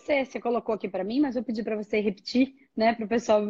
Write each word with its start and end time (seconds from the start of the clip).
você, 0.00 0.24
você 0.24 0.40
colocou 0.40 0.74
aqui 0.74 0.88
para 0.88 1.04
mim, 1.04 1.20
mas 1.20 1.36
eu 1.36 1.42
pedi 1.42 1.62
para 1.62 1.76
você 1.76 2.00
repetir, 2.00 2.68
né, 2.76 2.94
para 2.94 3.04
o 3.04 3.08
pessoal, 3.08 3.42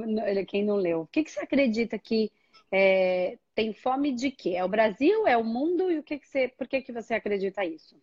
quem 0.47 0.65
não 0.65 0.77
leu. 0.77 1.03
O 1.03 1.07
que, 1.07 1.25
que 1.25 1.31
você 1.31 1.41
acredita 1.41 1.99
que 1.99 2.31
é, 2.71 3.39
tem 3.55 3.73
fome 3.73 4.13
de 4.13 4.31
quê? 4.31 4.51
É 4.51 4.65
o 4.65 4.69
Brasil? 4.69 5.27
É 5.27 5.37
o 5.37 5.45
mundo? 5.45 5.91
E 5.91 5.99
o 5.99 6.03
que, 6.03 6.19
que 6.19 6.29
você, 6.29 6.49
por 6.49 6.69
que, 6.69 6.83
que 6.83 6.93
você 6.93 7.15
acredita 7.15 7.65
isso? 7.65 8.01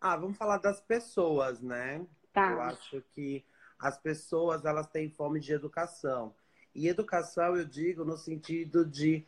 Ah, 0.00 0.16
vamos 0.16 0.36
falar 0.36 0.58
das 0.58 0.80
pessoas, 0.80 1.60
né? 1.60 2.06
Tá. 2.32 2.52
Eu 2.52 2.60
acho 2.62 3.02
que 3.14 3.44
as 3.78 3.98
pessoas 3.98 4.64
elas 4.64 4.86
têm 4.88 5.10
fome 5.10 5.40
de 5.40 5.52
educação. 5.52 6.34
E 6.74 6.88
educação 6.88 7.56
eu 7.56 7.64
digo 7.64 8.04
no 8.04 8.16
sentido 8.16 8.84
de 8.84 9.24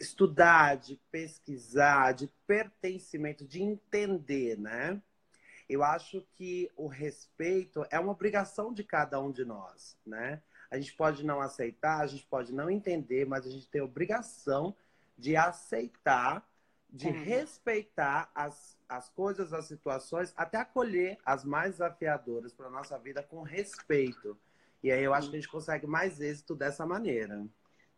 estudar, 0.00 0.76
de 0.76 1.00
pesquisar, 1.10 2.12
de 2.12 2.28
pertencimento, 2.46 3.46
de 3.46 3.62
entender, 3.62 4.58
né? 4.58 5.00
Eu 5.68 5.82
acho 5.82 6.24
que 6.34 6.70
o 6.76 6.86
respeito 6.86 7.84
é 7.90 7.98
uma 7.98 8.12
obrigação 8.12 8.72
de 8.72 8.84
cada 8.84 9.20
um 9.20 9.32
de 9.32 9.44
nós, 9.44 9.96
né? 10.06 10.40
A 10.70 10.78
gente 10.78 10.94
pode 10.94 11.24
não 11.24 11.40
aceitar, 11.40 12.00
a 12.00 12.06
gente 12.06 12.26
pode 12.26 12.52
não 12.52 12.70
entender, 12.70 13.26
mas 13.26 13.46
a 13.46 13.50
gente 13.50 13.68
tem 13.68 13.80
a 13.80 13.84
obrigação 13.84 14.74
de 15.16 15.36
aceitar, 15.36 16.46
de 16.88 17.08
uhum. 17.08 17.24
respeitar 17.24 18.30
as, 18.34 18.76
as 18.88 19.08
coisas, 19.08 19.52
as 19.52 19.66
situações, 19.66 20.32
até 20.36 20.58
acolher 20.58 21.18
as 21.24 21.44
mais 21.44 21.72
desafiadoras 21.72 22.52
para 22.52 22.66
a 22.66 22.70
nossa 22.70 22.98
vida 22.98 23.22
com 23.22 23.42
respeito. 23.42 24.38
E 24.82 24.90
aí 24.90 25.02
eu 25.02 25.14
acho 25.14 25.30
que 25.30 25.36
a 25.36 25.40
gente 25.40 25.50
consegue 25.50 25.86
mais 25.86 26.20
êxito 26.20 26.54
dessa 26.54 26.86
maneira. 26.86 27.44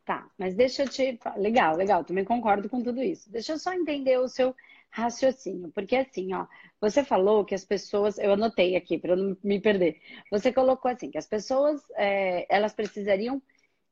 Tá, 0.09 0.27
mas 0.39 0.55
deixa 0.55 0.85
eu 0.85 0.89
te. 0.89 1.19
Legal, 1.37 1.77
legal, 1.77 2.03
também 2.03 2.25
concordo 2.25 2.67
com 2.67 2.83
tudo 2.83 3.03
isso. 3.03 3.31
Deixa 3.31 3.53
eu 3.53 3.59
só 3.59 3.75
entender 3.75 4.19
o 4.19 4.27
seu 4.27 4.57
raciocínio, 4.91 5.71
porque 5.73 5.97
assim, 5.97 6.35
ó, 6.35 6.47
você 6.81 7.05
falou 7.05 7.45
que 7.45 7.55
as 7.55 7.65
pessoas, 7.65 8.19
eu 8.19 8.33
anotei 8.33 8.77
aqui 8.77 8.99
para 8.99 9.15
não 9.15 9.37
me 9.43 9.61
perder. 9.61 10.01
Você 10.31 10.53
colocou 10.53 10.91
assim 10.91 11.11
que 11.11 11.19
as 11.19 11.27
pessoas 11.27 11.81
é, 11.97 12.47
elas 12.55 12.73
precisariam 12.73 13.43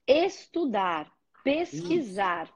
estudar, 0.07 1.13
pesquisar, 1.45 2.53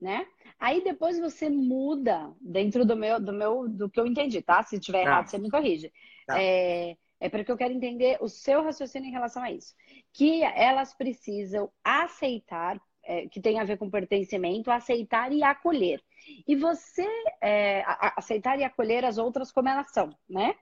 né? 0.00 0.26
Aí 0.58 0.82
depois 0.82 1.18
você 1.18 1.48
muda 1.48 2.32
dentro 2.40 2.84
do 2.84 2.96
meu, 2.96 3.20
do 3.20 3.32
meu, 3.32 3.68
do 3.68 3.90
que 3.90 4.00
eu 4.00 4.06
entendi, 4.06 4.40
tá? 4.42 4.62
Se 4.62 4.78
tiver 4.78 5.04
tá. 5.04 5.10
errado, 5.10 5.28
você 5.28 5.38
me 5.38 5.50
corrige. 5.50 5.92
Tá. 6.26 6.40
É, 6.40 6.96
é 7.20 7.28
porque 7.28 7.52
eu 7.52 7.56
quero 7.56 7.72
entender 7.72 8.18
o 8.20 8.28
seu 8.28 8.62
raciocínio 8.64 9.08
em 9.08 9.12
relação 9.12 9.42
a 9.42 9.50
isso. 9.50 9.74
Que 10.12 10.42
elas 10.42 10.92
precisam 10.92 11.70
aceitar, 11.84 12.80
é, 13.04 13.26
que 13.28 13.40
tem 13.40 13.58
a 13.58 13.64
ver 13.64 13.76
com 13.76 13.90
pertencimento, 13.90 14.70
aceitar 14.70 15.32
e 15.32 15.42
acolher. 15.42 16.02
E 16.46 16.54
você 16.54 17.06
é, 17.40 17.82
aceitar 18.16 18.58
e 18.58 18.64
acolher 18.64 19.04
as 19.04 19.18
outras 19.18 19.50
como 19.50 19.68
elas 19.68 19.90
são, 19.92 20.16
né? 20.28 20.54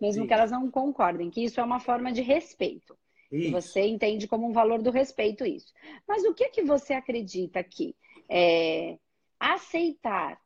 Mesmo 0.00 0.26
que 0.26 0.32
elas 0.32 0.50
não 0.50 0.70
concordem, 0.70 1.28
que 1.28 1.42
isso 1.42 1.60
é 1.60 1.64
uma 1.64 1.80
forma 1.80 2.12
de 2.12 2.22
respeito. 2.22 2.96
E 3.30 3.50
você 3.50 3.86
entende 3.86 4.26
como 4.26 4.46
um 4.46 4.52
valor 4.52 4.80
do 4.80 4.90
respeito 4.90 5.44
isso. 5.44 5.72
Mas 6.06 6.24
o 6.24 6.32
que 6.32 6.48
que 6.48 6.62
você 6.62 6.94
acredita 6.94 7.62
que 7.62 7.94
é, 8.28 8.98
aceitar 9.38 10.40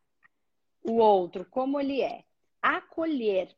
o 0.82 0.94
outro 0.94 1.46
como 1.48 1.78
ele 1.78 2.02
é, 2.02 2.24
acolher, 2.60 3.54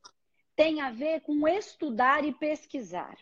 tem 0.54 0.80
a 0.80 0.90
ver 0.90 1.20
com 1.20 1.48
estudar 1.48 2.24
e 2.24 2.32
pesquisar? 2.32 3.16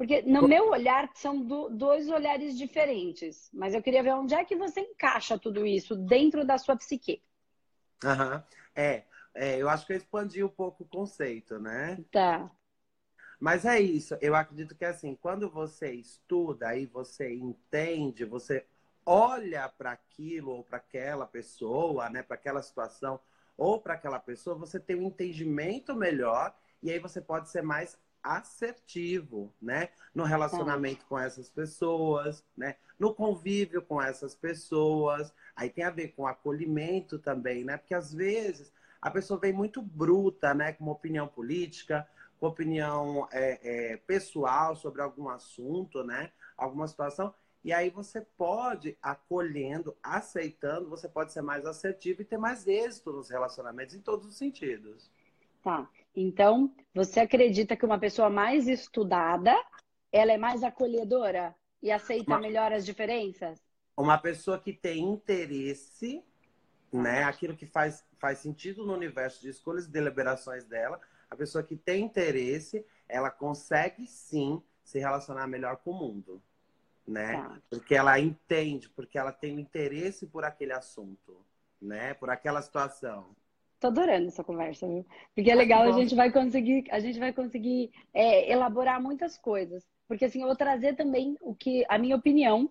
Porque 0.00 0.22
no 0.22 0.48
meu 0.48 0.70
olhar 0.70 1.10
são 1.14 1.42
do, 1.42 1.68
dois 1.68 2.08
olhares 2.08 2.56
diferentes, 2.56 3.50
mas 3.52 3.74
eu 3.74 3.82
queria 3.82 4.02
ver 4.02 4.14
onde 4.14 4.32
é 4.32 4.42
que 4.42 4.56
você 4.56 4.80
encaixa 4.80 5.38
tudo 5.38 5.66
isso 5.66 5.94
dentro 5.94 6.42
da 6.42 6.56
sua 6.56 6.74
psique. 6.74 7.22
Aham. 8.02 8.42
É, 8.74 9.04
é, 9.34 9.58
eu 9.58 9.68
acho 9.68 9.86
que 9.86 9.92
eu 9.92 9.98
expandi 9.98 10.42
um 10.42 10.48
pouco 10.48 10.84
o 10.84 10.88
conceito, 10.88 11.58
né? 11.58 12.02
Tá. 12.10 12.50
Mas 13.38 13.66
é 13.66 13.78
isso, 13.78 14.16
eu 14.22 14.34
acredito 14.34 14.74
que 14.74 14.86
assim, 14.86 15.14
quando 15.14 15.50
você 15.50 15.92
estuda 15.92 16.74
e 16.74 16.86
você 16.86 17.34
entende, 17.34 18.24
você 18.24 18.64
olha 19.04 19.68
para 19.68 19.92
aquilo 19.92 20.52
ou 20.52 20.64
para 20.64 20.78
aquela 20.78 21.26
pessoa, 21.26 22.08
né, 22.08 22.22
para 22.22 22.36
aquela 22.36 22.62
situação 22.62 23.20
ou 23.54 23.78
para 23.78 23.92
aquela 23.92 24.18
pessoa, 24.18 24.56
você 24.56 24.80
tem 24.80 24.96
um 24.96 25.08
entendimento 25.08 25.94
melhor 25.94 26.56
e 26.82 26.90
aí 26.90 26.98
você 26.98 27.20
pode 27.20 27.50
ser 27.50 27.62
mais 27.62 27.98
assertivo, 28.22 29.52
né? 29.60 29.88
No 30.14 30.24
relacionamento 30.24 31.04
com 31.06 31.18
essas 31.18 31.48
pessoas, 31.48 32.44
né? 32.56 32.76
No 32.98 33.14
convívio 33.14 33.82
com 33.82 34.00
essas 34.00 34.34
pessoas. 34.34 35.32
Aí 35.54 35.70
tem 35.70 35.84
a 35.84 35.90
ver 35.90 36.08
com 36.08 36.26
acolhimento 36.26 37.18
também, 37.18 37.64
né? 37.64 37.76
Porque 37.76 37.94
às 37.94 38.12
vezes 38.12 38.72
a 39.00 39.10
pessoa 39.10 39.40
vem 39.40 39.52
muito 39.52 39.80
bruta, 39.80 40.54
né? 40.54 40.72
Com 40.72 40.84
uma 40.84 40.92
opinião 40.92 41.26
política, 41.26 42.06
com 42.38 42.46
opinião 42.46 43.28
é, 43.30 43.92
é, 43.92 43.96
pessoal 43.98 44.74
sobre 44.74 45.02
algum 45.02 45.28
assunto, 45.28 46.02
né? 46.02 46.30
Alguma 46.56 46.88
situação. 46.88 47.34
E 47.62 47.72
aí 47.72 47.90
você 47.90 48.22
pode, 48.38 48.96
acolhendo, 49.02 49.94
aceitando, 50.02 50.88
você 50.88 51.08
pode 51.08 51.32
ser 51.32 51.42
mais 51.42 51.66
assertivo 51.66 52.22
e 52.22 52.24
ter 52.24 52.38
mais 52.38 52.66
êxito 52.66 53.12
nos 53.12 53.28
relacionamentos 53.28 53.94
em 53.94 54.00
todos 54.00 54.26
os 54.26 54.36
sentidos. 54.36 55.10
Tá. 55.62 55.86
Então, 56.14 56.74
você 56.94 57.20
acredita 57.20 57.76
que 57.76 57.86
uma 57.86 57.98
pessoa 57.98 58.28
mais 58.28 58.66
estudada, 58.66 59.54
ela 60.12 60.32
é 60.32 60.38
mais 60.38 60.62
acolhedora 60.62 61.54
e 61.82 61.90
aceita 61.90 62.32
uma... 62.32 62.40
melhor 62.40 62.72
as 62.72 62.84
diferenças? 62.84 63.60
Uma 63.96 64.18
pessoa 64.18 64.58
que 64.58 64.72
tem 64.72 65.00
interesse, 65.00 66.24
né? 66.92 67.24
Aquilo 67.24 67.56
que 67.56 67.66
faz, 67.66 68.04
faz 68.18 68.38
sentido 68.38 68.84
no 68.84 68.94
universo 68.94 69.40
de 69.40 69.50
escolhas 69.50 69.86
e 69.86 69.90
deliberações 69.90 70.64
dela. 70.64 71.00
A 71.30 71.36
pessoa 71.36 71.62
que 71.62 71.76
tem 71.76 72.04
interesse, 72.04 72.84
ela 73.08 73.30
consegue 73.30 74.06
sim 74.06 74.62
se 74.82 74.98
relacionar 74.98 75.46
melhor 75.46 75.76
com 75.76 75.92
o 75.92 75.98
mundo, 75.98 76.42
né? 77.06 77.34
Tá. 77.34 77.62
Porque 77.70 77.94
ela 77.94 78.18
entende, 78.18 78.88
porque 78.88 79.16
ela 79.16 79.32
tem 79.32 79.54
um 79.54 79.60
interesse 79.60 80.26
por 80.26 80.44
aquele 80.44 80.72
assunto, 80.72 81.44
né? 81.80 82.14
Por 82.14 82.30
aquela 82.30 82.60
situação. 82.60 83.36
Tô 83.80 83.86
adorando 83.86 84.28
essa 84.28 84.44
conversa, 84.44 84.86
viu? 84.86 85.06
Porque 85.34 85.50
é 85.50 85.54
legal, 85.54 85.82
a 85.84 85.92
gente 85.92 86.14
vai 86.14 86.30
conseguir, 86.30 86.84
a 86.90 87.00
gente 87.00 87.18
vai 87.18 87.32
conseguir 87.32 87.90
é, 88.12 88.52
elaborar 88.52 89.02
muitas 89.02 89.38
coisas. 89.38 89.82
Porque 90.06 90.26
assim, 90.26 90.42
eu 90.42 90.46
vou 90.46 90.56
trazer 90.56 90.96
também 90.96 91.36
o 91.40 91.54
que 91.54 91.84
a 91.88 91.96
minha 91.96 92.14
opinião. 92.14 92.70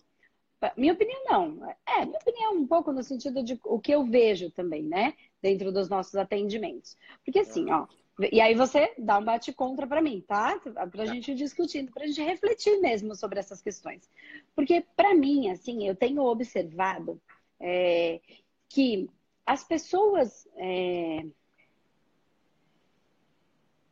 Minha 0.77 0.93
opinião 0.93 1.23
não. 1.25 1.69
É, 1.87 2.05
minha 2.05 2.19
opinião 2.19 2.53
um 2.53 2.67
pouco 2.67 2.91
no 2.91 3.01
sentido 3.01 3.41
de 3.41 3.59
o 3.65 3.79
que 3.79 3.91
eu 3.91 4.05
vejo 4.05 4.51
também, 4.51 4.83
né? 4.83 5.15
Dentro 5.41 5.71
dos 5.71 5.89
nossos 5.89 6.15
atendimentos. 6.15 6.95
Porque 7.25 7.39
assim, 7.39 7.71
ó. 7.71 7.87
E 8.31 8.41
aí 8.41 8.53
você 8.53 8.93
dá 8.97 9.17
um 9.17 9.23
bate-contra 9.23 9.87
para 9.87 10.01
mim, 10.01 10.21
tá? 10.27 10.59
Pra 10.91 11.05
gente 11.05 11.33
discutindo, 11.33 11.91
pra 11.91 12.05
gente 12.05 12.21
refletir 12.21 12.77
mesmo 12.81 13.15
sobre 13.15 13.39
essas 13.39 13.61
questões. 13.61 14.07
Porque 14.53 14.85
para 14.95 15.15
mim, 15.15 15.49
assim, 15.49 15.87
eu 15.87 15.95
tenho 15.95 16.21
observado 16.23 17.19
é, 17.59 18.19
que 18.67 19.09
as 19.45 19.63
pessoas 19.63 20.47
é, 20.55 21.25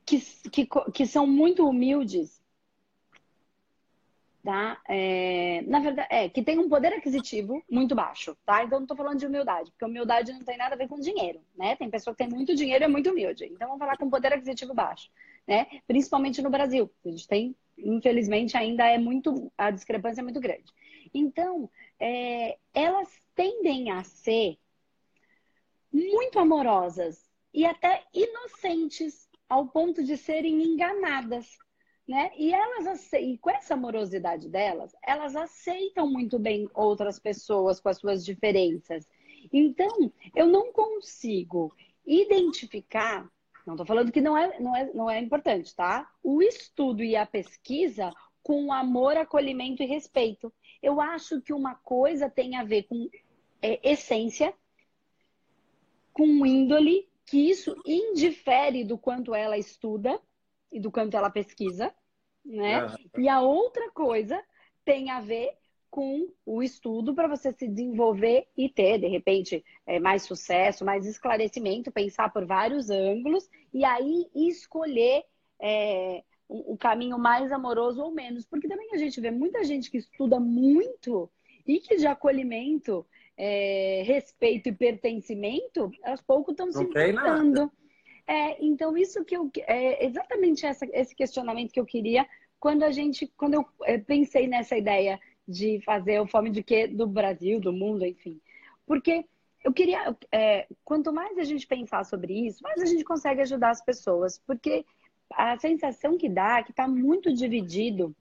que, 0.06 0.20
que, 0.50 0.68
que 0.94 1.06
são 1.06 1.28
muito 1.28 1.68
humildes, 1.68 2.42
tá? 4.42 4.82
É, 4.88 5.62
na 5.68 5.82
verdade, 5.82 6.08
é, 6.10 6.30
que 6.30 6.42
tem 6.42 6.58
um 6.58 6.70
poder 6.70 6.94
aquisitivo 6.94 7.62
muito 7.70 7.94
baixo, 7.94 8.38
tá? 8.46 8.64
Então 8.64 8.80
não 8.80 8.86
estou 8.86 8.96
falando 8.96 9.20
de 9.20 9.26
humildade, 9.26 9.70
porque 9.72 9.84
humildade 9.84 10.32
não 10.32 10.46
tem 10.46 10.58
nada 10.58 10.76
a 10.76 10.78
ver 10.78 10.88
com 10.88 10.98
dinheiro, 11.02 11.42
né? 11.58 11.76
Tem 11.76 11.90
pessoa 11.90 12.16
que 12.16 12.24
tem 12.24 12.34
muito 12.34 12.56
dinheiro 12.56 12.84
e 12.84 12.86
é 12.86 12.88
muito 12.88 13.10
humilde. 13.10 13.44
Então 13.44 13.68
vamos 13.68 13.80
falar 13.80 13.98
com 13.98 14.10
poder 14.10 14.32
aquisitivo 14.32 14.74
baixo, 14.74 15.10
né? 15.46 15.68
Principalmente 15.86 16.42
no 16.42 16.50
Brasil. 16.50 16.90
A 17.06 17.10
gente 17.10 17.28
tem, 17.28 17.54
infelizmente, 17.78 18.56
ainda 18.56 18.86
é 18.86 18.98
muito, 18.98 19.52
a 19.58 19.70
discrepância 19.70 20.22
é 20.22 20.24
muito 20.24 20.40
grande. 20.40 20.72
Então, 21.14 21.70
é, 22.00 22.58
elas 22.74 23.10
tendem 23.36 23.92
a 23.92 24.02
ser 24.06 24.58
muito 25.92 26.40
amorosas 26.40 27.28
e 27.54 27.66
até 27.66 28.04
inocentes 28.14 29.28
ao 29.50 29.68
ponto 29.68 30.04
de 30.04 30.18
serem 30.18 30.62
enganadas, 30.64 31.58
né? 32.08 32.32
E 32.38 32.54
elas 32.54 33.12
e 33.14 33.38
com 33.38 33.50
essa 33.50 33.74
amorosidade 33.74 34.50
delas, 34.50 34.96
elas 35.04 35.36
aceitam 35.36 36.10
muito 36.10 36.38
bem 36.38 36.70
outras 36.74 37.20
pessoas 37.20 37.80
com 37.80 37.90
as 37.90 37.98
suas 37.98 38.26
diferenças. 38.26 39.08
Então, 39.52 40.12
eu 40.36 40.48
não 40.48 40.72
consigo 40.72 41.74
identificar, 42.06 43.30
não 43.66 43.74
estou 43.74 43.86
falando 43.86 44.12
que 44.12 44.22
não 44.22 44.38
é, 44.38 44.60
não, 44.60 44.76
é, 44.76 44.94
não 44.94 45.10
é 45.10 45.20
importante, 45.20 45.76
tá? 45.76 46.10
O 46.24 46.42
estudo 46.42 47.04
e 47.04 47.16
a 47.16 47.26
pesquisa 47.26 48.14
com 48.42 48.72
amor, 48.72 49.18
acolhimento 49.18 49.84
e 49.84 49.86
respeito. 49.86 50.54
Eu 50.82 51.02
acho 51.02 51.42
que 51.42 51.52
uma 51.52 51.76
coisa 51.76 52.30
tem 52.30 52.56
a 52.56 52.64
ver 52.64 52.84
com 52.84 53.10
é, 53.62 53.92
essência, 53.92 54.54
com 56.18 56.44
índole, 56.48 57.08
que 57.28 57.38
isso 57.38 57.76
indifere 57.86 58.84
do 58.84 58.98
quanto 58.98 59.36
ela 59.36 59.56
estuda 59.56 60.20
e 60.72 60.80
do 60.80 60.92
quanto 60.92 61.16
ela 61.16 61.30
pesquisa, 61.30 61.94
né? 62.44 62.88
E 63.16 63.30
a 63.30 63.40
outra 63.40 63.92
coisa 63.92 64.44
tem 64.84 65.12
a 65.12 65.22
ver 65.22 65.52
com 65.92 66.28
o 66.44 66.64
estudo 66.64 67.14
para 67.14 67.28
você 67.28 67.54
se 67.54 67.68
desenvolver 67.68 68.48
e 68.58 68.68
ter, 68.68 68.98
de 68.98 69.08
repente, 69.08 69.64
é, 69.86 70.00
mais 70.00 70.24
sucesso, 70.24 70.84
mais 70.84 71.06
esclarecimento, 71.06 71.92
pensar 71.92 72.34
por 72.34 72.46
vários 72.46 72.90
ângulos 72.90 73.48
e 73.72 73.86
aí 73.86 74.28
escolher 74.34 75.24
é, 75.62 76.24
o 76.50 76.76
caminho 76.78 77.20
mais 77.20 77.52
amoroso 77.52 78.02
ou 78.02 78.12
menos. 78.12 78.44
Porque 78.44 78.68
também 78.68 78.90
a 78.94 78.98
gente 78.98 79.22
vê 79.22 79.30
muita 79.30 79.64
gente 79.64 79.92
que 79.92 79.98
estuda 79.98 80.40
muito 80.40 81.30
e 81.66 81.80
que 81.80 81.98
de 81.98 82.08
acolhimento, 82.08 83.06
é, 83.38 84.04
respeito 84.06 84.70
e 84.70 84.72
pertencimento, 84.72 85.92
aos 86.04 86.22
poucos 86.22 86.54
estão 86.54 86.72
se 86.72 86.82
encontrando. 86.82 87.72
É, 88.26 88.64
então, 88.64 88.98
isso 88.98 89.24
que 89.24 89.38
eu. 89.38 89.50
É 89.62 90.06
exatamente 90.06 90.66
essa, 90.66 90.86
esse 90.92 91.16
questionamento 91.16 91.72
que 91.72 91.80
eu 91.80 91.86
queria 91.86 92.28
quando 92.60 92.84
a 92.84 92.92
gente. 92.92 93.32
Quando 93.38 93.54
eu 93.54 93.66
é, 93.84 93.98
pensei 93.98 94.48
nessa 94.48 94.76
ideia 94.76 95.20
de 95.48 95.80
fazer 95.86 96.20
o 96.20 96.28
Fome 96.28 96.50
de 96.50 96.64
Quê 96.64 96.88
do 96.88 97.08
Brasil, 97.08 97.60
do 97.60 97.72
mundo, 97.72 98.06
enfim. 98.06 98.42
Porque 98.86 99.24
eu 99.64 99.72
queria. 99.72 100.16
É, 100.32 100.68
quanto 100.84 101.14
mais 101.14 101.38
a 101.38 101.44
gente 101.44 101.66
pensar 101.68 102.04
sobre 102.04 102.34
isso, 102.34 102.62
mais 102.64 102.82
a 102.82 102.86
gente 102.86 103.04
consegue 103.04 103.42
ajudar 103.42 103.70
as 103.70 103.84
pessoas. 103.84 104.42
Porque 104.46 104.84
a 105.32 105.58
sensação 105.58 106.18
que 106.18 106.28
dá 106.28 106.60
é 106.60 106.64
que 106.64 106.72
está 106.72 106.88
muito 106.88 107.34
dividido 107.34 108.16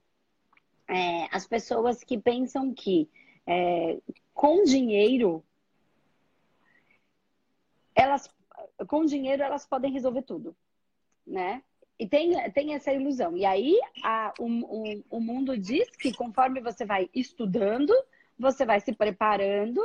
é, 0.87 1.27
as 1.35 1.45
pessoas 1.45 2.03
que 2.03 2.17
pensam 2.17 2.73
que 2.73 3.09
é, 3.47 3.97
com 4.33 4.63
dinheiro 4.63 5.43
elas 7.95 8.29
com 8.87 9.05
dinheiro 9.05 9.41
elas 9.41 9.65
podem 9.65 9.91
resolver 9.91 10.21
tudo, 10.21 10.55
né? 11.25 11.63
E 11.99 12.07
tem, 12.07 12.51
tem 12.51 12.75
essa 12.75 12.93
ilusão. 12.93 13.35
E 13.35 13.43
aí 13.43 13.79
a, 14.03 14.31
o, 14.37 14.45
o, 14.45 15.03
o 15.09 15.19
mundo 15.19 15.57
diz 15.57 15.89
que 15.95 16.13
conforme 16.13 16.61
você 16.61 16.85
vai 16.85 17.09
estudando, 17.13 17.91
você 18.37 18.65
vai 18.65 18.79
se 18.79 18.93
preparando 18.93 19.81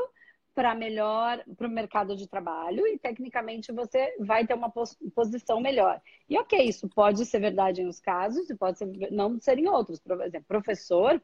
para 0.55 0.75
melhor 0.75 1.43
para 1.57 1.67
o 1.67 1.71
mercado 1.71 2.15
de 2.15 2.29
trabalho 2.29 2.87
e 2.87 2.99
tecnicamente 2.99 3.73
você 3.73 4.15
vai 4.19 4.47
ter 4.47 4.53
uma 4.53 4.71
pos, 4.71 4.95
posição 5.15 5.61
melhor. 5.61 6.01
E 6.29 6.39
ok, 6.39 6.63
isso 6.63 6.87
pode 6.89 7.25
ser 7.25 7.41
verdade 7.41 7.81
em 7.81 7.87
uns 7.87 7.99
casos 7.99 8.51
e 8.51 8.55
pode 8.55 8.77
ser, 8.77 9.11
não 9.11 9.41
ser 9.41 9.59
em 9.59 9.69
outros. 9.69 9.99
Por 9.99 10.21
exemplo, 10.21 10.47
professor, 10.47 11.23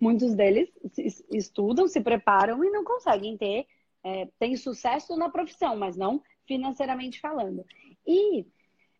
muitos 0.00 0.34
deles 0.34 0.68
estudam, 1.32 1.88
se 1.88 2.00
preparam 2.00 2.62
e 2.64 2.70
não 2.70 2.84
conseguem 2.84 3.36
ter, 3.36 3.66
é, 4.04 4.28
tem 4.38 4.56
sucesso 4.56 5.16
na 5.16 5.28
profissão, 5.28 5.76
mas 5.76 5.96
não 5.96 6.22
financeiramente 6.46 7.20
falando. 7.20 7.64
E, 8.06 8.46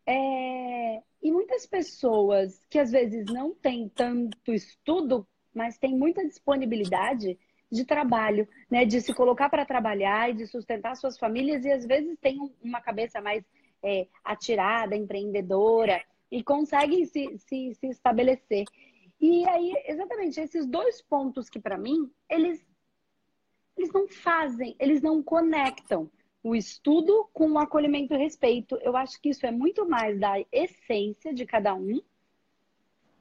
é, 0.06 1.02
e 1.22 1.32
muitas 1.32 1.66
pessoas 1.66 2.64
que 2.68 2.78
às 2.78 2.90
vezes 2.90 3.24
não 3.26 3.54
têm 3.54 3.88
tanto 3.88 4.52
estudo, 4.52 5.26
mas 5.54 5.78
têm 5.78 5.96
muita 5.96 6.26
disponibilidade 6.26 7.38
de 7.70 7.84
trabalho, 7.84 8.48
né? 8.70 8.84
De 8.84 9.00
se 9.00 9.12
colocar 9.14 9.48
para 9.48 9.64
trabalhar 9.64 10.30
e 10.30 10.34
de 10.34 10.46
sustentar 10.46 10.96
suas 10.96 11.18
famílias 11.18 11.64
e 11.64 11.70
às 11.70 11.86
vezes 11.86 12.18
tem 12.20 12.38
uma 12.62 12.80
cabeça 12.80 13.20
mais 13.20 13.44
é, 13.82 14.06
atirada, 14.24 14.96
empreendedora 14.96 16.02
e 16.30 16.42
conseguem 16.42 17.04
se, 17.04 17.38
se, 17.38 17.74
se 17.74 17.86
estabelecer. 17.88 18.64
E 19.20 19.48
aí, 19.48 19.72
exatamente, 19.86 20.40
esses 20.40 20.66
dois 20.66 21.02
pontos 21.02 21.50
que 21.50 21.58
para 21.58 21.76
mim, 21.76 22.10
eles, 22.30 22.64
eles 23.76 23.92
não 23.92 24.06
fazem, 24.08 24.76
eles 24.78 25.02
não 25.02 25.22
conectam 25.22 26.10
o 26.42 26.54
estudo 26.54 27.28
com 27.32 27.50
o 27.52 27.58
acolhimento 27.58 28.14
e 28.14 28.18
respeito. 28.18 28.76
Eu 28.76 28.96
acho 28.96 29.20
que 29.20 29.30
isso 29.30 29.44
é 29.44 29.50
muito 29.50 29.88
mais 29.88 30.18
da 30.18 30.34
essência 30.52 31.34
de 31.34 31.44
cada 31.44 31.74
um. 31.74 32.00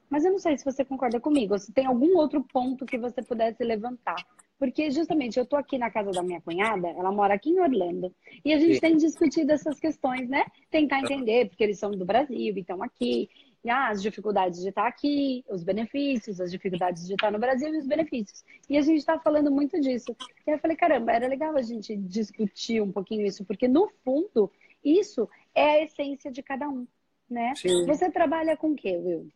Mas 0.08 0.24
eu 0.24 0.30
não 0.30 0.38
sei 0.38 0.56
se 0.56 0.64
você 0.64 0.84
concorda 0.84 1.20
comigo, 1.20 1.52
ou 1.52 1.58
se 1.58 1.72
tem 1.72 1.84
algum 1.84 2.16
outro 2.16 2.42
ponto 2.42 2.86
que 2.86 2.96
você 2.96 3.22
pudesse 3.22 3.62
levantar. 3.62 4.16
Porque 4.58 4.90
justamente 4.90 5.38
eu 5.38 5.46
tô 5.46 5.54
aqui 5.54 5.76
na 5.78 5.90
casa 5.90 6.10
da 6.10 6.22
minha 6.22 6.40
cunhada, 6.40 6.88
ela 6.88 7.12
mora 7.12 7.34
aqui 7.34 7.50
em 7.50 7.60
Orlando, 7.60 8.12
e 8.44 8.52
a 8.52 8.58
gente 8.58 8.74
Sim. 8.74 8.80
tem 8.80 8.96
discutido 8.96 9.52
essas 9.52 9.78
questões, 9.78 10.28
né? 10.28 10.44
Tentar 10.70 11.00
entender, 11.00 11.48
porque 11.48 11.62
eles 11.62 11.78
são 11.78 11.90
do 11.90 12.04
Brasil 12.04 12.56
e 12.56 12.60
estão 12.60 12.82
aqui, 12.82 13.28
ah, 13.66 13.88
as 13.88 14.02
dificuldades 14.02 14.60
de 14.60 14.68
estar 14.68 14.86
aqui, 14.86 15.44
os 15.48 15.64
benefícios, 15.64 16.40
as 16.40 16.50
dificuldades 16.50 17.06
de 17.06 17.14
estar 17.14 17.30
no 17.30 17.38
Brasil 17.38 17.74
e 17.74 17.78
os 17.78 17.86
benefícios. 17.86 18.44
E 18.68 18.76
a 18.76 18.82
gente 18.82 18.98
está 18.98 19.18
falando 19.18 19.50
muito 19.50 19.80
disso. 19.80 20.16
E 20.46 20.50
eu 20.50 20.58
falei, 20.58 20.76
caramba, 20.76 21.12
era 21.12 21.26
legal 21.26 21.56
a 21.56 21.62
gente 21.62 21.96
discutir 21.96 22.80
um 22.80 22.92
pouquinho 22.92 23.26
isso, 23.26 23.44
porque 23.44 23.66
no 23.66 23.88
fundo, 24.04 24.50
isso 24.84 25.28
é 25.54 25.70
a 25.70 25.84
essência 25.84 26.30
de 26.30 26.42
cada 26.42 26.68
um, 26.68 26.86
né? 27.28 27.54
Sim. 27.56 27.84
Você 27.86 28.10
trabalha 28.10 28.56
com 28.56 28.72
o 28.72 28.76
quê, 28.76 28.96
Will? 28.96 29.28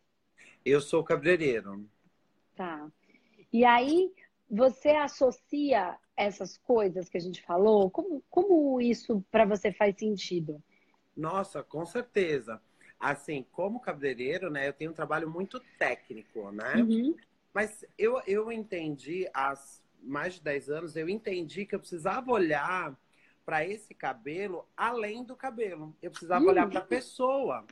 Eu 0.63 0.79
sou 0.79 1.03
cabeleireiro. 1.03 1.85
Tá. 2.55 2.87
E 3.51 3.65
aí, 3.65 4.11
você 4.49 4.89
associa 4.89 5.97
essas 6.15 6.57
coisas 6.57 7.09
que 7.09 7.17
a 7.17 7.21
gente 7.21 7.41
falou? 7.41 7.89
Como, 7.89 8.23
como 8.29 8.79
isso 8.79 9.23
para 9.29 9.45
você 9.45 9.71
faz 9.73 9.97
sentido? 9.97 10.63
Nossa, 11.15 11.61
com 11.61 11.85
certeza 11.85 12.61
assim, 13.11 13.45
como 13.51 13.79
cabeleireiro, 13.79 14.49
né, 14.49 14.67
eu 14.67 14.73
tenho 14.73 14.91
um 14.91 14.93
trabalho 14.93 15.29
muito 15.29 15.59
técnico, 15.77 16.51
né? 16.51 16.75
Uhum. 16.75 17.15
Mas 17.53 17.85
eu, 17.97 18.21
eu 18.25 18.51
entendi, 18.51 19.27
há 19.33 19.53
mais 20.01 20.35
de 20.35 20.41
10 20.41 20.69
anos, 20.69 20.95
eu 20.95 21.07
entendi 21.07 21.65
que 21.65 21.75
eu 21.75 21.79
precisava 21.79 22.31
olhar 22.31 22.97
para 23.45 23.65
esse 23.65 23.93
cabelo 23.93 24.65
além 24.75 25.23
do 25.23 25.35
cabelo. 25.35 25.95
Eu 26.01 26.09
precisava 26.09 26.43
uhum. 26.43 26.51
olhar 26.51 26.69
para 26.69 26.79
a 26.79 26.85
pessoa. 26.85 27.65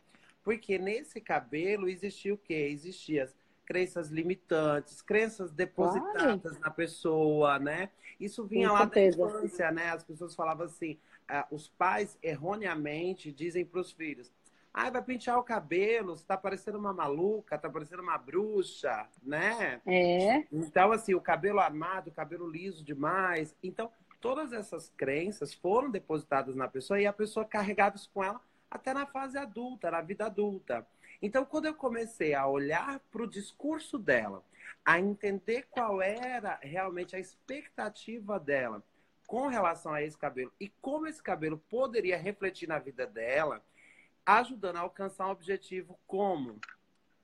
Porque 0.44 0.78
nesse 0.78 1.22
cabelo 1.22 1.88
existia 1.88 2.34
o 2.34 2.38
quê? 2.38 2.70
Existiam 2.72 3.28
crenças 3.66 4.10
limitantes, 4.10 5.02
crenças 5.02 5.52
depositadas 5.52 6.42
claro. 6.42 6.60
na 6.60 6.70
pessoa, 6.70 7.58
né? 7.58 7.90
Isso 8.20 8.46
vinha 8.46 8.68
Com 8.68 8.74
lá 8.74 8.80
certeza. 8.82 9.18
da 9.18 9.28
infância, 9.28 9.72
né? 9.72 9.90
As 9.90 10.04
pessoas 10.04 10.36
falavam 10.36 10.66
assim, 10.66 11.00
ah, 11.28 11.48
os 11.50 11.70
pais 11.70 12.18
erroneamente 12.22 13.32
dizem 13.32 13.64
para 13.64 13.80
os 13.80 13.92
filhos, 13.92 14.32
ah, 14.74 14.90
vai 14.90 15.02
pentear 15.02 15.38
o 15.38 15.44
cabelo, 15.44 16.16
você 16.16 16.26
tá 16.26 16.38
parecendo 16.38 16.78
uma 16.78 16.94
maluca, 16.94 17.58
tá 17.58 17.70
parecendo 17.70 18.02
uma 18.02 18.18
bruxa, 18.18 19.08
né? 19.22 19.82
É. 19.86 20.46
Então, 20.52 20.92
assim, 20.92 21.14
o 21.14 21.22
cabelo 21.22 21.60
armado, 21.60 22.10
o 22.10 22.14
cabelo 22.14 22.50
liso 22.50 22.84
demais. 22.84 23.56
Então, 23.62 23.92
todas 24.22 24.54
essas 24.54 24.90
crenças 24.96 25.54
foram 25.54 25.92
depositadas 25.92 26.56
na 26.56 26.68
pessoa 26.68 27.02
e 27.02 27.06
a 27.06 27.12
pessoa 27.12 27.46
carregava 27.46 27.98
isso 27.98 28.10
com 28.14 28.24
ela 28.24 28.40
até 28.70 28.94
na 28.94 29.06
fase 29.06 29.38
adulta, 29.38 29.92
na 29.92 30.02
vida 30.02 30.26
adulta. 30.26 30.88
Então, 31.22 31.44
quando 31.44 31.66
eu 31.66 31.76
comecei 31.76 32.34
a 32.34 32.48
olhar 32.48 33.00
para 33.12 33.24
o 33.24 33.28
discurso 33.28 34.00
dela, 34.00 34.44
a 34.86 35.00
entender 35.00 35.68
qual 35.70 36.02
era 36.02 36.58
realmente 36.62 37.16
a 37.16 37.20
expectativa 37.20 38.40
dela 38.40 38.82
com 39.28 39.48
relação 39.48 39.94
a 39.94 40.02
esse 40.02 40.18
cabelo 40.18 40.52
e 40.60 40.70
como 40.82 41.08
esse 41.08 41.22
cabelo 41.22 41.58
poderia 41.70 42.18
refletir 42.18 42.68
na 42.68 42.80
vida 42.80 43.06
dela, 43.06 43.64
ajudando 44.26 44.78
a 44.78 44.82
alcançar 44.82 45.28
um 45.28 45.32
objetivo 45.32 46.00
como 46.08 46.60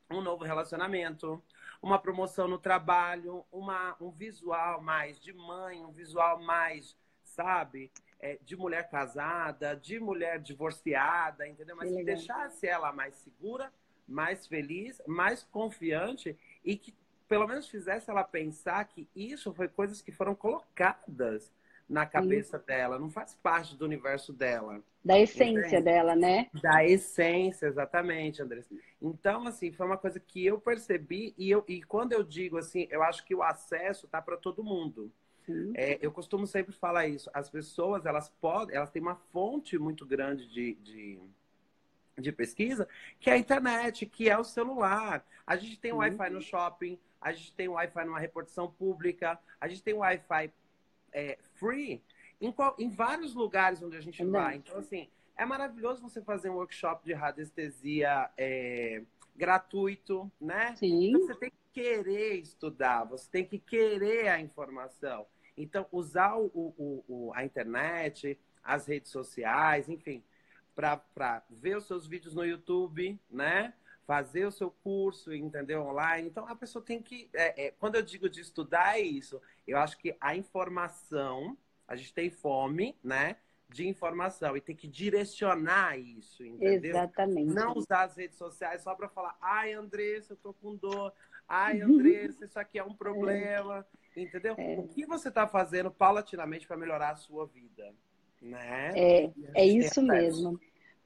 um 0.09 0.21
novo 0.21 0.43
relacionamento, 0.43 1.41
uma 1.81 1.99
promoção 1.99 2.47
no 2.47 2.57
trabalho, 2.57 3.45
uma, 3.51 3.95
um 3.99 4.09
visual 4.09 4.81
mais 4.81 5.19
de 5.19 5.33
mãe, 5.33 5.83
um 5.83 5.91
visual 5.91 6.39
mais, 6.41 6.95
sabe, 7.23 7.91
é, 8.19 8.39
de 8.41 8.55
mulher 8.55 8.89
casada, 8.89 9.75
de 9.75 9.99
mulher 9.99 10.39
divorciada, 10.39 11.47
entendeu? 11.47 11.75
Mas 11.75 11.93
que 11.93 12.03
deixasse 12.03 12.65
ela 12.65 12.91
mais 12.91 13.15
segura, 13.15 13.71
mais 14.07 14.47
feliz, 14.47 15.01
mais 15.05 15.43
confiante 15.43 16.37
e 16.63 16.77
que 16.77 16.95
pelo 17.27 17.45
menos 17.45 17.67
fizesse 17.67 18.09
ela 18.09 18.23
pensar 18.23 18.85
que 18.85 19.09
isso 19.13 19.53
foi 19.53 19.67
coisas 19.67 20.01
que 20.01 20.13
foram 20.13 20.33
colocadas 20.33 21.51
na 21.89 22.05
cabeça 22.05 22.59
Sim. 22.59 22.65
dela, 22.65 22.99
não 22.99 23.09
faz 23.09 23.35
parte 23.35 23.75
do 23.75 23.85
universo 23.85 24.33
dela. 24.33 24.83
Da 25.03 25.17
essência 25.17 25.67
entende? 25.67 25.83
dela, 25.83 26.15
né? 26.15 26.49
Da 26.61 26.83
essência, 26.83 27.65
exatamente, 27.65 28.41
Andressa. 28.41 28.75
Então, 29.01 29.47
assim, 29.47 29.71
foi 29.71 29.85
uma 29.85 29.97
coisa 29.97 30.19
que 30.19 30.45
eu 30.45 30.59
percebi 30.59 31.33
e, 31.37 31.49
eu, 31.49 31.63
e 31.67 31.81
quando 31.81 32.11
eu 32.11 32.23
digo 32.23 32.57
assim, 32.57 32.87
eu 32.91 33.01
acho 33.03 33.23
que 33.23 33.33
o 33.33 33.41
acesso 33.41 34.07
tá 34.07 34.21
para 34.21 34.35
todo 34.35 34.63
mundo. 34.63 35.11
É, 35.75 35.97
eu 36.01 36.11
costumo 36.11 36.45
sempre 36.45 36.73
falar 36.73 37.07
isso. 37.07 37.29
As 37.33 37.49
pessoas, 37.49 38.05
elas 38.05 38.29
podem, 38.41 38.75
elas 38.75 38.91
têm 38.91 39.01
uma 39.01 39.15
fonte 39.15 39.77
muito 39.77 40.05
grande 40.05 40.45
de, 40.45 40.75
de, 40.75 41.19
de 42.17 42.31
pesquisa, 42.33 42.87
que 43.17 43.29
é 43.29 43.33
a 43.33 43.37
internet, 43.37 44.05
que 44.05 44.29
é 44.29 44.37
o 44.37 44.43
celular. 44.43 45.25
A 45.45 45.55
gente 45.55 45.79
tem 45.79 45.93
Wi-Fi 45.93 46.29
no 46.31 46.41
shopping, 46.41 46.99
a 47.21 47.31
gente 47.31 47.53
tem 47.53 47.69
Wi-Fi 47.69 48.05
numa 48.05 48.19
repartição 48.19 48.69
pública, 48.69 49.39
a 49.59 49.67
gente 49.69 49.81
tem 49.81 49.93
Wi-Fi 49.93 50.51
é, 51.13 51.37
free 51.57 52.01
em, 52.39 52.51
qual, 52.51 52.75
em 52.77 52.89
vários 52.89 53.33
lugares 53.33 53.81
onde 53.81 53.97
a 53.97 54.01
gente 54.01 54.23
vai. 54.25 54.57
Então, 54.57 54.77
assim, 54.77 55.09
é 55.35 55.45
maravilhoso 55.45 56.01
você 56.01 56.21
fazer 56.21 56.49
um 56.49 56.55
workshop 56.55 57.05
de 57.05 57.13
radiestesia 57.13 58.29
é, 58.37 59.03
gratuito, 59.35 60.31
né? 60.39 60.75
Sim. 60.75 61.09
Então, 61.09 61.27
você 61.27 61.35
tem 61.35 61.51
que 61.51 61.81
querer 61.81 62.35
estudar, 62.35 63.03
você 63.03 63.29
tem 63.29 63.45
que 63.45 63.59
querer 63.59 64.29
a 64.29 64.39
informação. 64.39 65.25
Então, 65.55 65.85
usar 65.91 66.35
o, 66.37 66.51
o, 66.53 67.03
o 67.07 67.31
a 67.33 67.43
internet, 67.43 68.39
as 68.63 68.87
redes 68.87 69.11
sociais, 69.11 69.89
enfim, 69.89 70.23
para 70.75 71.43
ver 71.49 71.77
os 71.77 71.85
seus 71.85 72.05
vídeos 72.05 72.35
no 72.35 72.45
YouTube, 72.45 73.19
né? 73.29 73.73
Fazer 74.07 74.45
o 74.45 74.51
seu 74.51 74.71
curso, 74.71 75.33
entendeu? 75.33 75.83
Online. 75.83 76.27
Então, 76.27 76.47
a 76.47 76.55
pessoa 76.55 76.83
tem 76.83 77.01
que. 77.01 77.29
É, 77.33 77.65
é, 77.65 77.71
quando 77.71 77.95
eu 77.95 78.01
digo 78.01 78.29
de 78.29 78.39
estudar, 78.39 78.97
é 78.97 79.01
isso. 79.01 79.41
Eu 79.67 79.77
acho 79.77 79.97
que 79.97 80.15
a 80.19 80.35
informação, 80.35 81.57
a 81.85 81.95
gente 81.95 82.13
tem 82.13 82.29
fome, 82.29 82.97
né? 83.03 83.35
de 83.69 83.85
informação 83.85 84.55
e 84.55 84.61
tem 84.61 84.73
que 84.73 84.87
direcionar 84.87 85.99
isso, 85.99 86.41
entendeu? 86.41 86.91
Exatamente. 86.91 87.53
Não 87.53 87.73
usar 87.73 88.03
as 88.03 88.15
redes 88.15 88.37
sociais 88.37 88.81
só 88.81 88.95
para 88.95 89.09
falar, 89.09 89.35
ai, 89.41 89.73
Andressa, 89.73 90.33
eu 90.33 90.37
tô 90.37 90.53
com 90.53 90.73
dor. 90.73 91.13
Ai, 91.45 91.81
Andressa, 91.83 92.45
isso 92.45 92.57
aqui 92.57 92.79
é 92.79 92.83
um 92.83 92.93
problema. 92.93 93.85
É. 94.15 94.21
Entendeu? 94.21 94.55
É. 94.57 94.79
O 94.79 94.87
que 94.87 95.05
você 95.05 95.27
está 95.27 95.45
fazendo 95.45 95.91
paulatinamente 95.91 96.65
para 96.65 96.77
melhorar 96.77 97.11
a 97.11 97.15
sua 97.17 97.45
vida? 97.45 97.93
Né? 98.41 98.93
É, 98.95 99.31
é 99.53 99.65
isso 99.65 100.01
mesmo. 100.01 100.57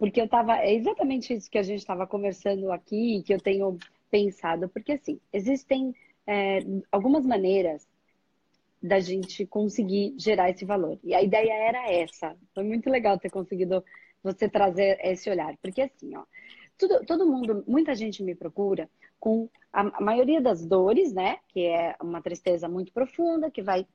Porque 0.01 0.20
eu 0.20 0.25
estava. 0.25 0.58
É 0.58 0.74
exatamente 0.74 1.31
isso 1.31 1.48
que 1.48 1.60
a 1.60 1.62
gente 1.62 1.77
estava 1.77 2.08
conversando 2.08 2.72
aqui, 2.72 3.22
que 3.24 3.31
eu 3.31 3.39
tenho 3.39 3.77
pensado. 4.10 4.67
Porque, 4.67 4.93
assim, 4.93 5.20
existem 5.31 5.93
é, 6.25 6.58
algumas 6.91 7.24
maneiras 7.24 7.88
da 8.81 9.00
gente 9.00 9.46
conseguir 9.46 10.15
gerar 10.17 10.50
esse 10.50 10.65
valor. 10.65 10.98
E 11.03 11.13
a 11.13 11.22
ideia 11.22 11.53
era 11.53 11.91
essa. 11.91 12.36
Foi 12.55 12.63
muito 12.63 12.89
legal 12.89 13.20
ter 13.20 13.29
conseguido 13.29 13.86
você 14.24 14.50
trazer 14.50 14.98
esse 15.03 15.29
olhar. 15.29 15.55
Porque, 15.62 15.84
assim, 15.84 16.17
ó, 16.17 16.24
tudo, 16.79 17.05
todo 17.05 17.27
mundo, 17.27 17.63
muita 17.67 17.93
gente 17.93 18.24
me 18.24 18.34
procura 18.34 18.89
com 19.21 19.47
a, 19.71 20.01
maioria 20.01 20.41
das 20.41 20.65
dores, 20.65 21.13
né? 21.13 21.37
Que 21.47 21.67
é 21.67 21.95
uma 22.01 22.21
tristeza 22.21 22.67
muito 22.67 22.91
profunda, 22.91 23.51
que 23.51 23.61
vai 23.61 23.85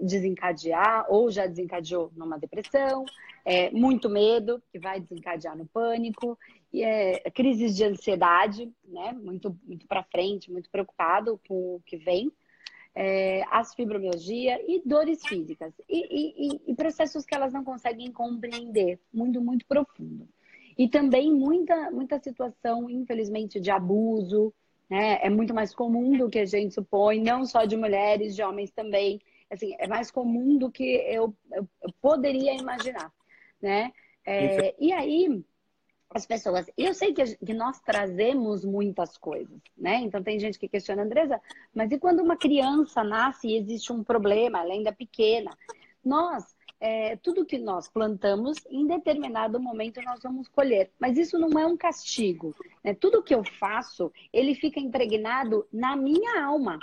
desencadear 0.00 1.06
ou 1.08 1.30
já 1.30 1.46
desencadeou 1.46 2.12
numa 2.14 2.38
depressão, 2.38 3.04
é, 3.44 3.70
muito 3.70 4.08
medo, 4.08 4.62
que 4.70 4.78
vai 4.78 5.00
desencadear 5.00 5.56
no 5.56 5.66
pânico, 5.66 6.38
e 6.72 6.84
é, 6.84 7.18
crises 7.30 7.74
de 7.74 7.84
ansiedade, 7.84 8.70
né? 8.84 9.12
Muito, 9.12 9.58
muito 9.64 9.86
para 9.88 10.04
frente, 10.04 10.52
muito 10.52 10.70
preocupado 10.70 11.40
com 11.48 11.76
o 11.76 11.82
que 11.84 11.96
vem. 11.96 12.30
É, 12.94 13.42
as 13.50 13.74
fibromialgia 13.74 14.58
e 14.66 14.80
dores 14.82 15.20
físicas 15.26 15.70
e, 15.86 16.48
e, 16.48 16.60
e 16.66 16.74
processos 16.74 17.26
que 17.26 17.34
elas 17.34 17.52
não 17.52 17.62
conseguem 17.62 18.10
compreender, 18.10 18.98
muito, 19.12 19.38
muito 19.38 19.66
profundo. 19.66 20.26
E 20.78 20.88
também 20.88 21.32
muita, 21.32 21.90
muita 21.90 22.18
situação, 22.18 22.88
infelizmente, 22.88 23.58
de 23.60 23.70
abuso, 23.70 24.52
né? 24.88 25.18
É 25.22 25.28
muito 25.28 25.54
mais 25.54 25.74
comum 25.74 26.16
do 26.16 26.28
que 26.28 26.38
a 26.38 26.46
gente 26.46 26.74
supõe, 26.74 27.20
não 27.20 27.44
só 27.44 27.64
de 27.64 27.76
mulheres, 27.76 28.34
de 28.34 28.42
homens 28.42 28.70
também. 28.70 29.20
Assim, 29.50 29.74
é 29.78 29.86
mais 29.86 30.10
comum 30.10 30.58
do 30.58 30.70
que 30.70 30.84
eu, 30.84 31.34
eu, 31.52 31.68
eu 31.82 31.92
poderia 32.00 32.54
imaginar, 32.54 33.12
né? 33.60 33.92
É, 34.24 34.74
e 34.78 34.92
aí, 34.92 35.44
as 36.10 36.26
pessoas. 36.26 36.66
Eu 36.76 36.94
sei 36.94 37.12
que, 37.12 37.36
que, 37.36 37.54
nós 37.54 37.80
trazemos 37.80 38.64
muitas 38.64 39.16
coisas, 39.16 39.60
né? 39.76 39.96
Então 39.96 40.22
tem 40.22 40.38
gente 40.40 40.58
que 40.58 40.68
questiona, 40.68 41.02
Andresa, 41.02 41.40
mas 41.74 41.92
e 41.92 41.98
quando 41.98 42.22
uma 42.22 42.36
criança 42.36 43.04
nasce 43.04 43.48
e 43.48 43.56
existe 43.56 43.92
um 43.92 44.02
problema, 44.02 44.60
ela 44.60 44.72
ainda 44.72 44.90
é 44.90 44.94
pequena? 44.94 45.56
Nós 46.04 46.55
é, 46.78 47.16
tudo 47.16 47.46
que 47.46 47.58
nós 47.58 47.88
plantamos, 47.88 48.58
em 48.68 48.86
determinado 48.86 49.60
momento 49.60 50.00
nós 50.02 50.20
vamos 50.22 50.48
colher. 50.48 50.90
Mas 50.98 51.16
isso 51.16 51.38
não 51.38 51.58
é 51.58 51.66
um 51.66 51.76
castigo. 51.76 52.54
Né? 52.84 52.94
Tudo 52.94 53.22
que 53.22 53.34
eu 53.34 53.42
faço, 53.44 54.12
ele 54.32 54.54
fica 54.54 54.78
impregnado 54.78 55.66
na 55.72 55.96
minha 55.96 56.44
alma, 56.44 56.78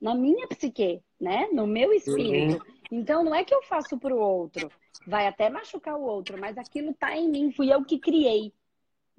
na 0.00 0.14
minha 0.14 0.46
psique, 0.48 1.02
né? 1.20 1.48
no 1.52 1.66
meu 1.66 1.92
espírito. 1.92 2.62
Uhum. 2.64 2.76
Então 2.90 3.24
não 3.24 3.34
é 3.34 3.44
que 3.44 3.54
eu 3.54 3.62
faço 3.62 3.98
para 3.98 4.14
o 4.14 4.18
outro, 4.18 4.70
vai 5.06 5.26
até 5.26 5.50
machucar 5.50 5.96
o 5.96 6.04
outro, 6.04 6.38
mas 6.38 6.56
aquilo 6.56 6.90
está 6.90 7.16
em 7.16 7.28
mim, 7.28 7.50
fui 7.50 7.72
eu 7.72 7.84
que 7.84 7.98
criei. 7.98 8.52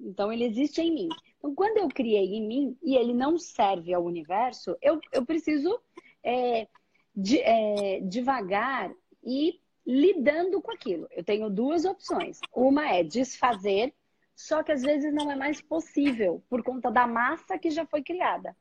Então 0.00 0.32
ele 0.32 0.44
existe 0.44 0.80
em 0.80 0.92
mim. 0.92 1.08
Então 1.38 1.54
quando 1.54 1.78
eu 1.78 1.88
criei 1.88 2.34
em 2.34 2.46
mim 2.46 2.78
e 2.82 2.96
ele 2.96 3.12
não 3.12 3.36
serve 3.38 3.92
ao 3.92 4.04
universo, 4.04 4.76
eu, 4.80 5.00
eu 5.12 5.26
preciso 5.26 5.78
é, 6.22 6.66
de, 7.14 7.40
é, 7.40 8.00
devagar 8.00 8.90
e 9.22 9.60
lidando 9.88 10.60
com 10.60 10.70
aquilo. 10.70 11.08
Eu 11.10 11.24
tenho 11.24 11.48
duas 11.48 11.86
opções. 11.86 12.38
Uma 12.54 12.92
é 12.92 13.02
desfazer, 13.02 13.94
só 14.36 14.62
que 14.62 14.70
às 14.70 14.82
vezes 14.82 15.14
não 15.14 15.32
é 15.32 15.34
mais 15.34 15.62
possível 15.62 16.44
por 16.50 16.62
conta 16.62 16.90
da 16.90 17.06
massa 17.06 17.58
que 17.58 17.70
já 17.70 17.86
foi 17.86 18.02
criada. 18.02 18.54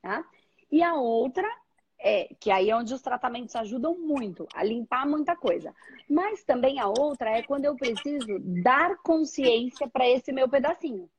Tá? 0.00 0.24
E 0.70 0.80
a 0.80 0.94
outra 0.94 1.44
é 1.98 2.32
que 2.38 2.52
aí 2.52 2.70
é 2.70 2.76
onde 2.76 2.94
os 2.94 3.02
tratamentos 3.02 3.56
ajudam 3.56 3.98
muito 3.98 4.46
a 4.54 4.62
limpar 4.62 5.04
muita 5.08 5.34
coisa. 5.34 5.74
Mas 6.08 6.44
também 6.44 6.78
a 6.78 6.86
outra 6.86 7.30
é 7.30 7.42
quando 7.42 7.64
eu 7.64 7.74
preciso 7.74 8.38
dar 8.38 8.96
consciência 8.98 9.88
para 9.88 10.08
esse 10.08 10.30
meu 10.30 10.48
pedacinho. 10.48 11.10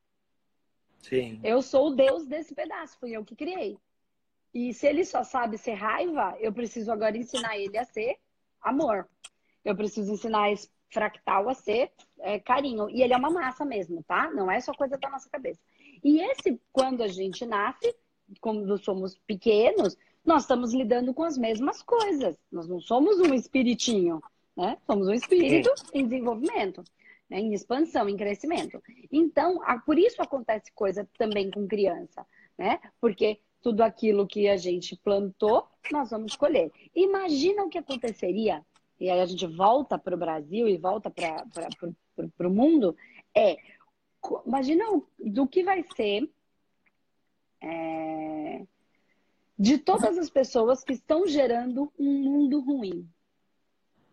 Sim. 0.99 1.41
Eu 1.43 1.61
sou 1.61 1.89
o 1.89 1.95
Deus 1.95 2.25
desse 2.25 2.55
pedaço, 2.55 2.97
fui 2.99 3.11
eu 3.11 3.25
que 3.25 3.35
criei. 3.35 3.77
E 4.53 4.73
se 4.73 4.87
ele 4.87 5.03
só 5.03 5.25
sabe 5.25 5.57
ser 5.57 5.73
raiva, 5.73 6.37
eu 6.39 6.53
preciso 6.53 6.89
agora 6.89 7.17
ensinar 7.17 7.57
ele 7.57 7.77
a 7.77 7.83
ser 7.83 8.17
amor. 8.61 9.07
Eu 9.63 9.75
preciso 9.75 10.11
ensinar 10.11 10.51
esse 10.51 10.69
fractal 10.91 11.49
a 11.49 11.53
ser 11.53 11.91
é, 12.19 12.39
carinho. 12.39 12.89
E 12.89 13.01
ele 13.01 13.13
é 13.13 13.17
uma 13.17 13.29
massa 13.29 13.65
mesmo, 13.65 14.03
tá? 14.03 14.29
Não 14.31 14.51
é 14.51 14.59
só 14.59 14.73
coisa 14.73 14.97
da 14.97 15.09
nossa 15.09 15.29
cabeça. 15.29 15.59
E 16.03 16.19
esse, 16.21 16.59
quando 16.71 17.01
a 17.01 17.07
gente 17.07 17.45
nasce, 17.45 17.95
quando 18.39 18.77
somos 18.77 19.17
pequenos, 19.25 19.97
nós 20.25 20.43
estamos 20.43 20.73
lidando 20.73 21.13
com 21.13 21.23
as 21.23 21.37
mesmas 21.37 21.81
coisas. 21.81 22.37
Nós 22.51 22.67
não 22.67 22.79
somos 22.79 23.19
um 23.19 23.33
espiritinho, 23.33 24.21
né? 24.55 24.77
Somos 24.85 25.07
um 25.07 25.13
espírito 25.13 25.69
é. 25.93 25.99
em 25.99 26.07
desenvolvimento, 26.07 26.83
né? 27.29 27.39
em 27.39 27.53
expansão, 27.53 28.07
em 28.07 28.17
crescimento. 28.17 28.81
Então, 29.11 29.59
por 29.85 29.97
isso 29.97 30.21
acontece 30.21 30.71
coisa 30.73 31.07
também 31.17 31.49
com 31.49 31.67
criança, 31.67 32.25
né? 32.57 32.79
Porque 32.99 33.39
tudo 33.61 33.81
aquilo 33.81 34.27
que 34.27 34.47
a 34.47 34.57
gente 34.57 34.95
plantou, 34.95 35.67
nós 35.91 36.09
vamos 36.09 36.35
colher. 36.35 36.71
Imagina 36.95 37.63
o 37.63 37.69
que 37.69 37.77
aconteceria 37.77 38.63
e 39.01 39.09
aí 39.09 39.19
a 39.19 39.25
gente 39.25 39.47
volta 39.47 39.97
para 39.97 40.13
o 40.13 40.17
Brasil 40.17 40.67
e 40.67 40.77
volta 40.77 41.09
para 41.09 42.47
o 42.47 42.51
mundo, 42.51 42.95
é 43.35 43.57
imagina 44.45 44.85
do 45.17 45.47
que 45.47 45.63
vai 45.63 45.83
ser 45.95 46.29
é, 47.59 48.63
de 49.57 49.79
todas 49.79 50.19
as 50.19 50.29
pessoas 50.29 50.83
que 50.83 50.93
estão 50.93 51.25
gerando 51.25 51.91
um 51.97 52.13
mundo 52.13 52.61
ruim. 52.61 53.09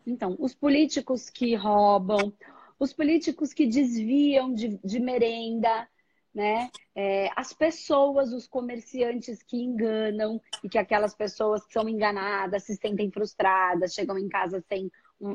Então, 0.06 0.34
os 0.38 0.54
políticos 0.54 1.28
que 1.28 1.54
roubam, 1.54 2.32
os 2.78 2.94
políticos 2.94 3.52
que 3.52 3.66
desviam 3.66 4.54
de, 4.54 4.78
de 4.82 4.98
merenda, 4.98 5.86
né? 6.34 6.70
É, 6.94 7.30
as 7.36 7.52
pessoas, 7.52 8.32
os 8.32 8.46
comerciantes 8.46 9.42
que 9.42 9.56
enganam 9.56 10.40
e 10.62 10.68
que 10.68 10.78
aquelas 10.78 11.14
pessoas 11.14 11.64
que 11.66 11.72
são 11.72 11.88
enganadas 11.88 12.64
se 12.64 12.76
sentem 12.76 13.10
frustradas, 13.10 13.94
chegam 13.94 14.18
em 14.18 14.28
casa 14.28 14.62
sem, 14.68 14.90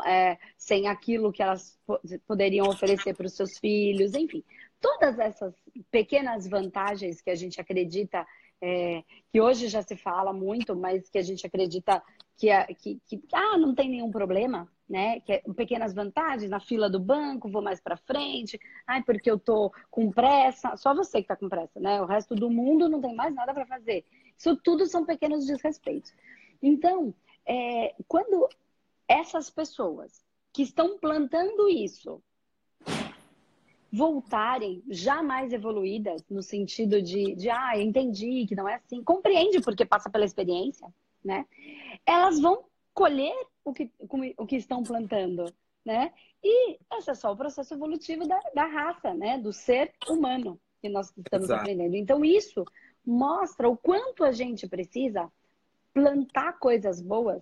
é, 0.06 0.38
sem 0.58 0.88
aquilo 0.88 1.32
que 1.32 1.42
elas 1.42 1.80
poderiam 2.28 2.68
oferecer 2.68 3.16
para 3.16 3.26
os 3.26 3.34
seus 3.34 3.58
filhos, 3.58 4.14
enfim. 4.14 4.44
Todas 4.80 5.18
essas 5.20 5.54
pequenas 5.90 6.48
vantagens 6.48 7.22
que 7.22 7.30
a 7.30 7.36
gente 7.36 7.60
acredita, 7.60 8.26
é, 8.62 9.04
que 9.32 9.42
hoje 9.42 9.68
já 9.68 9.82
se 9.82 9.96
fala 9.96 10.34
muito, 10.34 10.76
mas 10.76 11.10
que 11.10 11.18
a 11.18 11.24
gente 11.24 11.46
acredita 11.46 12.02
que, 12.38 12.50
que, 12.76 13.02
que 13.06 13.22
ah, 13.34 13.58
não 13.58 13.74
tem 13.74 13.90
nenhum 13.90 14.12
problema, 14.12 14.70
né? 14.90 15.20
Que 15.22 15.34
é 15.34 15.44
pequenas 15.56 15.94
vantagens 15.94 16.50
na 16.50 16.60
fila 16.60 16.90
do 16.90 17.00
banco, 17.00 17.50
vou 17.50 17.62
mais 17.62 17.80
para 17.80 17.98
frente, 17.98 18.60
ai, 18.86 19.04
porque 19.04 19.30
eu 19.30 19.40
tô 19.40 19.72
com 19.90 20.12
pressa. 20.12 20.76
Só 20.78 20.94
você 20.94 21.22
que 21.22 21.28
tá 21.28 21.36
com 21.36 21.50
pressa, 21.50 21.80
né? 21.80 22.02
O 22.02 22.06
resto 22.06 22.36
do 22.36 22.50
mundo 22.50 22.90
não 22.90 23.02
tem 23.02 23.16
mais 23.16 23.34
nada 23.34 23.54
para 23.54 23.66
fazer. 23.66 24.06
Isso 24.38 24.56
tudo 24.58 24.86
são 24.86 25.06
pequenos 25.06 25.46
desrespeitos. 25.46 26.14
Então, 26.62 27.14
é, 27.46 27.96
quando 28.08 28.48
essas 29.08 29.50
pessoas 29.50 30.24
que 30.52 30.64
estão 30.64 30.98
plantando 30.98 31.68
isso 31.68 32.22
voltarem 33.92 34.84
já 34.90 35.22
mais 35.22 35.54
evoluídas 35.54 36.26
no 36.28 36.42
sentido 36.42 37.00
de, 37.00 37.36
de 37.36 37.50
ah, 37.50 37.80
entendi 37.80 38.46
que 38.48 38.56
não 38.56 38.68
é 38.68 38.76
assim, 38.76 39.04
compreende 39.04 39.62
porque 39.62 39.86
passa 39.86 40.10
pela 40.10 40.26
experiência, 40.26 40.92
né? 41.24 41.46
Elas 42.06 42.40
vão 42.40 42.66
colher 42.94 43.36
o 43.64 43.74
que, 43.74 43.92
o 44.38 44.46
que 44.46 44.56
estão 44.56 44.84
plantando, 44.84 45.54
né? 45.86 46.14
E 46.44 46.78
esse 46.94 47.10
é 47.10 47.14
só 47.14 47.32
o 47.32 47.38
processo 47.38 47.74
evolutivo 47.74 48.28
da, 48.28 48.40
da 48.54 48.66
raça, 48.66 49.14
né? 49.14 49.38
Do 49.38 49.54
ser 49.54 49.94
humano 50.08 50.60
que 50.82 50.90
nós 50.90 51.14
estamos 51.18 51.46
Exato. 51.46 51.62
aprendendo. 51.62 51.96
Então, 51.96 52.24
isso 52.26 52.66
mostra 53.06 53.70
o 53.70 53.78
quanto 53.78 54.24
a 54.24 54.32
gente 54.32 54.68
precisa 54.68 55.32
plantar 55.94 56.60
coisas 56.60 57.02
boas, 57.02 57.42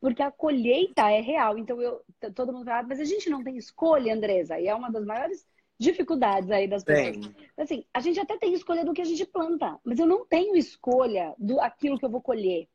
porque 0.00 0.22
a 0.22 0.30
colheita 0.30 1.10
é 1.10 1.20
real. 1.20 1.58
Então, 1.58 1.80
eu, 1.80 2.00
todo 2.34 2.52
mundo 2.52 2.64
fala, 2.66 2.86
mas 2.86 3.00
a 3.00 3.04
gente 3.04 3.28
não 3.28 3.42
tem 3.42 3.56
escolha, 3.56 4.14
Andresa, 4.14 4.58
e 4.58 4.68
é 4.68 4.74
uma 4.74 4.90
das 4.90 5.04
maiores 5.04 5.44
dificuldades 5.78 6.50
aí 6.50 6.68
das 6.68 6.84
pessoas. 6.84 7.26
Tem. 7.26 7.36
Assim, 7.56 7.84
a 7.92 8.00
gente 8.00 8.20
até 8.20 8.36
tem 8.36 8.52
escolha 8.52 8.84
do 8.84 8.92
que 8.92 9.00
a 9.00 9.04
gente 9.04 9.24
planta, 9.26 9.78
mas 9.82 9.98
eu 9.98 10.06
não 10.06 10.26
tenho 10.26 10.54
escolha 10.54 11.34
do 11.38 11.58
aquilo 11.58 11.98
que 11.98 12.04
eu 12.04 12.10
vou 12.10 12.20
colher. 12.20 12.68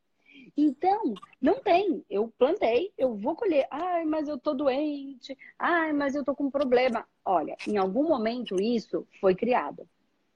Então, 0.56 1.14
não 1.40 1.60
tem. 1.60 2.04
Eu 2.08 2.32
plantei, 2.38 2.92
eu 2.96 3.14
vou 3.14 3.36
colher. 3.36 3.66
Ai, 3.70 4.04
mas 4.04 4.26
eu 4.26 4.38
tô 4.38 4.54
doente. 4.54 5.36
Ai, 5.58 5.92
mas 5.92 6.14
eu 6.14 6.24
tô 6.24 6.34
com 6.34 6.50
problema. 6.50 7.06
Olha, 7.24 7.56
em 7.66 7.76
algum 7.76 8.08
momento 8.08 8.60
isso 8.60 9.06
foi 9.20 9.34
criado. 9.34 9.86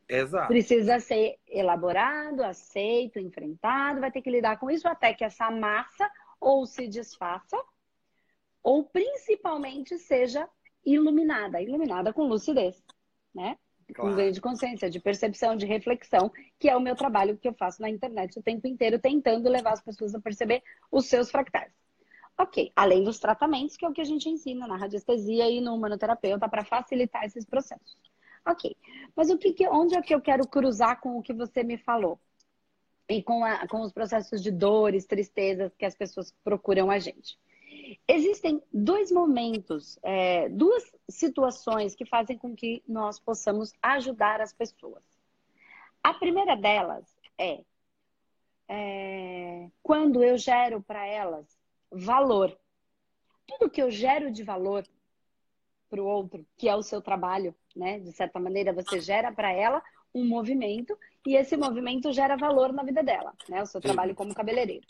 Exato. 0.09 0.49
Precisa 0.49 0.99
ser 0.99 1.39
elaborado, 1.47 2.43
aceito, 2.43 3.19
enfrentado, 3.19 4.01
vai 4.01 4.11
ter 4.11 4.21
que 4.21 4.31
lidar 4.31 4.59
com 4.59 4.71
isso 4.71 4.89
até 4.89 5.15
que 5.15 5.25
essa 5.25 5.51
massa 5.51 6.11
ou 6.41 6.67
se 6.67 6.89
desfaça, 6.89 7.57
ou 8.63 8.85
principalmente 8.85 9.97
seja 9.99 10.49
iluminada, 10.85 11.61
iluminada 11.61 12.13
com 12.13 12.25
lucidez, 12.25 12.83
né? 13.33 13.57
Claro. 13.93 14.11
Com 14.11 14.17
ganho 14.17 14.33
de 14.33 14.41
consciência, 14.41 14.91
de 14.91 15.01
percepção, 15.01 15.57
de 15.57 15.67
reflexão, 15.67 16.31
que 16.59 16.69
é 16.69 16.77
o 16.77 16.81
meu 16.81 16.95
trabalho 16.97 17.37
que 17.37 17.49
eu 17.49 17.55
faço 17.55 17.81
na 17.83 17.91
internet 17.91 18.39
o 18.39 18.43
tempo 18.43 18.67
inteiro, 18.67 18.99
tentando 18.99 19.49
levar 19.49 19.73
as 19.73 19.83
pessoas 19.83 20.15
a 20.15 20.21
perceber 20.21 20.63
os 20.91 21.07
seus 21.07 21.31
fractais. 21.31 21.73
Ok, 22.39 22.73
além 22.75 23.05
dos 23.05 23.19
tratamentos, 23.19 23.77
que 23.77 23.85
é 23.85 23.89
o 23.89 23.93
que 23.93 24.01
a 24.01 24.05
gente 24.05 24.29
ensina 24.29 24.67
na 24.67 24.77
radiestesia 24.77 25.51
e 25.51 25.61
no 25.61 25.75
humanoterapeuta 25.75 26.49
para 26.49 26.65
facilitar 26.65 27.25
esses 27.25 27.45
processos. 27.45 27.99
Ok, 28.47 28.75
mas 29.15 29.29
o 29.29 29.37
que, 29.37 29.53
que, 29.53 29.69
onde 29.69 29.95
é 29.95 30.01
que 30.01 30.15
eu 30.15 30.21
quero 30.21 30.47
cruzar 30.47 31.01
com 31.01 31.19
o 31.19 31.23
que 31.23 31.35
você 31.35 31.63
me 31.63 31.77
falou? 31.77 32.19
E 33.09 33.23
com, 33.23 33.45
a, 33.45 33.67
com 33.69 33.83
os 33.83 33.93
processos 33.93 34.43
de 34.43 34.51
dores, 34.51 35.05
tristezas 35.05 35.75
que 35.77 35.85
as 35.85 35.95
pessoas 35.95 36.33
procuram 36.43 36.91
a 36.91 36.99
gente. 36.99 37.39
Existem 38.07 38.63
dois 38.73 39.11
momentos, 39.11 39.99
é, 40.03 40.49
duas 40.49 40.83
situações 41.09 41.95
que 41.95 42.05
fazem 42.05 42.37
com 42.37 42.55
que 42.55 42.83
nós 42.87 43.19
possamos 43.19 43.73
ajudar 43.83 44.41
as 44.41 44.53
pessoas. 44.53 45.03
A 46.03 46.15
primeira 46.15 46.57
delas 46.57 47.05
é, 47.39 47.65
é 48.69 49.69
quando 49.83 50.23
eu 50.23 50.37
gero 50.37 50.83
para 50.83 51.07
elas 51.07 51.47
valor. 51.91 52.57
Tudo 53.47 53.71
que 53.71 53.83
eu 53.83 53.91
gero 53.91 54.31
de 54.31 54.43
valor 54.43 54.87
para 55.89 56.01
o 56.01 56.07
outro, 56.07 56.47
que 56.57 56.69
é 56.69 56.77
o 56.77 56.83
seu 56.83 57.03
trabalho, 57.03 57.55
né? 57.75 57.99
De 57.99 58.13
certa 58.13 58.39
maneira, 58.39 58.73
você 58.73 59.01
gera 59.01 59.33
para 59.33 59.53
ela 59.53 59.83
um 60.15 60.25
movimento 60.25 60.97
e 61.27 61.37
esse 61.37 61.57
movimento 61.57 62.13
gera 62.13 62.37
valor 62.37 62.73
na 62.73 62.83
vida 62.83 63.03
dela, 63.03 63.35
né? 63.49 63.63
O 63.63 63.67
seu 63.67 63.81
trabalho 63.81 64.15
como 64.15 64.35
cabeleireiro. 64.35 64.87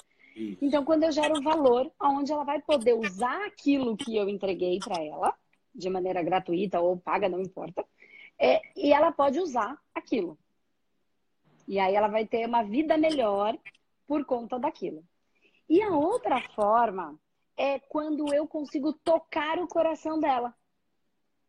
Então, 0.61 0.85
quando 0.85 1.05
eu 1.05 1.13
gero 1.13 1.43
valor, 1.43 1.91
onde 2.01 2.33
ela 2.33 2.45
vai 2.45 2.61
poder 2.61 2.95
usar 2.95 3.47
aquilo 3.47 3.97
que 3.97 4.17
eu 4.17 4.29
entreguei 4.29 4.79
para 4.79 5.03
ela, 5.03 5.35
de 5.75 5.89
maneira 5.91 6.23
gratuita 6.23 6.81
ou 6.81 6.97
paga, 6.97 7.29
não 7.29 7.41
importa, 7.41 7.85
é, 8.39 8.61
e 8.77 8.93
ela 8.93 9.13
pode 9.13 9.39
usar 9.39 9.79
aquilo. 9.95 10.39
E 11.69 11.79
aí 11.79 11.95
ela 11.95 12.09
vai 12.09 12.27
ter 12.27 12.47
uma 12.47 12.63
vida 12.63 12.97
melhor 12.97 13.57
por 14.07 14.25
conta 14.25 14.59
daquilo. 14.59 15.05
E 15.69 15.83
a 15.83 15.91
outra 15.91 16.41
forma 16.55 17.17
é 17.57 17.79
quando 17.79 18.35
eu 18.35 18.47
consigo 18.47 18.93
tocar 18.93 19.59
o 19.59 19.69
coração 19.69 20.19
dela. 20.19 20.55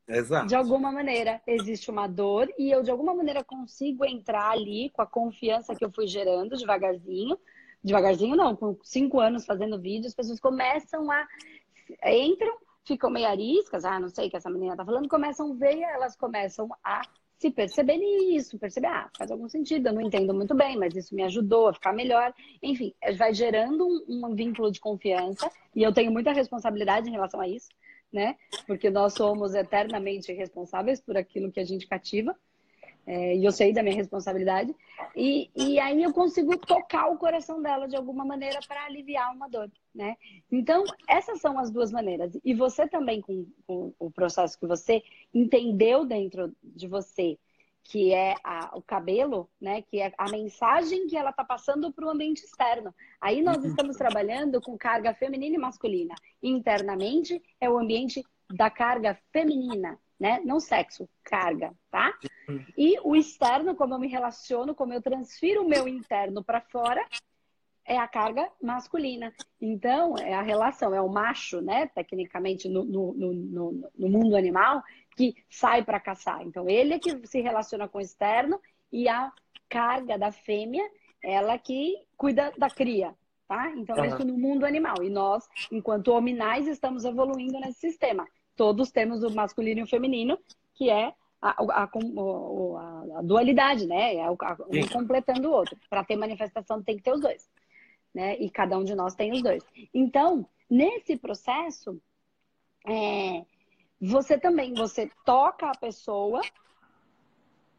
Exato. 0.07 0.47
De 0.47 0.55
alguma 0.55 0.91
maneira 0.91 1.41
existe 1.47 1.89
uma 1.89 2.05
dor 2.05 2.53
e 2.59 2.69
eu 2.69 2.83
de 2.83 2.91
alguma 2.91 3.15
maneira 3.15 3.43
consigo 3.43 4.03
entrar 4.03 4.51
ali 4.51 4.89
com 4.89 5.01
a 5.01 5.07
confiança 5.07 5.73
que 5.73 5.85
eu 5.85 5.91
fui 5.91 6.05
gerando 6.05 6.57
devagarzinho 6.57 7.37
devagarzinho 7.83 8.35
não, 8.35 8.55
com 8.55 8.77
cinco 8.83 9.19
anos 9.19 9.45
fazendo 9.45 9.79
vídeo, 9.79 10.07
as 10.07 10.15
pessoas 10.15 10.39
começam 10.39 11.09
a. 11.11 11.27
entram, 12.05 12.55
ficam 12.85 13.09
meio 13.09 13.27
ariscas, 13.27 13.85
ah, 13.85 13.99
não 13.99 14.09
sei 14.09 14.27
o 14.27 14.29
que 14.29 14.37
essa 14.37 14.49
menina 14.49 14.75
tá 14.75 14.85
falando, 14.85 15.07
começam 15.07 15.51
a 15.51 15.55
ver 15.55 15.79
elas 15.81 16.15
começam 16.15 16.69
a 16.83 17.01
se 17.41 17.49
perceber 17.49 17.97
nisso, 17.97 18.59
perceber, 18.59 18.85
ah, 18.85 19.09
faz 19.17 19.31
algum 19.31 19.49
sentido, 19.49 19.87
eu 19.87 19.93
não 19.93 20.01
entendo 20.01 20.31
muito 20.31 20.53
bem, 20.53 20.77
mas 20.77 20.95
isso 20.95 21.15
me 21.15 21.23
ajudou 21.23 21.69
a 21.69 21.73
ficar 21.73 21.91
melhor. 21.91 22.31
Enfim, 22.61 22.93
vai 23.17 23.33
gerando 23.33 23.83
um, 23.83 24.27
um 24.27 24.35
vínculo 24.35 24.71
de 24.71 24.79
confiança 24.79 25.51
e 25.75 25.81
eu 25.81 25.91
tenho 25.91 26.11
muita 26.11 26.31
responsabilidade 26.31 27.09
em 27.09 27.13
relação 27.13 27.41
a 27.41 27.47
isso, 27.47 27.69
né? 28.13 28.35
Porque 28.67 28.91
nós 28.91 29.15
somos 29.15 29.55
eternamente 29.55 30.31
responsáveis 30.31 31.01
por 31.01 31.17
aquilo 31.17 31.51
que 31.51 31.59
a 31.59 31.65
gente 31.65 31.87
cativa. 31.87 32.37
É, 33.05 33.35
e 33.35 33.43
eu 33.43 33.51
sei 33.51 33.73
da 33.73 33.81
minha 33.81 33.95
responsabilidade. 33.95 34.75
E, 35.15 35.49
e 35.55 35.79
aí 35.79 36.03
eu 36.03 36.13
consigo 36.13 36.57
tocar 36.57 37.07
o 37.07 37.17
coração 37.17 37.61
dela 37.61 37.87
de 37.87 37.95
alguma 37.95 38.23
maneira 38.23 38.59
para 38.67 38.85
aliviar 38.85 39.33
uma 39.33 39.49
dor, 39.49 39.71
né? 39.93 40.15
Então, 40.51 40.83
essas 41.07 41.41
são 41.41 41.57
as 41.57 41.71
duas 41.71 41.91
maneiras. 41.91 42.37
E 42.43 42.53
você 42.53 42.87
também, 42.87 43.21
com, 43.21 43.45
com 43.65 43.93
o 43.99 44.11
processo 44.11 44.57
que 44.59 44.67
você 44.67 45.03
entendeu 45.33 46.05
dentro 46.05 46.53
de 46.63 46.87
você, 46.87 47.37
que 47.83 48.13
é 48.13 48.35
a, 48.43 48.77
o 48.77 48.81
cabelo, 48.81 49.49
né? 49.59 49.81
Que 49.81 49.99
é 49.99 50.13
a 50.17 50.29
mensagem 50.29 51.07
que 51.07 51.17
ela 51.17 51.31
está 51.31 51.43
passando 51.43 51.91
para 51.91 52.05
o 52.05 52.09
ambiente 52.09 52.45
externo. 52.45 52.93
Aí 53.19 53.41
nós 53.41 53.63
estamos 53.65 53.97
trabalhando 53.97 54.61
com 54.61 54.77
carga 54.77 55.13
feminina 55.13 55.55
e 55.55 55.59
masculina. 55.59 56.13
Internamente 56.41 57.41
é 57.59 57.69
o 57.69 57.79
ambiente 57.79 58.23
da 58.53 58.69
carga 58.69 59.17
feminina 59.31 59.97
né? 60.21 60.39
Não 60.45 60.59
sexo, 60.59 61.09
carga, 61.23 61.73
tá? 61.89 62.13
E 62.77 62.95
o 63.03 63.15
externo, 63.15 63.73
como 63.73 63.95
eu 63.95 63.99
me 63.99 64.07
relaciono, 64.07 64.75
como 64.75 64.93
eu 64.93 65.01
transfiro 65.01 65.63
o 65.63 65.67
meu 65.67 65.87
interno 65.87 66.43
para 66.43 66.61
fora, 66.61 67.03
é 67.83 67.97
a 67.97 68.07
carga 68.07 68.47
masculina. 68.61 69.33
Então, 69.59 70.15
é 70.19 70.35
a 70.35 70.43
relação, 70.43 70.93
é 70.93 71.01
o 71.01 71.09
macho, 71.09 71.59
né? 71.59 71.87
Tecnicamente, 71.87 72.69
no, 72.69 72.85
no, 72.85 73.13
no, 73.13 73.91
no 73.97 74.09
mundo 74.09 74.35
animal, 74.35 74.83
que 75.17 75.33
sai 75.49 75.83
para 75.83 75.99
caçar. 75.99 76.43
Então, 76.43 76.69
ele 76.69 76.93
é 76.93 76.99
que 76.99 77.25
se 77.25 77.41
relaciona 77.41 77.87
com 77.87 77.97
o 77.97 78.01
externo 78.01 78.61
e 78.91 79.09
a 79.09 79.33
carga 79.67 80.19
da 80.19 80.31
fêmea, 80.31 80.87
ela 81.23 81.57
que 81.57 81.95
cuida 82.15 82.53
da 82.59 82.69
cria, 82.69 83.15
tá? 83.47 83.71
Então, 83.71 83.97
uhum. 83.97 84.05
isso 84.05 84.23
no 84.23 84.37
mundo 84.37 84.67
animal. 84.67 85.01
E 85.01 85.09
nós, 85.09 85.49
enquanto 85.71 86.09
hominais, 86.09 86.67
estamos 86.67 87.05
evoluindo 87.05 87.59
nesse 87.59 87.79
sistema 87.79 88.27
todos 88.61 88.91
temos 88.91 89.23
o 89.23 89.31
masculino 89.31 89.79
e 89.79 89.83
o 89.83 89.87
feminino, 89.87 90.37
que 90.75 90.87
é 90.87 91.15
a, 91.41 91.49
a, 91.49 91.83
a, 91.83 93.17
a 93.17 93.21
dualidade, 93.23 93.87
né? 93.87 94.17
É 94.17 94.29
um 94.29 94.37
completando 94.93 95.49
o 95.49 95.51
outro. 95.51 95.75
Para 95.89 96.03
ter 96.03 96.15
manifestação 96.15 96.83
tem 96.83 96.95
que 96.95 97.01
ter 97.01 97.11
os 97.11 97.19
dois, 97.19 97.49
né? 98.13 98.37
E 98.37 98.51
cada 98.51 98.77
um 98.77 98.83
de 98.83 98.93
nós 98.93 99.15
tem 99.15 99.31
os 99.31 99.41
dois. 99.41 99.63
Então, 99.91 100.47
nesse 100.69 101.17
processo, 101.17 101.99
é, 102.85 103.43
você 103.99 104.37
também 104.37 104.75
você 104.75 105.09
toca 105.25 105.71
a 105.71 105.75
pessoa 105.75 106.39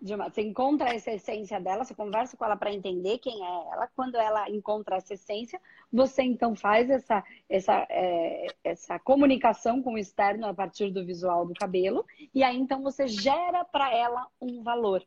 de 0.03 0.17
uma, 0.17 0.29
você 0.29 0.43
encontra 0.43 0.93
essa 0.93 1.13
essência 1.13 1.61
dela, 1.61 1.85
você 1.85 1.95
conversa 1.95 2.37
com 2.37 2.45
ela 2.45 2.57
para 2.57 2.75
entender 2.75 3.19
quem 3.19 3.41
é 3.41 3.73
ela. 3.73 3.89
Quando 3.95 4.17
ela 4.17 4.51
encontra 4.51 4.97
essa 4.97 5.15
essência, 5.15 5.61
você 5.93 6.23
então 6.23 6.57
faz 6.57 6.91
essa, 6.91 7.23
essa, 7.49 7.87
é, 7.89 8.49
essa 8.65 8.99
comunicação 8.99 9.81
com 9.81 9.93
o 9.93 9.99
externo 9.99 10.47
a 10.47 10.53
partir 10.53 10.91
do 10.91 11.07
visual 11.07 11.47
do 11.47 11.55
cabelo. 11.55 12.05
E 12.35 12.43
aí 12.43 12.59
então 12.59 12.83
você 12.83 13.07
gera 13.07 13.65
para 13.65 13.95
ela 13.95 14.27
um 14.41 14.61
valor. 14.65 15.07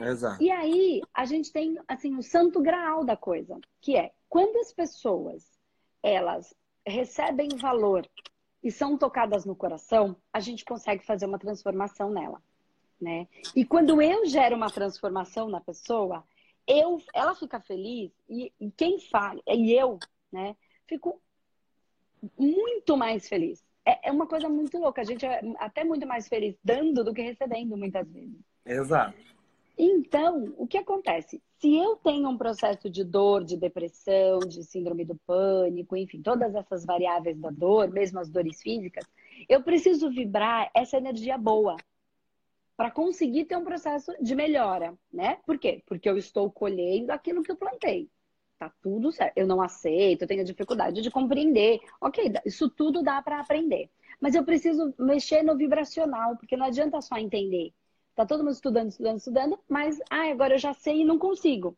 Exato. 0.00 0.42
E 0.42 0.50
aí 0.50 1.02
a 1.12 1.26
gente 1.26 1.52
tem 1.52 1.78
assim 1.86 2.16
o 2.16 2.22
santo 2.22 2.62
graal 2.62 3.04
da 3.04 3.16
coisa, 3.16 3.60
que 3.78 3.94
é 3.94 4.12
quando 4.26 4.56
as 4.56 4.72
pessoas 4.72 5.44
elas 6.02 6.54
recebem 6.86 7.48
valor 7.60 8.08
e 8.62 8.70
são 8.70 8.96
tocadas 8.96 9.44
no 9.44 9.54
coração, 9.54 10.16
a 10.32 10.40
gente 10.40 10.64
consegue 10.64 11.04
fazer 11.04 11.26
uma 11.26 11.38
transformação 11.38 12.10
nela 12.10 12.40
né? 13.00 13.26
E 13.54 13.64
quando 13.64 14.00
eu 14.02 14.26
gero 14.26 14.56
uma 14.56 14.70
transformação 14.70 15.48
na 15.48 15.60
pessoa, 15.60 16.24
eu, 16.66 17.00
ela 17.14 17.34
fica 17.34 17.60
feliz 17.60 18.10
e, 18.28 18.52
e 18.60 18.70
quem 18.70 18.98
fala, 18.98 19.40
e 19.46 19.72
eu, 19.72 19.98
né? 20.30 20.54
Fico 20.86 21.20
muito 22.36 22.96
mais 22.96 23.28
feliz. 23.28 23.64
É, 23.84 24.08
é 24.08 24.12
uma 24.12 24.26
coisa 24.26 24.48
muito 24.48 24.76
louca. 24.78 25.00
A 25.00 25.04
gente 25.04 25.24
é 25.24 25.40
até 25.58 25.84
muito 25.84 26.06
mais 26.06 26.28
feliz 26.28 26.56
dando 26.62 27.04
do 27.04 27.14
que 27.14 27.22
recebendo, 27.22 27.76
muitas 27.76 28.10
vezes. 28.10 28.38
Exato. 28.66 29.16
Então, 29.78 30.52
o 30.58 30.66
que 30.66 30.76
acontece? 30.76 31.40
Se 31.60 31.74
eu 31.74 31.96
tenho 31.96 32.28
um 32.28 32.36
processo 32.36 32.90
de 32.90 33.04
dor, 33.04 33.44
de 33.44 33.56
depressão, 33.56 34.40
de 34.40 34.64
síndrome 34.64 35.04
do 35.04 35.14
pânico, 35.24 35.96
enfim, 35.96 36.20
todas 36.20 36.54
essas 36.54 36.84
variáveis 36.84 37.38
da 37.38 37.50
dor, 37.50 37.88
mesmo 37.88 38.18
as 38.18 38.28
dores 38.28 38.60
físicas, 38.60 39.06
eu 39.48 39.62
preciso 39.62 40.10
vibrar 40.10 40.68
essa 40.74 40.96
energia 40.96 41.38
boa 41.38 41.76
para 42.78 42.92
conseguir 42.92 43.44
ter 43.46 43.56
um 43.56 43.64
processo 43.64 44.12
de 44.22 44.36
melhora, 44.36 44.96
né? 45.12 45.40
Por 45.44 45.58
quê? 45.58 45.82
Porque 45.84 46.08
eu 46.08 46.16
estou 46.16 46.48
colhendo 46.48 47.10
aquilo 47.10 47.42
que 47.42 47.50
eu 47.50 47.56
plantei. 47.56 48.08
Tá 48.56 48.72
tudo 48.80 49.10
certo. 49.10 49.36
Eu 49.36 49.48
não 49.48 49.60
aceito, 49.60 50.22
eu 50.22 50.28
tenho 50.28 50.44
dificuldade 50.44 51.02
de 51.02 51.10
compreender. 51.10 51.80
Ok, 52.00 52.32
isso 52.46 52.70
tudo 52.70 53.02
dá 53.02 53.20
para 53.20 53.40
aprender. 53.40 53.90
Mas 54.20 54.36
eu 54.36 54.44
preciso 54.44 54.94
mexer 54.96 55.42
no 55.42 55.56
vibracional, 55.56 56.36
porque 56.36 56.56
não 56.56 56.66
adianta 56.66 57.00
só 57.00 57.16
entender. 57.16 57.72
Tá 58.14 58.24
todo 58.24 58.44
mundo 58.44 58.52
estudando, 58.52 58.90
estudando, 58.90 59.18
estudando, 59.18 59.58
mas 59.68 59.98
ah, 60.08 60.30
agora 60.30 60.54
eu 60.54 60.58
já 60.58 60.72
sei 60.72 61.00
e 61.00 61.04
não 61.04 61.18
consigo. 61.18 61.76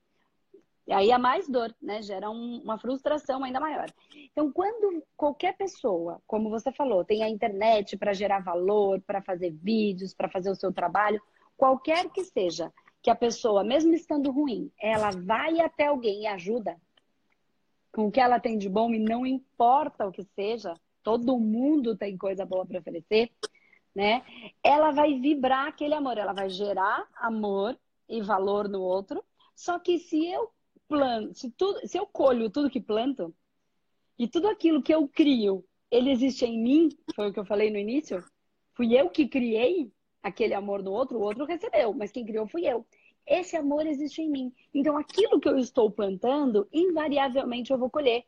E 0.87 0.93
aí 0.93 1.11
é 1.11 1.19
mais 1.19 1.49
dor, 1.49 1.75
né? 1.81 2.03
Gera 2.03 2.31
um, 2.31 2.61
uma 2.63 2.79
frustração 2.79 3.45
ainda 3.45 3.61
maior. 3.61 3.93
Então, 4.33 4.51
quando 4.51 5.03
qualquer 5.17 5.57
pessoa, 5.57 6.21
como 6.27 6.51
você 6.51 6.73
falou, 6.73 7.05
tem 7.05 7.23
a 7.23 7.29
internet 7.29 7.97
para 7.97 8.13
gerar 8.13 8.41
valor, 8.41 9.01
para 9.03 9.23
fazer 9.23 9.53
vídeos, 9.53 10.15
para 10.15 10.29
fazer 10.29 10.51
o 10.51 10.57
seu 10.57 10.73
trabalho, 10.73 11.21
qualquer 11.57 12.11
que 12.11 12.25
seja, 12.25 12.73
que 13.03 13.11
a 13.11 13.15
pessoa, 13.15 13.63
mesmo 13.63 13.95
estando 13.95 14.31
ruim, 14.31 14.71
ela 14.81 15.11
vai 15.11 15.61
até 15.61 15.87
alguém 15.87 16.23
e 16.23 16.27
ajuda 16.27 16.77
com 17.93 18.07
o 18.07 18.11
que 18.11 18.21
ela 18.21 18.39
tem 18.39 18.57
de 18.57 18.69
bom 18.69 18.93
e 18.93 18.99
não 18.99 19.27
importa 19.27 20.07
o 20.07 20.13
que 20.13 20.23
seja, 20.23 20.75
todo 21.03 21.39
mundo 21.39 21.97
tem 21.97 22.17
coisa 22.17 22.45
boa 22.45 22.65
para 22.65 22.79
oferecer, 22.79 23.31
né? 23.95 24.23
Ela 24.63 24.91
vai 24.91 25.19
vibrar 25.19 25.69
aquele 25.69 25.95
amor, 25.95 26.17
ela 26.19 26.33
vai 26.33 26.49
gerar 26.49 27.07
amor 27.17 27.79
e 28.09 28.21
valor 28.21 28.69
no 28.69 28.81
outro. 28.81 29.25
Só 29.55 29.79
que 29.79 29.99
se 29.99 30.27
eu 30.27 30.51
planto, 30.91 31.39
se, 31.39 31.51
tudo, 31.53 31.87
se 31.87 31.97
eu 31.97 32.05
colho 32.05 32.51
tudo 32.51 32.69
que 32.69 32.81
planto, 32.81 33.33
e 34.19 34.27
tudo 34.27 34.49
aquilo 34.49 34.83
que 34.83 34.93
eu 34.93 35.07
crio 35.09 35.65
ele 35.91 36.11
existe 36.11 36.45
em 36.45 36.61
mim, 36.63 36.89
foi 37.15 37.29
o 37.29 37.33
que 37.33 37.41
eu 37.41 37.45
falei 37.45 37.71
no 37.71 37.79
início. 37.79 38.23
Fui 38.75 38.99
eu 38.99 39.09
que 39.09 39.27
criei 39.27 39.91
aquele 40.23 40.55
amor 40.55 40.83
no 40.83 40.93
outro, 40.93 41.19
o 41.19 41.23
outro 41.23 41.45
recebeu, 41.45 41.93
mas 41.93 42.13
quem 42.13 42.25
criou 42.25 42.47
fui 42.47 42.67
eu. 42.67 42.87
Esse 43.27 43.57
amor 43.57 43.87
existe 43.87 44.23
em 44.23 44.29
mim. 44.29 44.53
Então, 44.75 44.97
aquilo 44.97 45.41
que 45.41 45.49
eu 45.49 45.59
estou 45.59 45.91
plantando, 45.91 46.69
invariavelmente 46.73 47.73
eu 47.73 47.79
vou 47.79 47.91
colher. 47.91 48.25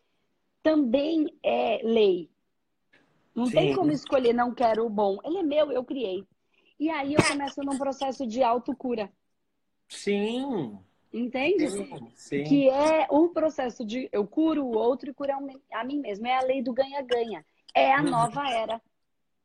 Também 0.63 1.27
é 1.43 1.81
lei. 1.83 2.31
Não 3.35 3.47
Sim. 3.47 3.53
tem 3.53 3.75
como 3.75 3.91
escolher, 3.93 4.33
não 4.33 4.55
quero 4.55 4.87
o 4.87 4.91
bom. 4.91 5.19
Ele 5.25 5.39
é 5.39 5.43
meu, 5.43 5.73
eu 5.73 5.85
criei. 5.85 6.25
E 6.79 6.91
aí 6.91 7.15
eu 7.15 7.23
começo 7.23 7.63
num 7.63 7.79
processo 7.79 8.27
de 8.27 8.43
autocura. 8.43 9.11
Sim. 9.89 10.79
Entende? 11.13 11.69
Sim, 11.69 12.11
sim. 12.15 12.45
Que 12.45 12.71
é 12.71 13.07
o 13.11 13.29
processo 13.29 13.85
de 13.85 14.09
eu 14.11 14.27
curo 14.27 14.65
o 14.65 14.75
outro 14.77 15.11
e 15.11 15.15
curar 15.15 15.39
a 15.73 15.85
mim 15.85 16.01
mesmo. 16.01 16.27
É 16.27 16.39
a 16.39 16.43
lei 16.43 16.63
do 16.63 16.73
ganha-ganha. 16.73 17.45
É 17.75 17.93
a 17.93 18.01
uhum. 18.01 18.11
nova 18.11 18.49
era. 18.49 18.81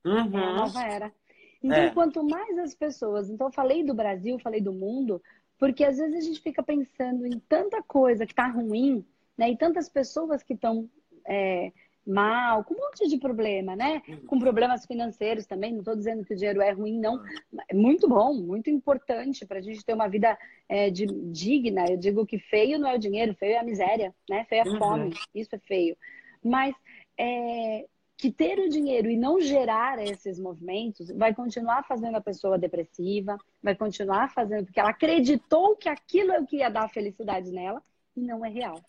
Uhum. 0.06 0.40
É 0.40 0.44
a 0.44 0.54
nova 0.54 0.84
era. 0.84 1.14
Então, 1.62 1.78
é. 1.78 1.90
quanto 1.90 2.24
mais 2.24 2.58
as 2.60 2.74
pessoas. 2.74 3.30
Então, 3.30 3.48
eu 3.48 3.52
falei 3.52 3.84
do 3.84 3.94
Brasil, 3.94 4.40
falei 4.40 4.62
do 4.62 4.72
mundo, 4.72 5.22
porque 5.58 5.84
às 5.84 5.98
vezes 5.98 6.16
a 6.16 6.22
gente 6.22 6.42
fica 6.42 6.64
pensando 6.64 7.26
em 7.26 7.40
tanta 7.40 7.84
coisa 7.84 8.26
que 8.26 8.34
tá 8.34 8.48
ruim, 8.48 9.06
né? 9.38 9.50
E 9.50 9.58
tantas 9.58 9.90
pessoas 9.90 10.44
que 10.44 10.54
estão 10.54 10.90
é, 11.26 11.74
mal, 12.08 12.64
com 12.64 12.74
um 12.74 12.78
monte 12.78 13.08
de 13.08 13.18
problema, 13.18 13.76
né? 13.76 14.02
Com 14.26 14.40
problemas 14.40 14.86
financeiros 14.86 15.46
também. 15.46 15.72
Não 15.72 15.80
estou 15.80 15.96
dizendo 15.96 16.24
que 16.24 16.34
o 16.34 16.38
dinheiro 16.38 16.62
é 16.62 16.72
ruim, 16.72 16.98
não. 17.00 17.22
É 17.68 17.74
muito 17.74 18.08
bom, 18.08 18.34
muito 18.34 18.70
importante 18.70 19.46
para 19.46 19.60
a 19.60 19.62
gente 19.62 19.84
ter 19.84 19.94
uma 19.94 20.08
vida 20.08 20.38
é, 20.70 20.90
de, 20.90 21.06
digna. 21.06 21.86
Eu 21.90 21.98
digo 21.98 22.26
que 22.26 22.40
feio 22.40 22.80
não 22.80 22.90
é 22.90 22.96
o 22.96 23.00
dinheiro, 23.00 23.36
feio 23.36 23.54
é 23.54 23.58
a 23.58 23.64
miséria, 23.64 24.16
né? 24.30 24.46
Feio 24.46 24.60
é 24.60 24.68
a 24.68 24.72
uhum. 24.72 24.78
fome. 24.80 25.14
Isso 25.36 25.56
é 25.56 25.60
feio. 25.60 25.98
Mas 26.44 26.74
é, 27.20 27.86
que 28.18 28.32
ter 28.32 28.58
o 28.60 28.70
dinheiro 28.70 29.10
e 29.10 29.16
não 29.16 29.40
gerar 29.40 30.00
esses 30.00 30.40
movimentos 30.40 31.10
vai 31.12 31.36
continuar 31.36 31.84
fazendo 31.84 32.16
a 32.16 32.22
pessoa 32.22 32.58
depressiva, 32.58 33.38
vai 33.62 33.76
continuar 33.76 34.34
fazendo 34.34 34.66
porque 34.66 34.80
ela 34.80 34.90
acreditou 34.90 35.76
que 35.76 35.88
aquilo 35.88 36.32
é 36.32 36.40
o 36.40 36.46
que 36.46 36.58
ia 36.58 36.70
dar 36.70 36.90
felicidade 36.90 37.52
nela 37.52 37.82
e 38.16 38.22
não 38.22 38.44
é 38.44 38.50
real. 38.50 38.82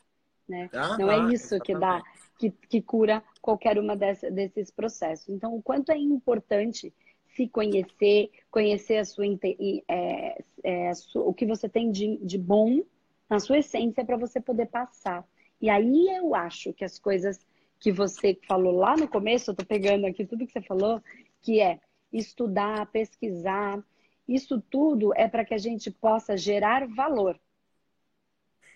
Né? 0.48 0.70
Ah, 0.72 0.96
não 0.96 1.10
é 1.10 1.34
isso 1.34 1.60
que 1.60 1.74
dá 1.74 2.02
que, 2.38 2.50
que 2.50 2.80
cura 2.80 3.22
qualquer 3.42 3.78
uma 3.78 3.96
dessa, 3.96 4.30
desses 4.30 4.70
processos. 4.70 5.28
Então, 5.28 5.54
o 5.54 5.62
quanto 5.62 5.90
é 5.90 5.98
importante 5.98 6.94
se 7.34 7.48
conhecer, 7.48 8.30
conhecer 8.50 8.98
a 8.98 9.04
sua, 9.04 9.26
é, 9.26 10.44
é, 10.64 10.92
o 11.16 11.34
que 11.34 11.44
você 11.44 11.68
tem 11.68 11.90
de, 11.90 12.16
de 12.18 12.38
bom 12.38 12.82
na 13.28 13.38
sua 13.38 13.58
essência 13.58 14.04
para 14.04 14.16
você 14.16 14.40
poder 14.40 14.66
passar. 14.66 15.26
E 15.60 15.68
aí 15.68 16.08
eu 16.16 16.34
acho 16.34 16.72
que 16.72 16.84
as 16.84 16.98
coisas 16.98 17.38
que 17.78 17.92
você 17.92 18.38
falou 18.46 18.72
lá 18.72 18.96
no 18.96 19.08
começo, 19.08 19.50
eu 19.50 19.54
tô 19.54 19.64
pegando 19.64 20.06
aqui 20.06 20.24
tudo 20.24 20.46
que 20.46 20.52
você 20.52 20.62
falou, 20.62 21.02
que 21.40 21.60
é 21.60 21.78
estudar, 22.12 22.86
pesquisar, 22.86 23.82
isso 24.26 24.60
tudo 24.70 25.12
é 25.14 25.28
para 25.28 25.44
que 25.44 25.54
a 25.54 25.58
gente 25.58 25.90
possa 25.90 26.36
gerar 26.36 26.86
valor. 26.86 27.38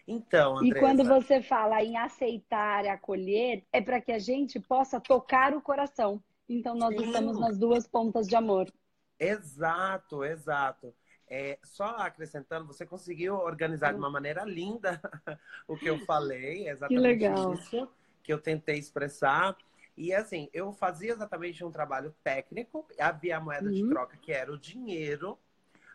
Então, 0.07 0.59
Andressa... 0.59 0.77
E 0.77 0.81
quando 0.81 1.05
você 1.05 1.43
fala 1.43 1.83
em 1.83 1.97
aceitar 1.97 2.85
e 2.85 2.89
acolher, 2.89 3.65
é 3.73 3.81
para 3.81 4.01
que 4.01 4.13
a 4.13 4.19
gente 4.19 4.59
possa 4.61 5.01
tocar 5.01 5.55
o 5.55 5.63
coração. 5.63 6.23
Então, 6.49 6.75
nós 6.75 6.97
Sim. 6.97 7.07
estamos 7.07 7.39
nas 7.39 7.59
duas 7.59 7.87
pontas 7.87 8.27
de 8.27 8.37
amor. 8.37 8.73
Exato, 9.19 10.25
exato. 10.25 10.95
É, 11.29 11.59
só 11.63 11.87
acrescentando, 11.97 12.67
você 12.67 12.85
conseguiu 12.85 13.37
organizar 13.37 13.93
de 13.93 13.99
uma 13.99 14.11
maneira 14.11 14.45
linda 14.45 15.01
o 15.67 15.77
que 15.77 15.87
eu 15.87 15.99
falei, 16.01 16.69
exatamente 16.69 17.19
que 17.19 17.53
isso 17.55 17.89
que 18.23 18.33
eu 18.33 18.39
tentei 18.39 18.79
expressar. 18.79 19.57
E 19.97 20.13
assim, 20.15 20.49
eu 20.53 20.73
fazia 20.73 21.13
exatamente 21.13 21.65
um 21.65 21.71
trabalho 21.71 22.15
técnico, 22.25 22.87
havia 22.99 23.37
a 23.37 23.41
moeda 23.41 23.67
uhum. 23.67 23.73
de 23.73 23.89
troca 23.89 24.17
que 24.17 24.33
era 24.33 24.53
o 24.53 24.59
dinheiro, 24.59 25.39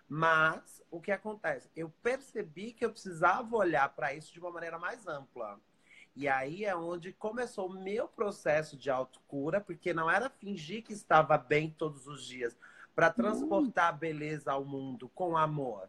mas 0.07 0.81
o 0.89 1.01
que 1.01 1.11
acontece? 1.11 1.69
Eu 1.75 1.89
percebi 2.01 2.71
que 2.71 2.85
eu 2.85 2.91
precisava 2.91 3.55
olhar 3.55 3.89
para 3.89 4.13
isso 4.13 4.31
de 4.31 4.39
uma 4.39 4.51
maneira 4.51 4.79
mais 4.79 5.05
ampla. 5.07 5.59
E 6.15 6.27
aí 6.27 6.65
é 6.65 6.75
onde 6.75 7.13
começou 7.13 7.67
o 7.69 7.83
meu 7.83 8.07
processo 8.07 8.75
de 8.75 8.89
autocura, 8.89 9.61
porque 9.61 9.93
não 9.93 10.09
era 10.09 10.29
fingir 10.29 10.83
que 10.83 10.93
estava 10.93 11.37
bem 11.37 11.69
todos 11.69 12.07
os 12.07 12.25
dias 12.25 12.57
para 12.95 13.11
transportar 13.11 13.89
a 13.89 13.91
beleza 13.91 14.51
ao 14.51 14.65
mundo 14.65 15.09
com 15.09 15.37
amor. 15.37 15.87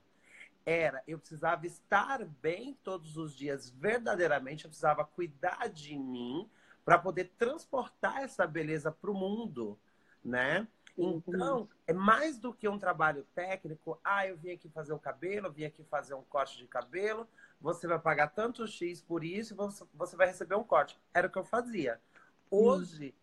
Era, 0.66 1.02
eu 1.08 1.18
precisava 1.18 1.66
estar 1.66 2.22
bem 2.42 2.76
todos 2.84 3.16
os 3.16 3.34
dias, 3.34 3.70
verdadeiramente, 3.70 4.64
eu 4.64 4.68
precisava 4.68 5.02
cuidar 5.02 5.70
de 5.70 5.96
mim 5.96 6.46
para 6.84 6.98
poder 6.98 7.32
transportar 7.38 8.22
essa 8.22 8.46
beleza 8.46 8.92
para 8.92 9.10
o 9.10 9.14
mundo, 9.14 9.78
né? 10.22 10.68
Então, 10.98 11.68
é 11.86 11.92
mais 11.92 12.38
do 12.38 12.52
que 12.52 12.68
um 12.68 12.78
trabalho 12.78 13.24
técnico. 13.34 14.00
Ah, 14.02 14.26
eu 14.26 14.36
vim 14.36 14.50
aqui 14.50 14.68
fazer 14.68 14.92
o 14.92 14.98
cabelo, 14.98 15.46
eu 15.46 15.52
vim 15.52 15.64
aqui 15.64 15.84
fazer 15.84 16.14
um 16.14 16.22
corte 16.22 16.58
de 16.58 16.66
cabelo. 16.66 17.28
Você 17.60 17.86
vai 17.86 17.98
pagar 17.98 18.28
tanto 18.28 18.66
X 18.66 19.00
por 19.00 19.24
isso 19.24 19.56
você 19.94 20.16
vai 20.16 20.26
receber 20.26 20.56
um 20.56 20.64
corte. 20.64 20.98
Era 21.14 21.26
o 21.26 21.30
que 21.30 21.38
eu 21.38 21.44
fazia. 21.44 22.00
Hoje, 22.50 23.14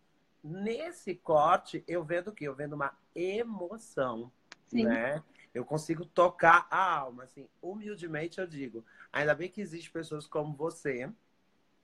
hum. 0.42 0.62
nesse 0.62 1.14
corte, 1.14 1.84
eu 1.86 2.02
vendo 2.02 2.28
o 2.28 2.32
quê? 2.32 2.46
Eu 2.48 2.54
vendo 2.54 2.74
uma 2.74 2.96
emoção, 3.14 4.32
Sim. 4.66 4.84
né? 4.84 5.22
Eu 5.52 5.64
consigo 5.64 6.04
tocar 6.04 6.66
a 6.70 6.98
alma, 6.98 7.24
assim, 7.24 7.48
humildemente 7.62 8.38
eu 8.38 8.46
digo. 8.46 8.84
Ainda 9.12 9.34
bem 9.34 9.48
que 9.48 9.60
existem 9.60 9.90
pessoas 9.90 10.26
como 10.26 10.54
você, 10.54 11.10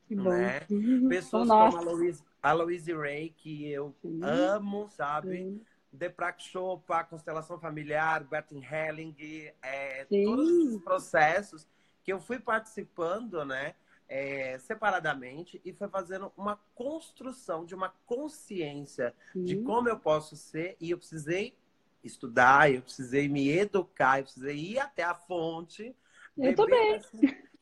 que 0.07 0.15
né? 0.15 0.61
Pessoas 1.09 1.49
Nossa. 1.49 1.77
como 1.77 1.77
a 1.79 1.93
Louise, 1.93 2.25
a 2.43 2.53
Louise 2.53 2.93
Ray, 2.93 3.31
que 3.31 3.67
eu 3.71 3.95
Sim. 4.03 4.21
amo, 4.23 4.89
sabe? 4.91 5.39
Sim. 5.39 5.61
Deprak 5.93 6.43
Chopra, 6.43 7.05
Constelação 7.05 7.59
Familiar, 7.59 8.25
Bertin 8.25 8.63
Helling, 8.63 9.15
é, 9.63 10.07
todos 10.07 10.51
esses 10.51 10.83
processos 10.83 11.69
que 12.03 12.13
eu 12.13 12.21
fui 12.21 12.39
participando, 12.39 13.45
né, 13.45 13.75
é, 14.09 14.59
separadamente 14.59 15.61
e 15.65 15.73
foi 15.73 15.89
fazendo 15.89 16.33
uma 16.37 16.59
construção 16.75 17.65
de 17.65 17.75
uma 17.75 17.95
consciência 18.05 19.15
Sim. 19.33 19.45
de 19.45 19.57
como 19.63 19.89
eu 19.89 19.99
posso 19.99 20.37
ser 20.37 20.77
e 20.81 20.91
eu 20.91 20.99
precisei 20.99 21.57
estudar, 22.03 22.71
eu 22.71 22.83
precisei 22.83 23.29
me 23.29 23.49
educar, 23.49 24.19
eu 24.19 24.25
precisei 24.25 24.57
ir 24.57 24.79
até 24.79 25.03
a 25.03 25.15
fonte. 25.15 25.95
Eu 26.37 26.55
também. 26.55 27.01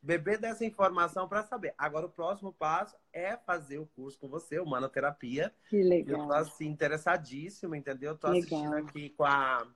Beber 0.03 0.39
dessa 0.39 0.65
informação 0.65 1.29
para 1.29 1.43
saber. 1.43 1.75
Agora, 1.77 2.07
o 2.07 2.11
próximo 2.11 2.53
passo 2.53 2.97
é 3.13 3.37
fazer 3.37 3.79
o 3.79 3.87
curso 3.87 4.19
com 4.19 4.29
você, 4.29 4.59
Humanoterapia. 4.59 5.53
Que 5.69 5.83
legal. 5.83 6.21
Eu 6.21 6.27
tô 6.27 6.33
assim, 6.33 6.67
interessadíssimo, 6.67 7.75
entendeu? 7.75 8.13
Eu 8.13 8.19
tô 8.19 8.29
assistindo 8.29 8.75
aqui 8.75 9.11
com 9.11 9.25
a, 9.25 9.67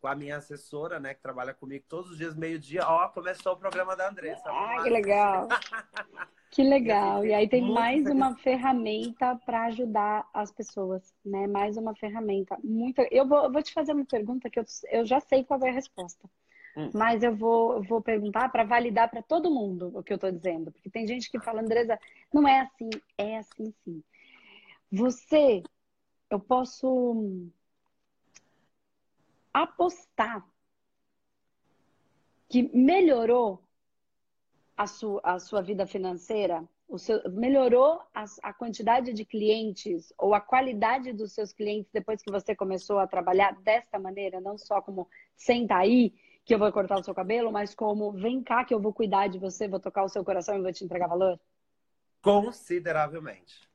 com 0.00 0.06
a 0.06 0.14
minha 0.14 0.36
assessora, 0.36 1.00
né, 1.00 1.14
que 1.14 1.20
trabalha 1.20 1.52
comigo 1.52 1.84
todos 1.88 2.12
os 2.12 2.18
dias, 2.18 2.36
meio-dia. 2.36 2.82
Ó, 2.86 3.08
começou 3.08 3.52
o 3.52 3.56
programa 3.56 3.96
da 3.96 4.08
Andressa. 4.08 4.44
Ah, 4.46 4.80
que 4.82 4.90
legal. 4.90 5.48
que 6.50 6.62
legal. 6.62 7.24
E 7.24 7.34
aí 7.34 7.48
tem 7.48 7.72
mais 7.72 8.06
uma 8.06 8.36
ferramenta 8.36 9.34
para 9.44 9.66
ajudar 9.66 10.28
as 10.32 10.52
pessoas, 10.52 11.12
né? 11.24 11.48
Mais 11.48 11.76
uma 11.76 11.94
ferramenta. 11.96 12.56
Muito... 12.62 13.00
Eu 13.10 13.26
vou, 13.26 13.44
eu 13.44 13.52
vou 13.52 13.62
te 13.62 13.72
fazer 13.72 13.92
uma 13.92 14.06
pergunta 14.06 14.48
que 14.48 14.60
eu, 14.60 14.64
eu 14.92 15.04
já 15.04 15.18
sei 15.18 15.42
qual 15.42 15.60
é 15.64 15.70
a 15.70 15.72
resposta. 15.72 16.28
Hum. 16.78 16.90
Mas 16.94 17.24
eu 17.24 17.34
vou, 17.34 17.82
vou 17.82 18.00
perguntar 18.00 18.48
para 18.52 18.62
validar 18.62 19.10
para 19.10 19.20
todo 19.20 19.50
mundo 19.50 19.90
o 19.98 20.02
que 20.02 20.12
eu 20.12 20.14
estou 20.14 20.30
dizendo. 20.30 20.70
Porque 20.70 20.88
tem 20.88 21.08
gente 21.08 21.28
que 21.28 21.40
fala, 21.40 21.60
Andresa, 21.60 21.98
não 22.32 22.46
é 22.46 22.60
assim, 22.60 22.88
é 23.18 23.38
assim 23.38 23.74
sim. 23.82 24.00
Você, 24.92 25.64
eu 26.30 26.38
posso 26.38 27.50
apostar 29.52 30.46
que 32.48 32.70
melhorou 32.72 33.60
a 34.76 34.86
sua, 34.86 35.20
a 35.24 35.40
sua 35.40 35.60
vida 35.60 35.84
financeira, 35.84 36.64
o 36.88 36.96
seu, 36.96 37.20
melhorou 37.32 38.00
a, 38.14 38.24
a, 38.44 38.52
quantidade 38.52 39.12
de 39.12 39.24
clientes 39.24 40.12
ou 40.16 40.32
a 40.32 40.40
qualidade 40.40 41.12
dos 41.12 41.32
seus 41.32 41.52
clientes 41.52 41.90
depois 41.92 42.22
que 42.22 42.30
você 42.30 42.54
começou 42.54 43.00
a 43.00 43.06
trabalhar 43.06 43.52
desta 43.62 43.98
maneira, 43.98 44.40
não 44.40 44.56
só 44.56 44.80
como 44.80 45.08
senta 45.36 45.76
aí 45.76 46.14
que 46.48 46.54
eu 46.54 46.58
vou 46.58 46.72
cortar 46.72 46.98
o 46.98 47.02
seu 47.02 47.14
cabelo, 47.14 47.52
mas 47.52 47.74
como 47.74 48.10
vem 48.10 48.42
cá 48.42 48.64
que 48.64 48.72
eu 48.72 48.80
vou 48.80 48.90
cuidar 48.90 49.28
de 49.28 49.38
você, 49.38 49.68
vou 49.68 49.78
tocar 49.78 50.02
o 50.02 50.08
seu 50.08 50.24
coração 50.24 50.56
e 50.56 50.62
vou 50.62 50.72
te 50.72 50.82
entregar 50.82 51.06
valor? 51.06 51.38
Consideravelmente. 52.22 53.68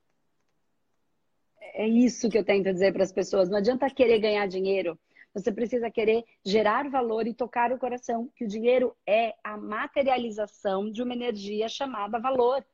É 1.76 1.88
isso 1.88 2.32
que 2.32 2.38
eu 2.38 2.44
tento 2.44 2.74
dizer 2.74 2.92
para 2.92 3.04
as 3.04 3.12
pessoas. 3.12 3.48
Não 3.48 3.60
adianta 3.60 3.88
querer 3.92 4.18
ganhar 4.18 4.48
dinheiro. 4.48 5.00
Você 5.36 5.52
precisa 5.52 5.92
querer 5.92 6.24
gerar 6.44 6.90
valor 6.90 7.28
e 7.28 7.36
tocar 7.36 7.72
o 7.72 7.78
coração, 7.78 8.32
que 8.36 8.44
o 8.44 8.48
dinheiro 8.48 8.98
é 9.06 9.36
a 9.44 9.56
materialização 9.56 10.90
de 10.90 11.04
uma 11.04 11.14
energia 11.14 11.70
chamada 11.70 12.20
valor. 12.20 12.66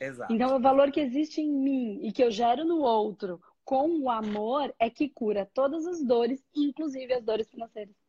Exato. 0.00 0.32
Então, 0.32 0.56
o 0.56 0.60
valor 0.60 0.90
que 0.90 1.00
existe 1.00 1.42
em 1.42 1.52
mim 1.52 2.00
e 2.02 2.10
que 2.10 2.24
eu 2.24 2.30
gero 2.30 2.64
no 2.64 2.78
outro 2.78 3.38
com 3.66 4.00
o 4.00 4.08
amor 4.08 4.74
é 4.78 4.88
que 4.88 5.10
cura 5.10 5.46
todas 5.52 5.86
as 5.86 6.02
dores, 6.02 6.42
inclusive 6.54 7.12
as 7.12 7.22
dores 7.22 7.50
financeiras. 7.50 8.05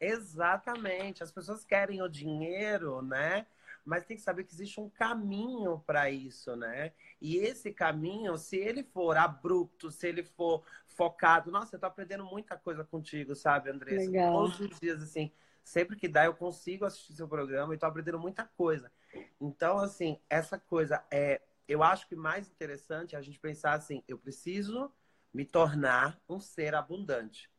Exatamente. 0.00 1.22
As 1.22 1.32
pessoas 1.32 1.64
querem 1.64 2.02
o 2.02 2.08
dinheiro, 2.08 3.02
né? 3.02 3.46
mas 3.88 4.04
tem 4.04 4.18
que 4.18 4.22
saber 4.22 4.44
que 4.44 4.52
existe 4.52 4.78
um 4.78 4.90
caminho 4.90 5.82
para 5.86 6.10
isso, 6.10 6.54
né? 6.54 6.92
E 7.22 7.38
esse 7.38 7.72
caminho, 7.72 8.36
se 8.36 8.58
ele 8.58 8.82
for 8.82 9.16
abrupto, 9.16 9.90
se 9.90 10.06
ele 10.06 10.22
for 10.22 10.62
focado, 10.86 11.50
nossa, 11.50 11.74
eu 11.74 11.80
tô 11.80 11.86
aprendendo 11.86 12.22
muita 12.22 12.54
coisa 12.54 12.84
contigo, 12.84 13.34
sabe, 13.34 13.70
Andressa? 13.70 14.10
Legal. 14.10 14.34
Todos 14.34 14.60
os 14.60 14.78
dias, 14.78 15.02
assim, 15.02 15.32
sempre 15.64 15.96
que 15.96 16.06
dá, 16.06 16.26
eu 16.26 16.34
consigo 16.34 16.84
assistir 16.84 17.14
seu 17.14 17.26
programa 17.26 17.74
e 17.74 17.78
tô 17.78 17.86
aprendendo 17.86 18.18
muita 18.18 18.44
coisa. 18.44 18.92
Então, 19.40 19.78
assim, 19.78 20.20
essa 20.28 20.58
coisa 20.58 21.02
é. 21.10 21.40
Eu 21.66 21.82
acho 21.82 22.06
que 22.08 22.16
mais 22.16 22.46
interessante 22.46 23.14
é 23.14 23.18
a 23.18 23.22
gente 23.22 23.40
pensar 23.40 23.72
assim: 23.72 24.02
eu 24.06 24.18
preciso 24.18 24.92
me 25.32 25.46
tornar 25.46 26.20
um 26.28 26.38
ser 26.38 26.74
abundante. 26.74 27.50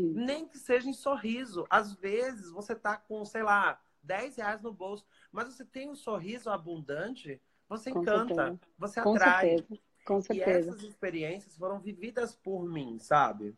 Sim. 0.00 0.12
Nem 0.14 0.48
que 0.48 0.58
seja 0.58 0.88
em 0.88 0.92
sorriso. 0.92 1.66
Às 1.68 1.92
vezes 1.94 2.50
você 2.50 2.74
tá 2.74 2.96
com, 2.96 3.24
sei 3.24 3.42
lá, 3.42 3.80
10 4.02 4.36
reais 4.36 4.62
no 4.62 4.72
bolso, 4.72 5.04
mas 5.30 5.48
você 5.54 5.64
tem 5.64 5.90
um 5.90 5.94
sorriso 5.94 6.48
abundante, 6.48 7.40
você 7.68 7.90
com 7.90 8.02
encanta, 8.02 8.34
certeza. 8.34 8.60
você 8.78 9.02
com 9.02 9.14
atrai. 9.14 9.48
Certeza. 9.58 9.80
Com 10.04 10.20
certeza. 10.20 10.50
E 10.50 10.70
essas 10.70 10.82
experiências 10.82 11.56
foram 11.56 11.78
vividas 11.78 12.34
por 12.34 12.66
mim, 12.66 12.98
sabe? 12.98 13.54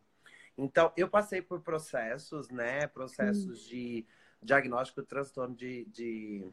Então, 0.57 0.91
eu 0.95 1.07
passei 1.07 1.41
por 1.41 1.61
processos, 1.61 2.49
né? 2.49 2.85
Processos 2.87 3.61
de 3.65 4.05
diagnóstico 4.41 5.01
de 5.01 5.07
transtorno 5.07 5.55
de, 5.55 5.85
de 5.85 6.45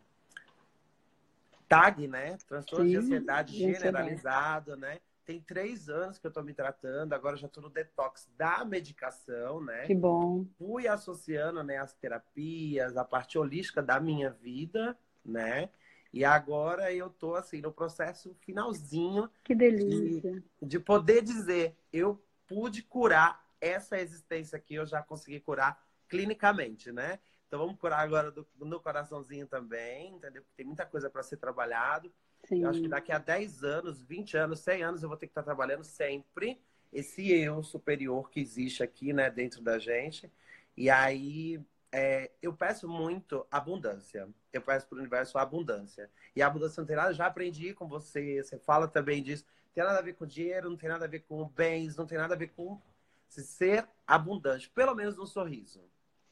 TAG, 1.68 2.06
né? 2.06 2.38
Transtorno 2.48 2.86
Sim, 2.86 2.90
de 2.92 2.96
ansiedade 2.96 3.58
generalizado, 3.58 4.76
né? 4.76 5.00
Tem 5.30 5.40
três 5.40 5.88
anos 5.88 6.18
que 6.18 6.26
eu 6.26 6.32
tô 6.32 6.42
me 6.42 6.52
tratando, 6.52 7.12
agora 7.12 7.36
já 7.36 7.46
tô 7.46 7.60
no 7.60 7.70
detox 7.70 8.28
da 8.36 8.64
medicação, 8.64 9.62
né? 9.62 9.86
Que 9.86 9.94
bom. 9.94 10.44
Fui 10.58 10.88
associando 10.88 11.62
né, 11.62 11.76
as 11.76 11.92
terapias, 11.92 12.96
a 12.96 13.04
parte 13.04 13.38
holística 13.38 13.80
da 13.80 14.00
minha 14.00 14.30
vida, 14.30 14.98
né? 15.24 15.70
E 16.12 16.24
agora 16.24 16.92
eu 16.92 17.08
tô 17.08 17.36
assim 17.36 17.60
no 17.60 17.70
processo 17.70 18.34
finalzinho. 18.40 19.30
Que 19.44 19.54
delícia. 19.54 20.32
De, 20.60 20.66
de 20.66 20.80
poder 20.80 21.22
dizer, 21.22 21.76
eu 21.92 22.20
pude 22.48 22.82
curar 22.82 23.40
essa 23.60 24.00
existência 24.00 24.56
aqui, 24.56 24.74
eu 24.74 24.84
já 24.84 25.00
consegui 25.00 25.38
curar 25.38 25.80
clinicamente, 26.08 26.90
né? 26.90 27.20
Então 27.46 27.60
vamos 27.60 27.78
curar 27.78 28.00
agora 28.00 28.32
do, 28.32 28.44
no 28.58 28.80
coraçãozinho 28.80 29.46
também, 29.46 30.12
entendeu? 30.12 30.42
Porque 30.42 30.56
tem 30.56 30.66
muita 30.66 30.84
coisa 30.84 31.08
para 31.08 31.22
ser 31.22 31.36
trabalhado. 31.36 32.12
Sim. 32.50 32.64
Eu 32.64 32.70
acho 32.70 32.82
que 32.82 32.88
daqui 32.88 33.12
a 33.12 33.18
10 33.18 33.62
anos, 33.62 34.02
20 34.02 34.36
anos, 34.36 34.58
100 34.58 34.82
anos, 34.82 35.02
eu 35.02 35.08
vou 35.08 35.16
ter 35.16 35.26
que 35.26 35.30
estar 35.30 35.44
trabalhando 35.44 35.84
sempre 35.84 36.60
esse 36.92 37.30
eu 37.30 37.62
superior 37.62 38.28
que 38.28 38.40
existe 38.40 38.82
aqui, 38.82 39.12
né, 39.12 39.30
dentro 39.30 39.62
da 39.62 39.78
gente. 39.78 40.28
E 40.76 40.90
aí 40.90 41.60
é, 41.92 42.28
eu 42.42 42.52
peço 42.52 42.88
muito 42.88 43.46
abundância. 43.48 44.28
Eu 44.52 44.60
peço 44.60 44.88
para 44.88 44.96
o 44.96 44.98
universo 44.98 45.38
abundância. 45.38 46.10
E 46.34 46.42
a 46.42 46.48
abundância 46.48 46.80
não 46.80 46.86
tem 46.88 46.96
nada, 46.96 47.14
já 47.14 47.26
aprendi 47.26 47.72
com 47.72 47.86
você, 47.86 48.42
você 48.42 48.58
fala 48.58 48.88
também 48.88 49.22
disso. 49.22 49.44
Não 49.66 49.72
tem 49.72 49.84
nada 49.84 50.00
a 50.00 50.02
ver 50.02 50.14
com 50.14 50.26
dinheiro, 50.26 50.68
não 50.68 50.76
tem 50.76 50.88
nada 50.88 51.04
a 51.04 51.08
ver 51.08 51.20
com 51.20 51.48
bens, 51.48 51.96
não 51.96 52.06
tem 52.06 52.18
nada 52.18 52.34
a 52.34 52.36
ver 52.38 52.48
com 52.48 52.80
ser 53.28 53.86
abundante, 54.04 54.68
pelo 54.70 54.92
menos 54.92 55.16
no 55.16 55.24
sorriso. 55.24 55.80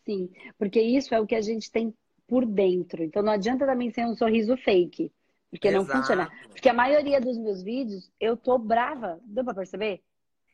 Sim, 0.04 0.28
porque 0.59 0.81
isso 0.81 1.14
é 1.14 1.20
o 1.20 1.26
que 1.26 1.37
a 1.37 1.40
gente 1.40 1.70
tem 1.70 1.94
por 2.26 2.44
dentro. 2.44 3.04
Então 3.04 3.22
não 3.22 3.33
adianta 3.33 3.64
também 3.64 3.92
ser 3.92 4.04
um 4.04 4.16
sorriso 4.16 4.57
fake, 4.57 5.12
porque 5.50 5.68
Exato. 5.68 5.84
não 5.84 5.94
funciona. 5.94 6.30
Porque 6.48 6.68
a 6.68 6.74
maioria 6.74 7.20
dos 7.20 7.38
meus 7.38 7.62
vídeos 7.62 8.11
eu 8.20 8.37
tô 8.37 8.58
brava, 8.58 9.20
deu 9.24 9.44
para 9.44 9.54
perceber? 9.54 10.02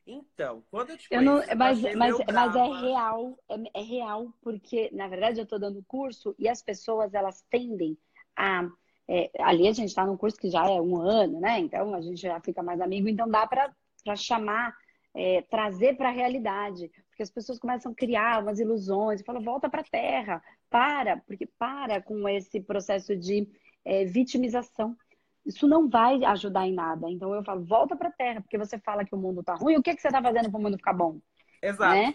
Então, 0.07 0.63
quando 0.71 0.91
eu 0.91 0.99
te 0.99 1.09
eu 1.11 1.23
não, 1.23 1.43
mas, 1.57 1.81
mas, 1.95 2.17
mas 2.33 2.57
é 2.57 2.65
real, 2.65 3.39
é, 3.49 3.81
é, 3.81 3.83
real, 3.83 4.35
porque 4.43 4.91
na 4.93 5.09
verdade 5.09 5.41
eu 5.41 5.47
tô 5.47 5.59
dando 5.59 5.83
curso 5.89 6.35
e 6.39 6.47
as 6.47 6.63
pessoas 6.63 7.15
elas 7.15 7.43
tendem 7.51 7.97
a 8.37 8.69
é, 9.09 9.31
ali 9.41 9.69
a 9.69 9.73
gente 9.73 9.89
está 9.89 10.05
num 10.07 10.17
curso 10.17 10.39
que 10.39 10.51
já 10.51 10.69
é 10.69 10.81
um 10.81 10.97
ano, 10.97 11.41
né? 11.41 11.59
Então 11.59 11.95
a 11.95 12.01
gente 12.01 12.21
já 12.21 12.41
fica 12.41 12.63
mais 12.63 12.81
amigo, 12.81 13.09
então 13.09 13.29
dá 13.29 13.47
para 13.47 13.71
chamar, 14.17 14.75
é, 15.15 15.43
trazer 15.43 15.97
para 15.97 16.09
a 16.09 16.13
realidade. 16.13 16.91
Porque 17.09 17.23
as 17.23 17.31
pessoas 17.31 17.59
começam 17.59 17.93
a 17.93 17.95
criar 17.95 18.43
umas 18.43 18.59
ilusões, 18.59 19.23
falam, 19.23 19.43
volta 19.43 19.69
para 19.69 19.83
a 19.83 19.85
terra, 19.85 20.43
para, 20.71 21.19
porque 21.19 21.47
para 21.59 22.03
com 22.03 22.27
esse 22.29 22.61
processo 22.61 23.15
de 23.15 23.47
é, 23.85 24.05
vitimização. 24.05 24.97
Isso 25.45 25.69
não 25.69 25.89
vai 25.89 26.25
ajudar 26.25 26.67
em 26.67 26.73
nada. 26.73 27.11
Então 27.11 27.35
eu 27.35 27.45
falo, 27.45 27.65
volta 27.65 27.95
para 27.95 28.09
a 28.09 28.13
terra, 28.13 28.41
porque 28.41 28.59
você 28.59 28.79
fala 28.79 29.05
que 29.05 29.15
o 29.15 29.19
mundo 29.19 29.41
está 29.41 29.55
ruim, 29.55 29.77
o 29.77 29.83
que, 29.83 29.95
que 29.95 30.01
você 30.01 30.09
está 30.09 30.23
fazendo 30.23 30.51
para 30.51 30.59
o 30.59 30.63
mundo 30.63 30.77
ficar 30.77 30.95
bom? 30.95 31.19
Exato. 31.63 31.95
Né? 31.95 32.15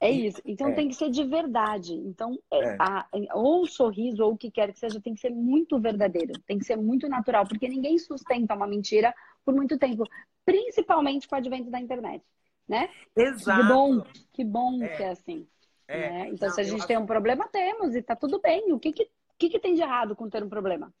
É 0.00 0.10
isso. 0.10 0.40
Então 0.44 0.68
é. 0.68 0.72
tem 0.72 0.88
que 0.88 0.94
ser 0.94 1.10
de 1.10 1.24
verdade. 1.24 1.94
Então, 1.94 2.38
é. 2.52 2.58
é. 2.58 2.76
A, 2.78 3.08
ou 3.34 3.62
o 3.62 3.66
sorriso, 3.66 4.22
ou 4.22 4.32
o 4.32 4.38
que 4.38 4.50
quer 4.50 4.72
que 4.72 4.78
seja, 4.78 5.00
tem 5.00 5.14
que 5.14 5.20
ser 5.20 5.30
muito 5.30 5.80
verdadeiro. 5.80 6.32
Tem 6.46 6.58
que 6.58 6.64
ser 6.64 6.76
muito 6.76 7.08
natural, 7.08 7.46
porque 7.48 7.68
ninguém 7.68 7.98
sustenta 7.98 8.54
uma 8.54 8.66
mentira 8.66 9.12
por 9.44 9.54
muito 9.54 9.76
tempo. 9.76 10.04
Principalmente 10.44 11.26
com 11.26 11.34
o 11.34 11.38
advento 11.38 11.70
da 11.70 11.80
internet 11.80 12.24
né? 12.68 12.90
Exato. 13.16 13.62
Que 13.62 13.68
bom, 13.68 14.02
que 14.32 14.44
bom 14.44 14.82
é. 14.82 14.88
que 14.88 15.02
é 15.02 15.10
assim. 15.10 15.48
É. 15.88 16.10
Né? 16.10 16.28
Então, 16.28 16.48
Não, 16.48 16.54
se 16.54 16.60
a 16.60 16.64
gente 16.64 16.86
tem 16.86 16.96
acho... 16.96 17.02
um 17.02 17.06
problema, 17.06 17.48
temos, 17.48 17.96
e 17.96 18.02
tá 18.02 18.14
tudo 18.14 18.40
bem. 18.40 18.72
O 18.72 18.78
que 18.78 18.92
que, 18.92 19.10
que, 19.38 19.48
que 19.48 19.58
tem 19.58 19.74
de 19.74 19.80
errado 19.80 20.14
com 20.14 20.28
ter 20.28 20.44
um 20.44 20.48
problema? 20.48 20.92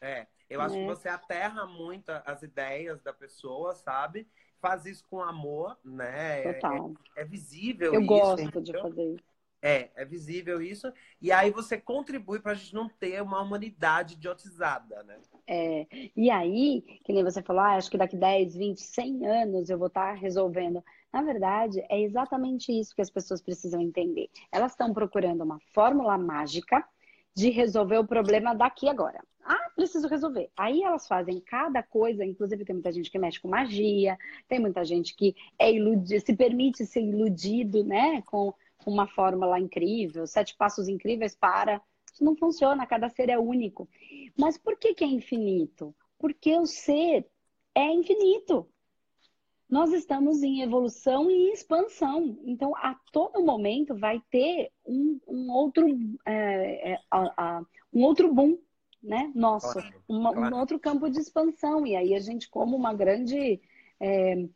É, 0.00 0.26
eu 0.48 0.60
acho 0.60 0.74
que 0.74 0.80
né? 0.80 0.86
você 0.86 1.08
aterra 1.08 1.66
muito 1.66 2.10
as 2.24 2.42
ideias 2.42 3.00
da 3.02 3.12
pessoa, 3.12 3.74
sabe? 3.74 4.28
Faz 4.60 4.86
isso 4.86 5.04
com 5.08 5.20
amor, 5.20 5.76
né? 5.84 6.42
É, 6.42 6.52
Total. 6.54 6.92
É, 7.16 7.22
é 7.22 7.24
visível 7.24 7.94
eu 7.94 8.00
isso. 8.00 8.12
Eu 8.12 8.18
gosto 8.18 8.62
de 8.62 8.72
fazer 8.72 9.14
isso. 9.14 9.36
É, 9.62 9.90
é 9.96 10.04
visível 10.04 10.62
isso. 10.62 10.92
E 11.20 11.32
aí 11.32 11.50
você 11.50 11.76
contribui 11.76 12.38
para 12.38 12.52
a 12.52 12.54
gente 12.54 12.74
não 12.74 12.88
ter 12.88 13.20
uma 13.22 13.40
humanidade 13.40 14.14
idiotizada, 14.14 15.02
né? 15.02 15.18
É, 15.46 15.86
e 16.14 16.30
aí, 16.30 16.82
que 17.04 17.12
nem 17.12 17.24
você 17.24 17.42
falou, 17.42 17.62
ah, 17.62 17.74
acho 17.76 17.90
que 17.90 17.98
daqui 17.98 18.16
10, 18.16 18.54
20, 18.54 18.80
100 18.80 19.26
anos 19.26 19.70
eu 19.70 19.78
vou 19.78 19.88
estar 19.88 20.08
tá 20.08 20.12
resolvendo. 20.12 20.84
Na 21.12 21.22
verdade, 21.22 21.84
é 21.88 22.00
exatamente 22.00 22.70
isso 22.70 22.94
que 22.94 23.02
as 23.02 23.10
pessoas 23.10 23.40
precisam 23.40 23.80
entender. 23.80 24.28
Elas 24.52 24.72
estão 24.72 24.92
procurando 24.92 25.42
uma 25.42 25.58
fórmula 25.72 26.16
mágica 26.18 26.86
de 27.34 27.50
resolver 27.50 27.98
o 27.98 28.06
problema 28.06 28.54
daqui 28.54 28.88
agora. 28.88 29.22
Ah, 29.48 29.70
preciso 29.76 30.08
resolver. 30.08 30.50
Aí 30.56 30.82
elas 30.82 31.06
fazem 31.06 31.40
cada 31.40 31.82
coisa, 31.82 32.24
inclusive 32.24 32.64
tem 32.64 32.74
muita 32.74 32.90
gente 32.90 33.10
que 33.10 33.18
mexe 33.18 33.40
com 33.40 33.48
magia, 33.48 34.18
tem 34.48 34.58
muita 34.58 34.84
gente 34.84 35.14
que 35.14 35.36
é 35.56 35.72
iludido, 35.72 36.20
se 36.20 36.34
permite 36.34 36.84
ser 36.84 37.02
iludido, 37.02 37.84
né, 37.84 38.22
com 38.22 38.52
uma 38.84 39.06
fórmula 39.06 39.60
incrível, 39.60 40.26
sete 40.26 40.56
passos 40.56 40.88
incríveis 40.88 41.36
para. 41.36 41.80
Isso 42.12 42.24
não 42.24 42.36
funciona, 42.36 42.86
cada 42.86 43.08
ser 43.08 43.28
é 43.28 43.38
único. 43.38 43.88
Mas 44.36 44.58
por 44.58 44.76
que, 44.76 44.94
que 44.94 45.04
é 45.04 45.06
infinito? 45.06 45.94
Porque 46.18 46.56
o 46.56 46.66
ser 46.66 47.26
é 47.74 47.92
infinito. 47.92 48.68
Nós 49.68 49.92
estamos 49.92 50.42
em 50.42 50.62
evolução 50.62 51.30
e 51.30 51.52
expansão. 51.52 52.38
Então, 52.44 52.74
a 52.76 52.94
todo 53.12 53.44
momento 53.44 53.96
vai 53.96 54.20
ter 54.30 54.70
um, 54.84 55.20
um 55.26 55.52
outro, 55.52 55.86
é, 56.24 56.92
é, 56.92 56.98
a, 57.10 57.58
a, 57.58 57.62
um 57.92 58.02
outro 58.02 58.32
boom, 58.32 58.56
né? 59.06 59.32
Nosso, 59.34 59.72
claro, 59.72 59.94
uma, 60.08 60.32
claro. 60.32 60.54
um 60.54 60.58
outro 60.58 60.78
campo 60.78 61.08
de 61.08 61.20
expansão. 61.20 61.86
E 61.86 61.96
aí 61.96 62.14
a 62.14 62.20
gente, 62.20 62.48
como 62.48 62.76
uma 62.76 62.92
grande, 62.92 63.60
é, 64.00 64.46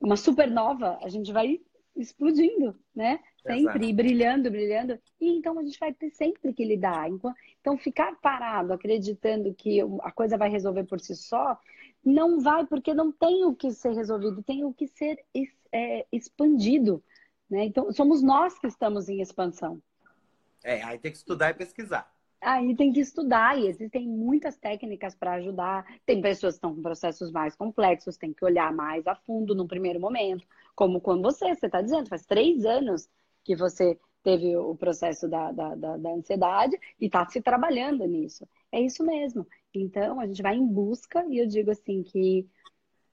uma 0.00 0.16
supernova, 0.16 0.98
a 1.02 1.08
gente 1.08 1.32
vai 1.32 1.60
explodindo, 1.96 2.78
né? 2.94 3.20
Sempre 3.42 3.84
Exato. 3.84 3.94
brilhando, 3.94 4.50
brilhando. 4.50 4.98
E 5.20 5.28
então 5.28 5.58
a 5.58 5.62
gente 5.62 5.78
vai 5.78 5.92
ter 5.92 6.10
sempre 6.10 6.52
que 6.52 6.64
lidar. 6.64 7.08
Então, 7.08 7.76
ficar 7.76 8.14
parado 8.20 8.72
acreditando 8.72 9.52
que 9.54 9.80
a 10.02 10.12
coisa 10.12 10.38
vai 10.38 10.48
resolver 10.48 10.84
por 10.84 11.00
si 11.00 11.16
só, 11.16 11.58
não 12.04 12.40
vai, 12.40 12.64
porque 12.66 12.94
não 12.94 13.10
tem 13.10 13.44
o 13.44 13.54
que 13.54 13.72
ser 13.72 13.92
resolvido, 13.94 14.42
tem 14.42 14.64
o 14.64 14.72
que 14.72 14.86
ser 14.86 15.22
é, 15.72 16.06
expandido. 16.12 17.02
Né? 17.50 17.64
Então, 17.64 17.92
somos 17.92 18.22
nós 18.22 18.58
que 18.58 18.66
estamos 18.66 19.08
em 19.08 19.20
expansão. 19.20 19.82
É, 20.62 20.82
aí 20.82 20.98
tem 20.98 21.10
que 21.10 21.18
estudar 21.18 21.50
e 21.50 21.54
pesquisar. 21.54 22.10
Aí 22.40 22.74
tem 22.74 22.92
que 22.92 23.00
estudar 23.00 23.58
e 23.58 23.66
existem 23.66 24.08
muitas 24.08 24.56
técnicas 24.56 25.14
para 25.14 25.34
ajudar. 25.34 25.84
Tem 26.06 26.22
pessoas 26.22 26.54
que 26.54 26.58
estão 26.58 26.74
com 26.74 26.82
processos 26.82 27.30
mais 27.30 27.54
complexos, 27.54 28.16
tem 28.16 28.32
que 28.32 28.44
olhar 28.44 28.72
mais 28.72 29.06
a 29.06 29.14
fundo 29.14 29.54
no 29.54 29.68
primeiro 29.68 30.00
momento. 30.00 30.46
Como 30.74 31.00
quando 31.00 31.22
você, 31.22 31.54
você 31.54 31.66
está 31.66 31.82
dizendo, 31.82 32.08
faz 32.08 32.24
três 32.24 32.64
anos 32.64 33.08
que 33.44 33.54
você 33.54 33.98
teve 34.22 34.56
o 34.56 34.74
processo 34.74 35.28
da, 35.28 35.52
da, 35.52 35.74
da, 35.74 35.96
da 35.96 36.10
ansiedade 36.10 36.78
e 36.98 37.06
está 37.06 37.26
se 37.26 37.40
trabalhando 37.42 38.06
nisso. 38.06 38.46
É 38.72 38.80
isso 38.80 39.04
mesmo. 39.04 39.46
Então, 39.74 40.20
a 40.20 40.26
gente 40.26 40.42
vai 40.42 40.56
em 40.56 40.66
busca, 40.66 41.24
e 41.26 41.38
eu 41.38 41.46
digo 41.46 41.70
assim 41.70 42.02
que 42.02 42.48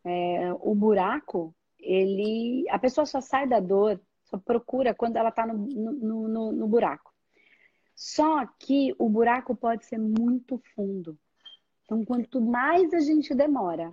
é, 0.05 0.53
o 0.61 0.73
buraco, 0.73 1.53
ele. 1.79 2.65
A 2.69 2.79
pessoa 2.79 3.05
só 3.05 3.21
sai 3.21 3.47
da 3.47 3.59
dor, 3.59 3.99
só 4.25 4.37
procura 4.37 4.93
quando 4.93 5.17
ela 5.17 5.29
está 5.29 5.45
no, 5.45 5.57
no, 5.57 6.27
no, 6.27 6.51
no 6.51 6.67
buraco. 6.67 7.13
Só 7.97 8.45
que 8.59 8.93
o 8.99 9.09
buraco 9.09 9.55
pode 9.55 9.83
ser 9.87 9.97
muito 9.97 10.61
fundo. 10.75 11.17
Então, 11.83 12.05
quanto 12.05 12.39
mais 12.39 12.93
a 12.93 12.99
gente 12.99 13.33
demora 13.33 13.89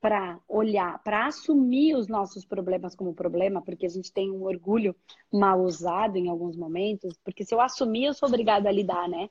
para 0.00 0.38
olhar, 0.48 1.02
para 1.02 1.26
assumir 1.26 1.96
os 1.96 2.06
nossos 2.06 2.44
problemas 2.44 2.94
como 2.94 3.12
problema, 3.12 3.60
porque 3.60 3.86
a 3.86 3.88
gente 3.88 4.12
tem 4.12 4.30
um 4.30 4.44
orgulho 4.44 4.94
mal 5.32 5.60
usado 5.62 6.16
em 6.16 6.28
alguns 6.28 6.56
momentos, 6.56 7.18
porque 7.24 7.44
se 7.44 7.52
eu 7.52 7.60
assumir, 7.60 8.04
eu 8.04 8.14
sou 8.14 8.28
obrigada 8.28 8.68
a 8.68 8.72
lidar, 8.72 9.08
né? 9.08 9.28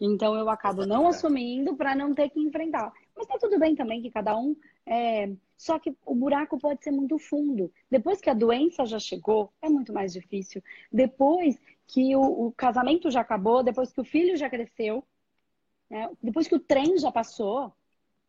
Então 0.00 0.34
eu 0.34 0.48
acabo 0.48 0.86
não 0.86 1.06
assumindo 1.06 1.76
para 1.76 1.94
não 1.94 2.14
ter 2.14 2.30
que 2.30 2.40
enfrentar. 2.40 2.90
Mas 3.14 3.26
tá 3.26 3.36
tudo 3.38 3.58
bem 3.58 3.74
também 3.74 4.00
que 4.00 4.10
cada 4.10 4.34
um. 4.34 4.56
É... 4.86 5.30
Só 5.56 5.78
que 5.78 5.94
o 6.04 6.14
buraco 6.14 6.58
pode 6.58 6.82
ser 6.82 6.90
muito 6.90 7.18
fundo. 7.18 7.70
Depois 7.90 8.20
que 8.20 8.28
a 8.28 8.34
doença 8.34 8.84
já 8.86 8.98
chegou, 8.98 9.52
é 9.62 9.68
muito 9.68 9.92
mais 9.92 10.12
difícil. 10.12 10.62
Depois 10.90 11.56
que 11.86 12.16
o, 12.16 12.46
o 12.46 12.52
casamento 12.52 13.10
já 13.10 13.20
acabou, 13.20 13.62
depois 13.62 13.92
que 13.92 14.00
o 14.00 14.04
filho 14.04 14.36
já 14.36 14.48
cresceu, 14.48 15.04
né? 15.90 16.10
depois 16.22 16.48
que 16.48 16.54
o 16.54 16.60
trem 16.60 16.98
já 16.98 17.12
passou, 17.12 17.72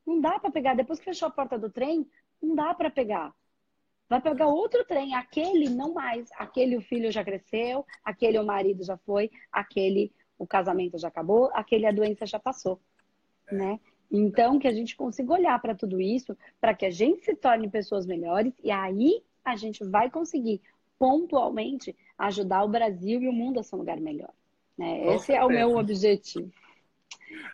não 0.05 0.21
dá 0.21 0.39
para 0.39 0.51
pegar. 0.51 0.75
Depois 0.75 0.99
que 0.99 1.05
fechou 1.05 1.27
a 1.27 1.31
porta 1.31 1.57
do 1.57 1.69
trem, 1.69 2.07
não 2.41 2.55
dá 2.55 2.73
para 2.73 2.91
pegar. 2.91 3.33
Vai 4.07 4.21
pegar 4.21 4.47
outro 4.47 4.85
trem, 4.85 5.15
aquele 5.15 5.69
não 5.69 5.93
mais. 5.93 6.29
Aquele 6.37 6.77
o 6.77 6.81
filho 6.81 7.11
já 7.11 7.23
cresceu, 7.23 7.85
aquele 8.03 8.37
o 8.37 8.45
marido 8.45 8.83
já 8.83 8.97
foi, 8.97 9.31
aquele 9.51 10.13
o 10.37 10.45
casamento 10.45 10.97
já 10.97 11.07
acabou, 11.07 11.49
aquele 11.53 11.85
a 11.87 11.91
doença 11.91 12.25
já 12.25 12.37
passou, 12.37 12.79
é. 13.47 13.55
né? 13.55 13.79
Então 14.11 14.59
que 14.59 14.67
a 14.67 14.71
gente 14.71 14.95
consiga 14.95 15.33
olhar 15.33 15.59
para 15.59 15.73
tudo 15.73 15.99
isso, 15.99 16.37
para 16.61 16.73
que 16.73 16.85
a 16.85 16.91
gente 16.91 17.23
se 17.23 17.35
torne 17.35 17.69
pessoas 17.69 18.05
melhores 18.05 18.53
e 18.63 18.69
aí 18.69 19.23
a 19.43 19.55
gente 19.55 19.83
vai 19.83 20.09
conseguir 20.09 20.61
pontualmente 20.99 21.95
ajudar 22.17 22.63
o 22.63 22.69
Brasil 22.69 23.21
e 23.21 23.27
o 23.27 23.33
mundo 23.33 23.59
a 23.59 23.63
ser 23.63 23.75
um 23.75 23.79
lugar 23.79 23.99
melhor. 23.99 24.31
Né? 24.77 25.15
Esse 25.15 25.33
é 25.33 25.43
o 25.43 25.49
meu 25.49 25.77
objetivo. 25.77 26.51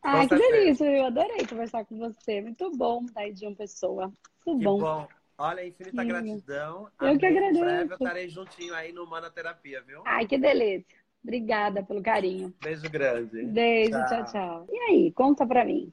Ah, 0.04 0.28
que 0.28 0.36
delícia, 0.36 0.86
eu 0.86 1.06
adorei 1.06 1.45
conversar 1.47 1.86
com 1.86 1.97
você. 1.97 2.41
Muito 2.41 2.71
bom 2.71 3.04
estar 3.06 3.21
aí 3.21 3.34
de 3.34 3.45
uma 3.45 3.56
pessoa. 3.56 4.12
Muito 4.45 4.60
que 4.60 4.65
bom. 4.65 4.80
bom. 4.80 5.08
Olha, 5.38 5.65
infinita 5.65 6.04
gratidão. 6.04 6.88
Eu 7.02 7.17
que 7.17 7.26
agradeço. 7.26 7.58
Em 7.58 7.65
breve 7.65 7.93
eu 7.93 7.97
estarei 7.97 8.30
juntinho 8.30 8.74
aí 8.76 8.91
no 8.91 9.08
Manoterapia, 9.08 9.82
viu? 9.82 10.02
Ai, 10.06 10.28
que 10.28 10.38
delícia. 10.38 10.86
Obrigada 11.24 11.84
pelo 11.84 12.02
carinho. 12.02 12.54
Beijo 12.62 12.89
grande. 12.89 13.43
Beijo, 13.45 13.91
tchau, 13.91 14.08
tchau. 14.08 14.26
tchau. 14.26 14.67
E 14.71 14.78
aí, 14.80 15.12
conta 15.12 15.45
pra 15.45 15.63
mim. 15.63 15.91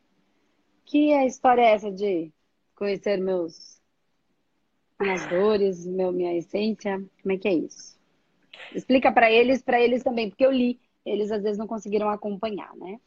Que 0.85 1.13
a 1.13 1.27
história 1.27 1.63
é 1.63 1.73
essa 1.73 1.91
de 1.91 2.33
conhecer 2.75 3.19
meus 3.19 3.79
minhas 5.01 5.27
dores, 5.27 5.87
meu, 5.87 6.13
minha 6.13 6.37
essência? 6.37 7.03
Como 7.23 7.33
é 7.33 7.39
que 7.39 7.49
é 7.49 7.55
isso? 7.55 7.98
Explica 8.75 9.13
para 9.13 9.31
eles, 9.31 9.63
para 9.63 9.81
eles 9.81 10.03
também, 10.03 10.29
porque 10.29 10.45
eu 10.45 10.53
li, 10.53 10.81
eles 11.05 11.31
às 11.31 11.43
vezes 11.43 11.59
não 11.59 11.67
conseguiram 11.67 12.09
acompanhar, 12.09 12.75
né? 12.77 12.99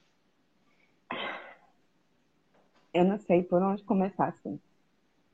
Eu 2.94 3.06
não 3.06 3.18
sei 3.20 3.44
por 3.44 3.62
onde 3.62 3.84
começar 3.84 4.28
assim. 4.28 4.60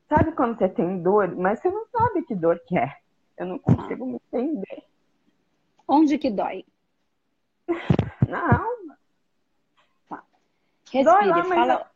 Sabe 0.08 0.32
quando 0.32 0.56
você 0.56 0.68
tem 0.68 1.02
dor, 1.02 1.34
mas 1.36 1.60
você 1.60 1.70
não 1.70 1.86
sabe 1.86 2.22
que 2.22 2.34
dor 2.34 2.60
que 2.66 2.78
é. 2.78 2.96
Eu 3.36 3.46
não 3.46 3.58
consigo 3.58 4.04
ah. 4.04 4.06
me 4.06 4.14
entender. 4.14 4.84
Onde 5.86 6.18
que 6.18 6.30
dói? 6.30 6.64
Na 8.28 8.58
alma. 8.58 8.98
Tá. 10.08 10.22
Respire, 10.92 11.26
lá, 11.26 11.44
fala. 11.44 11.90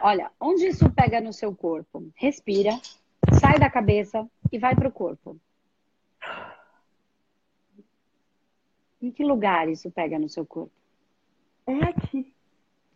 Olha, 0.00 0.30
onde 0.40 0.66
isso 0.66 0.88
pega 0.90 1.20
no 1.20 1.32
seu 1.32 1.54
corpo? 1.54 2.10
Respira, 2.14 2.70
sai 3.40 3.58
da 3.58 3.68
cabeça 3.68 4.26
e 4.52 4.58
vai 4.58 4.74
para 4.74 4.88
o 4.88 4.92
corpo. 4.92 5.38
Em 9.00 9.10
que 9.10 9.24
lugar 9.24 9.68
isso 9.68 9.90
pega 9.90 10.18
no 10.18 10.28
seu 10.28 10.44
corpo? 10.44 10.72
É 11.66 11.84
aqui. 11.84 12.34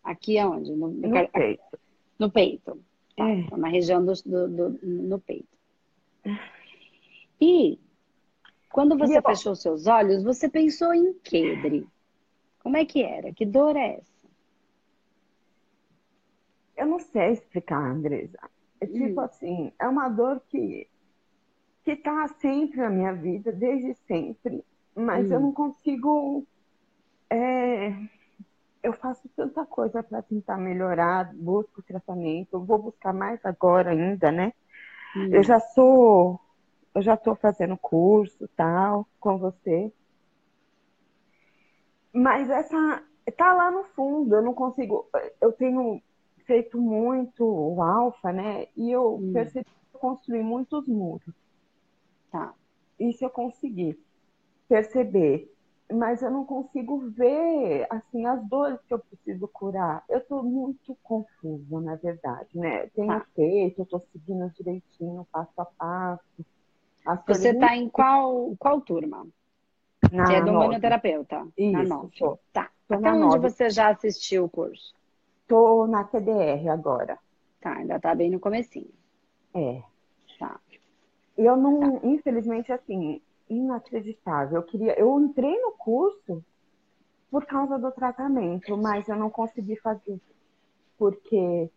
Aqui 0.02 0.38
aonde? 0.38 0.72
No, 0.72 0.88
no, 0.88 1.08
no 1.08 1.28
peito. 1.28 1.78
No 2.18 2.30
peito. 2.30 2.82
Tá, 3.16 3.28
é. 3.28 3.56
Na 3.56 3.68
região 3.68 4.04
do, 4.04 4.12
do, 4.24 4.48
do, 4.48 4.86
no 4.86 5.18
peito. 5.20 5.48
E 7.40 7.78
quando 8.70 8.96
você 8.96 9.18
e 9.18 9.22
fechou 9.22 9.52
eu... 9.52 9.56
seus 9.56 9.86
olhos, 9.86 10.22
você 10.22 10.48
pensou 10.48 10.92
em 10.94 11.12
quê, 11.14 11.56
Dri? 11.56 11.86
Como 12.60 12.76
é 12.76 12.84
que 12.84 13.02
era? 13.02 13.32
Que 13.32 13.44
dor 13.44 13.76
é 13.76 13.96
essa? 13.96 14.12
Eu 16.76 16.86
não 16.86 16.98
sei 16.98 17.32
explicar, 17.32 17.90
Andresa. 17.90 18.38
É 18.80 18.86
tipo 18.86 19.20
hum. 19.20 19.24
assim, 19.24 19.72
é 19.78 19.86
uma 19.86 20.08
dor 20.08 20.40
que 20.48 20.88
que 21.84 21.96
tá 21.96 22.28
sempre 22.28 22.76
na 22.78 22.90
minha 22.90 23.12
vida, 23.12 23.50
desde 23.50 23.94
sempre, 24.06 24.64
mas 24.94 25.30
hum. 25.30 25.34
eu 25.34 25.40
não 25.40 25.52
consigo. 25.52 26.46
É, 27.30 27.92
eu 28.82 28.92
faço 28.92 29.28
tanta 29.34 29.64
coisa 29.64 30.02
para 30.02 30.22
tentar 30.22 30.58
melhorar, 30.58 31.32
busco 31.34 31.82
tratamento, 31.82 32.60
vou 32.60 32.78
buscar 32.78 33.12
mais 33.12 33.44
agora 33.44 33.90
ainda, 33.90 34.30
né? 34.30 34.52
Hum. 35.16 35.28
Eu 35.32 35.42
já 35.42 35.60
sou, 35.60 36.40
eu 36.94 37.00
já 37.00 37.14
estou 37.14 37.34
fazendo 37.34 37.76
curso 37.76 38.48
tal 38.56 39.06
com 39.18 39.38
você, 39.38 39.92
mas 42.12 42.50
essa 42.50 43.02
tá 43.36 43.54
lá 43.54 43.70
no 43.70 43.84
fundo, 43.84 44.34
eu 44.34 44.42
não 44.42 44.52
consigo, 44.52 45.08
eu 45.40 45.52
tenho 45.52 46.02
feito 46.44 46.78
muito 46.78 47.44
o 47.44 47.80
alfa, 47.82 48.32
né? 48.32 48.66
E 48.76 48.90
eu 48.90 49.14
hum. 49.14 49.32
percebi 49.32 49.64
que 49.64 49.96
eu 49.96 50.00
construí 50.00 50.42
muitos 50.42 50.86
muros. 50.86 51.34
Tá. 52.30 52.52
Isso 52.98 53.24
eu 53.24 53.30
consegui 53.30 53.98
perceber 54.72 55.52
mas 55.92 56.22
eu 56.22 56.30
não 56.30 56.44
consigo 56.46 57.10
ver 57.10 57.86
assim 57.90 58.24
as 58.24 58.42
dores 58.48 58.80
que 58.88 58.94
eu 58.94 58.98
preciso 58.98 59.46
curar. 59.48 60.02
Eu 60.08 60.18
estou 60.18 60.42
muito 60.42 60.96
confusa, 61.02 61.80
na 61.80 61.96
verdade, 61.96 62.48
né? 62.54 62.86
Tenho 62.94 63.08
tá. 63.08 63.26
feito, 63.34 63.80
eu 63.80 63.84
estou 63.84 64.00
seguindo 64.00 64.50
direitinho, 64.56 65.26
passo 65.30 65.52
a 65.58 65.64
passo. 65.66 66.46
As 67.04 67.20
Você 67.26 67.50
está 67.50 67.76
em 67.76 67.90
qual, 67.90 68.54
qual 68.58 68.80
turma? 68.80 69.26
Na 70.10 70.24
que 70.24 70.34
é 70.34 70.42
do 70.42 70.52
manoterapeuta. 70.52 71.46
Isso, 71.58 71.72
na 71.72 71.84
nove. 71.84 72.16
Tô. 72.18 72.38
Tá. 72.52 72.70
Tô 72.88 72.94
Até 72.94 73.10
onde 73.10 73.20
nove. 73.20 73.50
você 73.50 73.68
já 73.68 73.90
assistiu 73.90 74.44
o 74.44 74.48
curso? 74.48 74.94
Estou 75.42 75.86
na 75.86 76.04
TDR 76.04 76.68
agora. 76.70 77.18
Tá, 77.60 77.74
ainda 77.74 77.96
está 77.96 78.14
bem 78.14 78.30
no 78.30 78.40
comecinho. 78.40 78.90
É. 79.54 79.82
Tá. 80.38 80.58
Eu 81.36 81.56
não, 81.56 81.98
tá. 81.98 82.06
infelizmente, 82.06 82.72
assim, 82.72 83.20
inacreditável. 83.56 84.56
Eu 84.56 84.62
queria, 84.62 84.98
eu 84.98 85.18
entrei 85.20 85.60
no 85.60 85.72
curso 85.72 86.44
por 87.30 87.46
causa 87.46 87.78
do 87.78 87.90
tratamento, 87.90 88.76
mas 88.76 89.08
eu 89.08 89.16
não 89.16 89.30
consegui 89.30 89.76
fazer 89.76 90.20
porque 91.02 91.68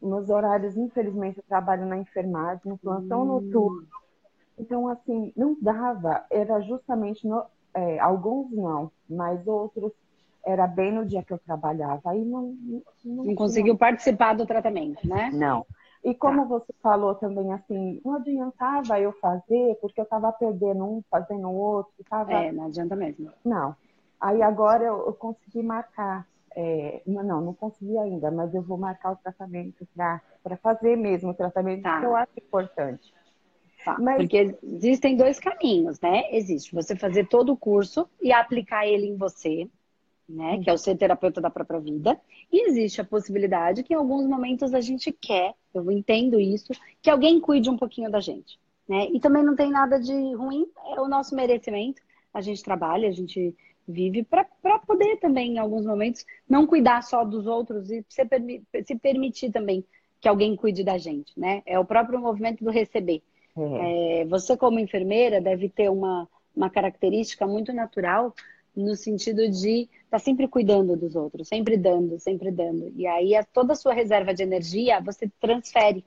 meus 0.00 0.30
horários, 0.30 0.78
infelizmente, 0.78 1.36
eu 1.36 1.44
trabalho 1.46 1.84
na 1.84 1.98
enfermagem, 1.98 2.62
no 2.64 2.78
plantão 2.78 3.20
hum. 3.20 3.24
noturno. 3.26 3.86
Então, 4.58 4.88
assim, 4.88 5.30
não 5.36 5.54
dava. 5.60 6.24
Era 6.30 6.58
justamente 6.60 7.26
no, 7.26 7.44
é, 7.74 7.98
alguns 7.98 8.50
não, 8.50 8.90
mas 9.08 9.46
outros 9.46 9.92
era 10.44 10.66
bem 10.66 10.90
no 10.90 11.04
dia 11.04 11.22
que 11.22 11.34
eu 11.34 11.38
trabalhava. 11.38 12.00
Aí 12.06 12.24
não 12.24 12.56
não, 13.04 13.24
não 13.24 13.34
conseguiu 13.34 13.76
participar 13.76 14.32
do 14.34 14.46
tratamento, 14.46 15.06
né? 15.06 15.30
Não. 15.34 15.66
E 16.04 16.14
como 16.14 16.42
tá. 16.42 16.48
você 16.48 16.72
falou 16.82 17.14
também, 17.14 17.52
assim, 17.52 18.00
não 18.04 18.16
adiantava 18.16 18.98
eu 18.98 19.12
fazer, 19.12 19.76
porque 19.80 20.00
eu 20.00 20.04
estava 20.04 20.32
perdendo 20.32 20.84
um, 20.84 21.02
fazendo 21.08 21.48
o 21.48 21.54
outro. 21.54 21.92
Tava... 22.08 22.32
É, 22.32 22.50
não 22.50 22.66
adianta 22.66 22.96
mesmo. 22.96 23.30
Não. 23.44 23.76
Aí 24.20 24.42
agora 24.42 24.84
eu, 24.84 25.06
eu 25.06 25.12
consegui 25.12 25.62
marcar. 25.62 26.26
É... 26.54 27.00
não, 27.06 27.22
não, 27.22 27.40
não 27.40 27.54
consegui 27.54 27.96
ainda, 27.98 28.30
mas 28.30 28.52
eu 28.52 28.62
vou 28.62 28.76
marcar 28.76 29.12
o 29.12 29.16
tratamento 29.16 29.86
para 29.94 30.20
fazer 30.60 30.96
mesmo 30.96 31.30
o 31.30 31.34
tratamento, 31.34 31.82
tá. 31.82 32.00
que 32.00 32.06
eu 32.06 32.16
acho 32.16 32.32
importante. 32.36 33.14
Tá. 33.84 33.96
Mas... 33.98 34.16
Porque 34.16 34.56
existem 34.62 35.16
dois 35.16 35.38
caminhos, 35.38 36.00
né? 36.00 36.24
Existe 36.30 36.74
você 36.74 36.96
fazer 36.96 37.28
todo 37.28 37.52
o 37.52 37.56
curso 37.56 38.08
e 38.20 38.32
aplicar 38.32 38.86
ele 38.86 39.06
em 39.06 39.16
você, 39.16 39.68
né? 40.32 40.60
Que 40.62 40.70
é 40.70 40.72
o 40.72 40.78
ser 40.78 40.96
terapeuta 40.96 41.40
da 41.40 41.50
própria 41.50 41.78
vida. 41.78 42.18
E 42.50 42.68
existe 42.68 43.00
a 43.00 43.04
possibilidade 43.04 43.82
que 43.82 43.92
em 43.92 43.96
alguns 43.96 44.26
momentos 44.26 44.72
a 44.74 44.80
gente 44.80 45.12
quer, 45.12 45.54
eu 45.74 45.90
entendo 45.90 46.40
isso, 46.40 46.72
que 47.00 47.10
alguém 47.10 47.40
cuide 47.40 47.70
um 47.70 47.76
pouquinho 47.76 48.10
da 48.10 48.20
gente, 48.20 48.58
né? 48.88 49.08
E 49.12 49.20
também 49.20 49.44
não 49.44 49.54
tem 49.54 49.70
nada 49.70 50.00
de 50.00 50.12
ruim, 50.34 50.66
é 50.94 51.00
o 51.00 51.08
nosso 51.08 51.34
merecimento. 51.34 52.00
A 52.32 52.40
gente 52.40 52.62
trabalha, 52.62 53.08
a 53.08 53.12
gente 53.12 53.54
vive 53.86 54.24
para 54.24 54.44
poder 54.86 55.18
também, 55.18 55.54
em 55.54 55.58
alguns 55.58 55.84
momentos, 55.84 56.24
não 56.48 56.66
cuidar 56.66 57.02
só 57.02 57.24
dos 57.24 57.46
outros 57.46 57.90
e 57.90 58.04
se, 58.08 58.22
se 58.84 58.96
permitir 58.96 59.50
também 59.50 59.84
que 60.20 60.28
alguém 60.28 60.54
cuide 60.56 60.84
da 60.84 60.96
gente, 60.96 61.38
né? 61.38 61.62
É 61.66 61.78
o 61.78 61.84
próprio 61.84 62.20
movimento 62.20 62.64
do 62.64 62.70
receber. 62.70 63.22
É. 63.56 64.20
É, 64.20 64.24
você, 64.24 64.56
como 64.56 64.78
enfermeira, 64.78 65.40
deve 65.40 65.68
ter 65.68 65.90
uma, 65.90 66.28
uma 66.54 66.70
característica 66.70 67.46
muito 67.46 67.72
natural 67.72 68.32
no 68.74 68.96
sentido 68.96 69.48
de 69.50 69.88
tá 70.10 70.18
sempre 70.18 70.48
cuidando 70.48 70.96
dos 70.96 71.14
outros, 71.14 71.48
sempre 71.48 71.76
dando, 71.76 72.18
sempre 72.18 72.50
dando. 72.50 72.92
E 72.96 73.06
aí 73.06 73.34
a, 73.34 73.44
toda 73.44 73.74
a 73.74 73.76
sua 73.76 73.92
reserva 73.92 74.32
de 74.32 74.42
energia 74.42 75.00
você 75.00 75.30
transfere, 75.40 76.04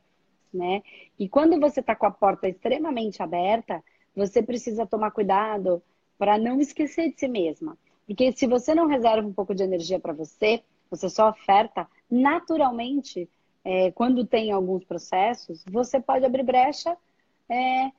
né? 0.54 0.82
E 1.18 1.30
quando 1.30 1.60
você 1.60 1.80
está 1.80 1.96
com 1.96 2.06
a 2.06 2.12
porta 2.12 2.48
extremamente 2.48 3.22
aberta, 3.22 3.84
você 4.16 4.42
precisa 4.42 4.86
tomar 4.86 5.12
cuidado 5.12 5.82
para 6.18 6.38
não 6.38 6.60
esquecer 6.60 7.12
de 7.12 7.20
si 7.20 7.28
mesma. 7.28 7.78
Porque 8.08 8.32
se 8.32 8.48
você 8.48 8.74
não 8.74 8.88
reserva 8.88 9.28
um 9.28 9.34
pouco 9.34 9.54
de 9.54 9.64
energia 9.64 10.00
para 10.00 10.14
você, 10.14 10.62
você 10.90 11.10
só 11.10 11.30
oferta, 11.30 11.88
naturalmente, 12.10 13.28
é, 13.64 13.92
quando 13.92 14.26
tem 14.26 14.52
alguns 14.52 14.84
processos, 14.84 15.64
você 15.68 16.00
pode 16.00 16.24
abrir 16.24 16.44
brecha 16.44 16.96
é, 17.50 17.92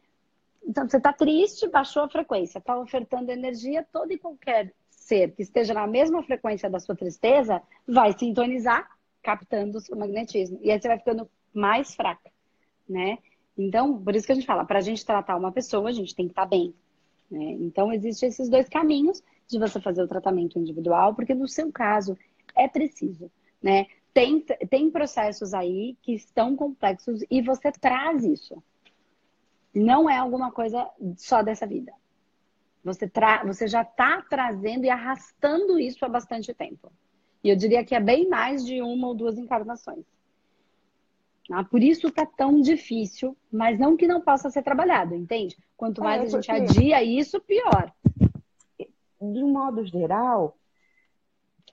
então, 0.66 0.88
você 0.88 0.96
está 0.96 1.12
triste, 1.12 1.68
baixou 1.68 2.02
a 2.02 2.08
frequência, 2.08 2.58
está 2.58 2.76
ofertando 2.76 3.30
energia, 3.30 3.86
todo 3.92 4.12
e 4.12 4.18
qualquer 4.18 4.74
ser 4.90 5.30
que 5.32 5.42
esteja 5.42 5.72
na 5.72 5.86
mesma 5.86 6.22
frequência 6.24 6.68
da 6.68 6.80
sua 6.80 6.96
tristeza 6.96 7.62
vai 7.86 8.12
sintonizar, 8.18 8.90
captando 9.22 9.78
o 9.78 9.80
seu 9.80 9.96
magnetismo. 9.96 10.58
E 10.60 10.70
aí 10.70 10.80
você 10.80 10.88
vai 10.88 10.98
ficando 10.98 11.30
mais 11.54 11.94
fraca, 11.94 12.30
né? 12.88 13.18
Então, 13.56 14.02
por 14.02 14.16
isso 14.16 14.26
que 14.26 14.32
a 14.32 14.34
gente 14.34 14.46
fala, 14.46 14.64
para 14.64 14.78
a 14.78 14.82
gente 14.82 15.06
tratar 15.06 15.36
uma 15.36 15.52
pessoa, 15.52 15.88
a 15.88 15.92
gente 15.92 16.14
tem 16.14 16.26
que 16.26 16.32
estar 16.32 16.42
tá 16.42 16.48
bem. 16.48 16.74
Né? 17.30 17.52
Então, 17.60 17.92
existem 17.92 18.28
esses 18.28 18.48
dois 18.48 18.68
caminhos 18.68 19.22
de 19.46 19.58
você 19.58 19.80
fazer 19.80 20.02
o 20.02 20.08
tratamento 20.08 20.58
individual, 20.58 21.14
porque 21.14 21.34
no 21.34 21.46
seu 21.46 21.70
caso 21.70 22.18
é 22.56 22.66
preciso, 22.66 23.30
né? 23.62 23.86
Tem, 24.12 24.40
tem 24.40 24.90
processos 24.90 25.54
aí 25.54 25.96
que 26.02 26.14
estão 26.14 26.56
complexos 26.56 27.20
e 27.30 27.40
você 27.40 27.70
traz 27.70 28.24
isso. 28.24 28.62
Não 29.79 30.09
é 30.09 30.16
alguma 30.16 30.51
coisa 30.51 30.89
só 31.16 31.43
dessa 31.43 31.66
vida. 31.66 31.93
Você, 32.83 33.09
tra 33.09 33.45
você 33.45 33.68
já 33.68 33.83
está 33.83 34.22
trazendo 34.22 34.85
e 34.85 34.91
arrastando 34.91 35.79
isso 35.79 36.05
há 36.05 36.09
bastante 36.09 36.55
tempo. 36.55 36.91
E 37.45 37.51
eu 37.51 37.57
diria 37.57 37.85
que 37.85 37.95
é 37.95 38.01
bem 38.01 38.29
mais 38.29 38.64
de 38.64 38.81
uma 38.81 39.09
ou 39.09 39.14
duas 39.14 39.37
encarnações. 39.37 40.05
Ah, 41.51 41.62
por 41.62 41.83
isso 41.83 42.09
está 42.09 42.24
tão 42.24 42.61
difícil, 42.61 43.37
mas 43.53 43.79
não 43.79 43.97
que 43.97 44.07
não 44.07 44.20
possa 44.20 44.51
ser 44.51 44.62
trabalhado, 44.62 45.14
entende? 45.14 45.57
Quanto 45.77 46.03
mais 46.03 46.22
é, 46.22 46.24
a 46.24 46.41
gente 46.41 46.51
adia 46.51 47.03
isso, 47.05 47.41
pior. 47.41 47.93
De 48.79 49.45
um 49.45 49.53
modo 49.53 49.85
geral, 49.85 50.57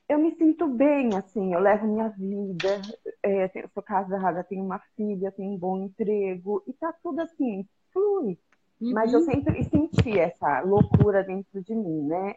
eu 0.08 0.20
me 0.20 0.36
sinto 0.36 0.68
bem, 0.68 1.16
assim, 1.16 1.54
eu 1.54 1.60
levo 1.60 1.88
minha 1.88 2.10
vida, 2.10 2.82
é, 3.24 3.50
eu 3.56 3.70
sou 3.74 3.82
casada, 3.82 4.44
tenho 4.44 4.64
uma 4.64 4.80
filha, 4.96 5.32
tenho 5.32 5.52
um 5.54 5.58
bom 5.58 5.86
emprego, 5.86 6.62
e 6.68 6.74
tá 6.74 6.94
tudo 7.02 7.22
assim, 7.22 7.66
flui. 7.94 8.38
Uhum. 8.82 8.92
Mas 8.92 9.14
eu 9.14 9.22
sempre 9.22 9.64
senti 9.64 10.20
essa 10.20 10.62
loucura 10.62 11.24
dentro 11.24 11.62
de 11.62 11.74
mim, 11.74 12.08
né? 12.08 12.36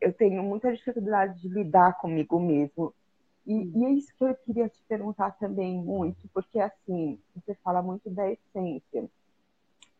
Eu 0.00 0.12
tenho 0.12 0.42
muita 0.42 0.72
dificuldade 0.72 1.40
de 1.40 1.48
lidar 1.48 1.98
comigo 1.98 2.40
mesmo. 2.40 2.92
E, 3.46 3.70
e, 3.74 3.84
é 3.84 3.90
isso 3.90 4.12
que 4.16 4.24
eu 4.24 4.34
queria 4.34 4.68
te 4.68 4.82
perguntar 4.88 5.30
também 5.38 5.78
muito, 5.80 6.28
porque 6.34 6.58
assim, 6.58 7.18
você 7.34 7.54
fala 7.62 7.80
muito 7.80 8.10
da 8.10 8.28
essência. 8.30 9.08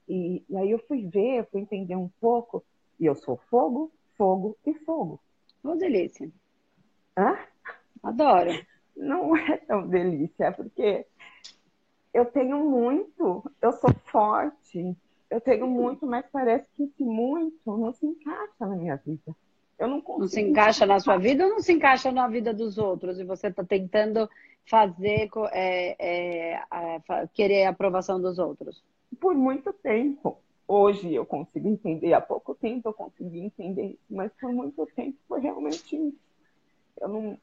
E, 0.09 0.45
e 0.49 0.57
aí 0.57 0.71
eu 0.71 0.79
fui 0.81 1.07
ver, 1.07 1.47
fui 1.51 1.61
entender 1.61 1.95
um 1.95 2.11
pouco, 2.21 2.65
e 2.99 3.07
eu 3.07 3.15
sou 3.15 3.37
fogo, 3.49 3.93
fogo 4.17 4.57
e 4.67 4.75
fogo. 4.81 5.21
Ô, 5.63 5.77
delícia. 5.77 6.29
Hã? 7.17 7.39
Adoro. 8.03 8.51
Não 8.97 9.37
é 9.37 9.59
tão 9.59 9.87
delícia, 9.87 10.53
porque 10.53 11.07
eu 12.17 12.25
tenho 12.25 12.59
muito, 12.65 13.45
eu 13.61 13.73
sou 13.75 13.93
forte, 14.07 14.97
eu 15.29 15.39
tenho 15.39 15.67
muito, 15.67 16.07
mas 16.07 16.25
parece 16.33 16.67
que 16.75 16.85
esse 16.85 17.05
muito 17.05 17.77
não 17.77 17.93
se 17.93 18.07
encaixa 18.07 18.55
na 18.61 18.75
minha 18.75 18.97
vida. 18.97 19.37
Eu 19.79 19.87
não 19.87 20.01
consigo. 20.01 20.21
Não 20.21 20.29
se 20.29 20.41
encaixa 20.41 20.87
na 20.87 20.99
sua 20.99 21.19
vida 21.19 21.45
ou 21.45 21.51
não 21.51 21.61
se 21.61 21.75
encaixa 21.75 22.11
na 22.11 22.27
vida 22.27 22.55
dos 22.55 22.79
outros? 22.79 23.21
E 23.21 23.25
você 23.25 23.49
está 23.49 23.63
tentando 23.63 24.27
fazer, 24.65 25.29
é, 25.53 26.57
é, 26.57 26.63
querer 27.35 27.65
a 27.65 27.71
aprovação 27.71 28.19
dos 28.19 28.39
outros? 28.39 28.83
Por 29.21 29.35
muito 29.35 29.71
tempo. 29.75 30.39
Hoje 30.67 31.15
eu 31.15 31.27
consigo 31.27 31.69
entender, 31.69 32.15
há 32.15 32.21
pouco 32.21 32.55
tempo 32.55 32.89
eu 32.89 32.95
consegui 32.95 33.39
entender 33.39 33.97
mas 34.11 34.33
por 34.41 34.53
muito 34.53 34.85
tempo 34.97 35.17
foi 35.29 35.41
realmente 35.41 35.95
isso. 35.95 36.19
Eu 36.99 37.09
não, 37.09 37.39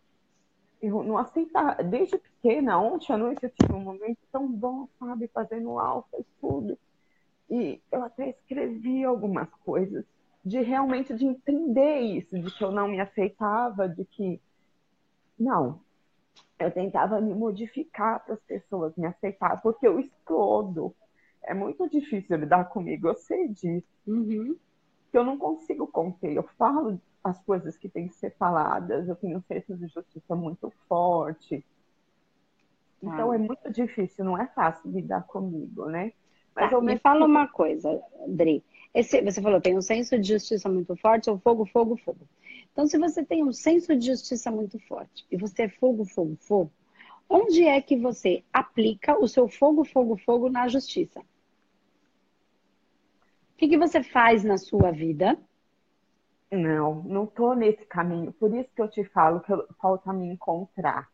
eu 0.87 1.03
não 1.03 1.17
aceitava. 1.17 1.81
Desde 1.83 2.17
pequena, 2.17 2.79
ontem 2.79 3.13
à 3.13 3.17
noite 3.17 3.43
eu 3.43 3.49
tive 3.49 3.73
um 3.73 3.79
momento 3.79 4.19
tão 4.31 4.51
bom, 4.51 4.87
sabe, 4.99 5.27
fazendo 5.27 5.79
alfa 5.79 6.17
e 6.19 6.25
tudo. 6.41 6.77
E 7.49 7.81
eu 7.91 8.03
até 8.03 8.29
escrevi 8.29 9.03
algumas 9.03 9.49
coisas 9.65 10.03
de 10.43 10.61
realmente 10.61 11.13
de 11.13 11.25
entender 11.25 11.99
isso, 11.99 12.37
de 12.37 12.51
que 12.51 12.63
eu 12.63 12.71
não 12.71 12.87
me 12.87 12.99
aceitava, 12.99 13.87
de 13.87 14.03
que 14.03 14.41
não, 15.39 15.79
eu 16.59 16.71
tentava 16.71 17.19
me 17.21 17.33
modificar 17.33 18.23
para 18.25 18.35
as 18.35 18.41
pessoas 18.41 18.95
me 18.97 19.05
aceitar, 19.05 19.61
porque 19.61 19.87
eu 19.87 19.99
explodo. 19.99 20.93
É 21.43 21.53
muito 21.53 21.89
difícil 21.89 22.37
lidar 22.37 22.65
comigo, 22.65 23.07
eu 23.07 23.15
sei 23.15 23.47
disso. 23.49 23.87
Uhum. 24.07 24.55
Eu 25.13 25.23
não 25.23 25.37
consigo 25.37 25.87
conter. 25.87 26.35
Eu 26.35 26.43
falo 26.57 26.99
as 27.23 27.41
coisas 27.43 27.77
que 27.77 27.87
têm 27.87 28.07
que 28.07 28.15
ser 28.15 28.35
faladas, 28.35 29.07
eu 29.07 29.15
tenho 29.15 29.37
um 29.37 29.41
senso 29.41 29.75
de 29.77 29.87
justiça 29.87 30.35
muito 30.35 30.71
forte. 30.89 31.63
Então 33.01 33.31
ah. 33.31 33.35
é 33.35 33.37
muito 33.37 33.71
difícil, 33.71 34.25
não 34.25 34.37
é 34.37 34.47
fácil 34.47 34.91
lidar 34.91 35.23
comigo, 35.23 35.85
né? 35.85 36.11
Mas 36.55 36.69
tá, 36.69 36.81
me 36.81 36.97
fala 36.99 37.25
uma 37.25 37.47
coisa, 37.47 38.01
Dri. 38.27 38.63
Esse, 38.93 39.21
você 39.21 39.41
falou, 39.41 39.59
tem 39.59 39.77
um 39.77 39.81
senso 39.81 40.19
de 40.19 40.27
justiça 40.27 40.69
muito 40.69 40.95
forte, 40.97 41.29
ou 41.29 41.39
fogo, 41.39 41.65
fogo, 41.65 41.97
fogo. 41.97 42.27
Então, 42.71 42.85
se 42.85 42.97
você 42.97 43.23
tem 43.23 43.43
um 43.43 43.51
senso 43.51 43.95
de 43.95 44.07
justiça 44.07 44.51
muito 44.51 44.79
forte 44.87 45.25
e 45.31 45.37
você 45.37 45.63
é 45.63 45.69
fogo, 45.69 46.05
fogo, 46.05 46.37
fogo, 46.39 46.71
onde 47.27 47.63
é 47.63 47.81
que 47.81 47.97
você 47.97 48.43
aplica 48.51 49.17
o 49.19 49.27
seu 49.27 49.47
fogo, 49.47 49.83
fogo, 49.83 50.15
fogo 50.17 50.49
na 50.49 50.67
justiça? 50.67 51.21
O 53.53 53.57
que, 53.57 53.67
que 53.67 53.77
você 53.77 54.03
faz 54.03 54.43
na 54.43 54.57
sua 54.57 54.91
vida? 54.91 55.37
Não, 56.51 56.95
não 57.03 57.23
estou 57.23 57.55
nesse 57.55 57.85
caminho. 57.85 58.31
Por 58.33 58.53
isso 58.53 58.69
que 58.75 58.81
eu 58.81 58.89
te 58.89 59.03
falo 59.05 59.39
que 59.39 59.51
falta 59.79 60.11
me 60.11 60.27
encontrar 60.27 61.09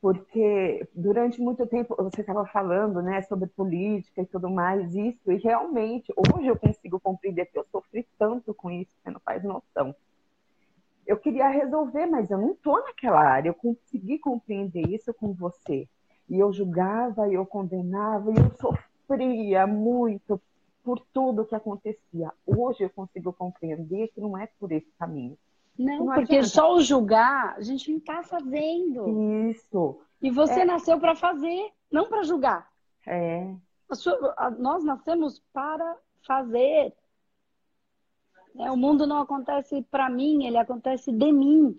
porque 0.00 0.88
durante 0.94 1.40
muito 1.40 1.66
tempo 1.66 1.96
você 1.98 2.20
estava 2.20 2.46
falando, 2.46 3.02
né, 3.02 3.22
sobre 3.22 3.48
política 3.48 4.22
e 4.22 4.26
tudo 4.26 4.48
mais, 4.48 4.94
isso, 4.94 5.30
e 5.30 5.36
realmente 5.36 6.12
hoje 6.16 6.46
eu 6.46 6.58
consigo 6.58 7.00
compreender 7.00 7.46
que 7.46 7.58
eu 7.58 7.66
sofri 7.70 8.06
tanto 8.18 8.54
com 8.54 8.70
isso, 8.70 8.92
você 9.02 9.10
não 9.10 9.20
faz 9.20 9.42
noção. 9.42 9.94
Eu 11.06 11.16
queria 11.16 11.48
resolver, 11.48 12.06
mas 12.06 12.30
eu 12.30 12.38
não 12.38 12.52
estou 12.52 12.80
naquela 12.84 13.20
área. 13.20 13.48
Eu 13.48 13.54
consegui 13.54 14.18
compreender 14.18 14.86
isso 14.88 15.12
com 15.14 15.32
você. 15.32 15.88
E 16.28 16.38
eu 16.38 16.52
julgava, 16.52 17.26
eu 17.32 17.46
condenava, 17.46 18.30
e 18.30 18.34
eu 18.36 18.50
sofria 18.56 19.66
muito 19.66 20.38
por 20.88 21.00
tudo 21.12 21.44
que 21.44 21.54
acontecia. 21.54 22.32
Hoje 22.46 22.84
eu 22.84 22.88
consigo 22.88 23.30
compreender 23.30 24.08
que 24.08 24.22
não 24.22 24.38
é 24.38 24.48
por 24.58 24.72
esse 24.72 24.90
caminho. 24.98 25.36
Não, 25.78 25.98
não 25.98 26.14
porque 26.14 26.36
adianta. 26.36 26.48
só 26.48 26.74
o 26.74 26.80
julgar 26.80 27.56
a 27.58 27.60
gente 27.60 27.90
não 27.90 27.98
está 27.98 28.22
fazendo. 28.22 29.50
Isso. 29.50 30.00
E 30.22 30.30
você 30.30 30.60
é. 30.60 30.64
nasceu 30.64 30.98
para 30.98 31.14
fazer, 31.14 31.70
não 31.92 32.08
para 32.08 32.22
julgar. 32.22 32.70
É. 33.06 33.54
A 33.86 33.94
sua, 33.94 34.32
a, 34.38 34.50
nós 34.50 34.82
nascemos 34.82 35.42
para 35.52 35.94
fazer. 36.26 36.94
É, 38.58 38.70
o 38.70 38.76
mundo 38.76 39.06
não 39.06 39.18
acontece 39.18 39.82
para 39.90 40.08
mim, 40.08 40.46
ele 40.46 40.56
acontece 40.56 41.12
de 41.12 41.30
mim. 41.30 41.78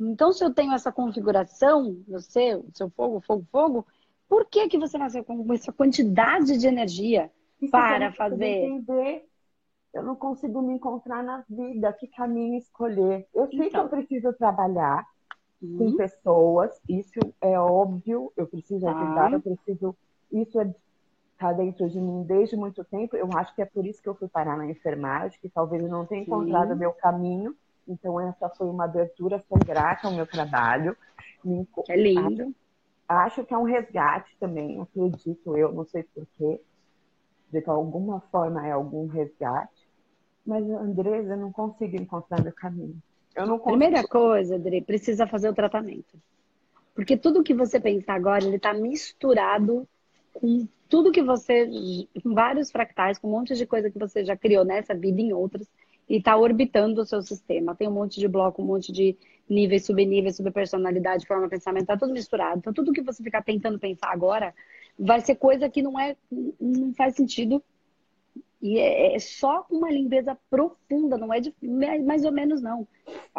Então, 0.00 0.32
se 0.32 0.42
eu 0.42 0.50
tenho 0.50 0.72
essa 0.72 0.90
configuração, 0.90 2.02
você, 2.08 2.54
o 2.54 2.70
seu 2.72 2.88
fogo, 2.88 3.20
fogo, 3.20 3.46
fogo, 3.52 3.86
por 4.26 4.46
que, 4.46 4.66
que 4.66 4.78
você 4.78 4.96
nasceu 4.96 5.22
com 5.22 5.52
essa 5.52 5.70
quantidade 5.70 6.56
de 6.56 6.66
energia 6.66 7.30
Para 7.70 8.12
fazer? 8.12 8.44
Entender 8.44 9.28
eu 9.94 10.02
não 10.02 10.14
consigo 10.14 10.60
me 10.62 10.74
encontrar 10.74 11.22
na 11.22 11.44
vida, 11.48 11.92
que 11.92 12.06
caminho 12.08 12.58
escolher. 12.58 13.26
Eu 13.34 13.48
sei 13.48 13.66
então. 13.66 13.70
que 13.70 13.76
eu 13.76 13.84
então. 13.86 13.88
preciso 13.88 14.32
trabalhar 14.34 15.04
uhum. 15.62 15.78
com 15.78 15.96
pessoas, 15.96 16.80
isso 16.88 17.20
é 17.40 17.58
óbvio, 17.58 18.32
eu 18.36 18.46
preciso 18.46 18.86
ah. 18.86 18.92
ajudar, 18.92 19.32
eu 19.32 19.40
preciso. 19.40 19.96
Isso 20.30 20.60
está 20.60 21.50
é, 21.50 21.54
dentro 21.54 21.88
de 21.88 22.00
mim 22.00 22.22
desde 22.24 22.56
muito 22.56 22.84
tempo. 22.84 23.16
Eu 23.16 23.28
acho 23.34 23.54
que 23.54 23.62
é 23.62 23.64
por 23.64 23.86
isso 23.86 24.02
que 24.02 24.08
eu 24.08 24.14
fui 24.14 24.28
parar 24.28 24.56
na 24.56 24.70
enfermagem, 24.70 25.38
que 25.40 25.48
talvez 25.48 25.82
eu 25.82 25.88
não 25.88 26.04
tenha 26.04 26.22
Sim. 26.24 26.30
encontrado 26.30 26.72
o 26.72 26.76
meu 26.76 26.92
caminho. 26.92 27.56
Então, 27.86 28.20
essa 28.20 28.50
foi 28.50 28.68
uma 28.68 28.84
abertura, 28.84 29.42
sou 29.48 29.58
grata 29.58 30.06
ao 30.06 30.12
meu 30.12 30.26
trabalho. 30.26 30.94
Me... 31.42 31.66
É 31.88 31.96
lindo. 31.96 32.54
Acho, 33.08 33.40
acho 33.40 33.44
que 33.46 33.54
é 33.54 33.58
um 33.58 33.62
resgate 33.62 34.36
também, 34.38 34.78
acredito 34.78 35.56
eu, 35.56 35.72
não 35.72 35.86
sei 35.86 36.02
porquê, 36.02 36.60
de 37.50 37.62
alguma 37.66 38.20
forma 38.32 38.66
é 38.66 38.72
algum 38.72 39.06
resgate. 39.06 39.88
Mas, 40.44 40.64
Andresa, 40.64 41.34
eu 41.34 41.36
não 41.36 41.52
consigo 41.52 41.96
encontrar 41.96 42.42
meu 42.42 42.52
caminho. 42.52 42.96
Eu 43.34 43.46
não 43.46 43.58
consigo. 43.58 43.78
Primeira 43.78 44.06
coisa, 44.06 44.56
André, 44.56 44.80
precisa 44.80 45.26
fazer 45.26 45.48
o 45.48 45.54
tratamento. 45.54 46.18
Porque 46.94 47.16
tudo 47.16 47.42
que 47.42 47.54
você 47.54 47.78
pensa 47.78 48.12
agora, 48.12 48.44
ele 48.44 48.56
está 48.56 48.74
misturado 48.74 49.86
com 50.32 50.66
tudo 50.88 51.12
que 51.12 51.22
você, 51.22 51.68
com 52.22 52.34
vários 52.34 52.70
fractais, 52.70 53.18
com 53.18 53.28
um 53.28 53.30
monte 53.30 53.54
de 53.54 53.66
coisa 53.66 53.90
que 53.90 53.98
você 53.98 54.24
já 54.24 54.36
criou 54.36 54.64
nessa 54.64 54.94
vida 54.94 55.20
e 55.20 55.24
em 55.24 55.32
outras, 55.32 55.68
e 56.08 56.16
está 56.16 56.36
orbitando 56.36 57.02
o 57.02 57.04
seu 57.04 57.20
sistema. 57.22 57.74
Tem 57.74 57.86
um 57.86 57.92
monte 57.92 58.18
de 58.18 58.26
bloco, 58.26 58.62
um 58.62 58.64
monte 58.64 58.90
de 58.90 59.16
níveis, 59.48 59.84
subníveis, 59.84 60.36
subpersonalidade, 60.36 61.26
forma 61.26 61.44
de 61.44 61.50
pensamento, 61.50 61.82
está 61.82 61.96
tudo 61.96 62.12
misturado. 62.12 62.58
Então, 62.58 62.72
tudo 62.72 62.92
que 62.92 63.02
você 63.02 63.22
ficar 63.22 63.42
tentando 63.42 63.78
pensar 63.78 64.10
agora 64.10 64.54
vai 64.98 65.20
ser 65.20 65.36
coisa 65.36 65.68
que 65.68 65.82
não 65.82 65.98
é, 65.98 66.16
não 66.60 66.92
faz 66.94 67.14
sentido 67.14 67.62
e 68.60 68.78
é, 68.78 69.14
é 69.14 69.18
só 69.18 69.64
uma 69.70 69.90
limpeza 69.90 70.36
profunda, 70.50 71.16
não 71.16 71.32
é 71.32 71.40
de, 71.40 71.54
mais 72.04 72.24
ou 72.24 72.32
menos 72.32 72.60
não. 72.60 72.86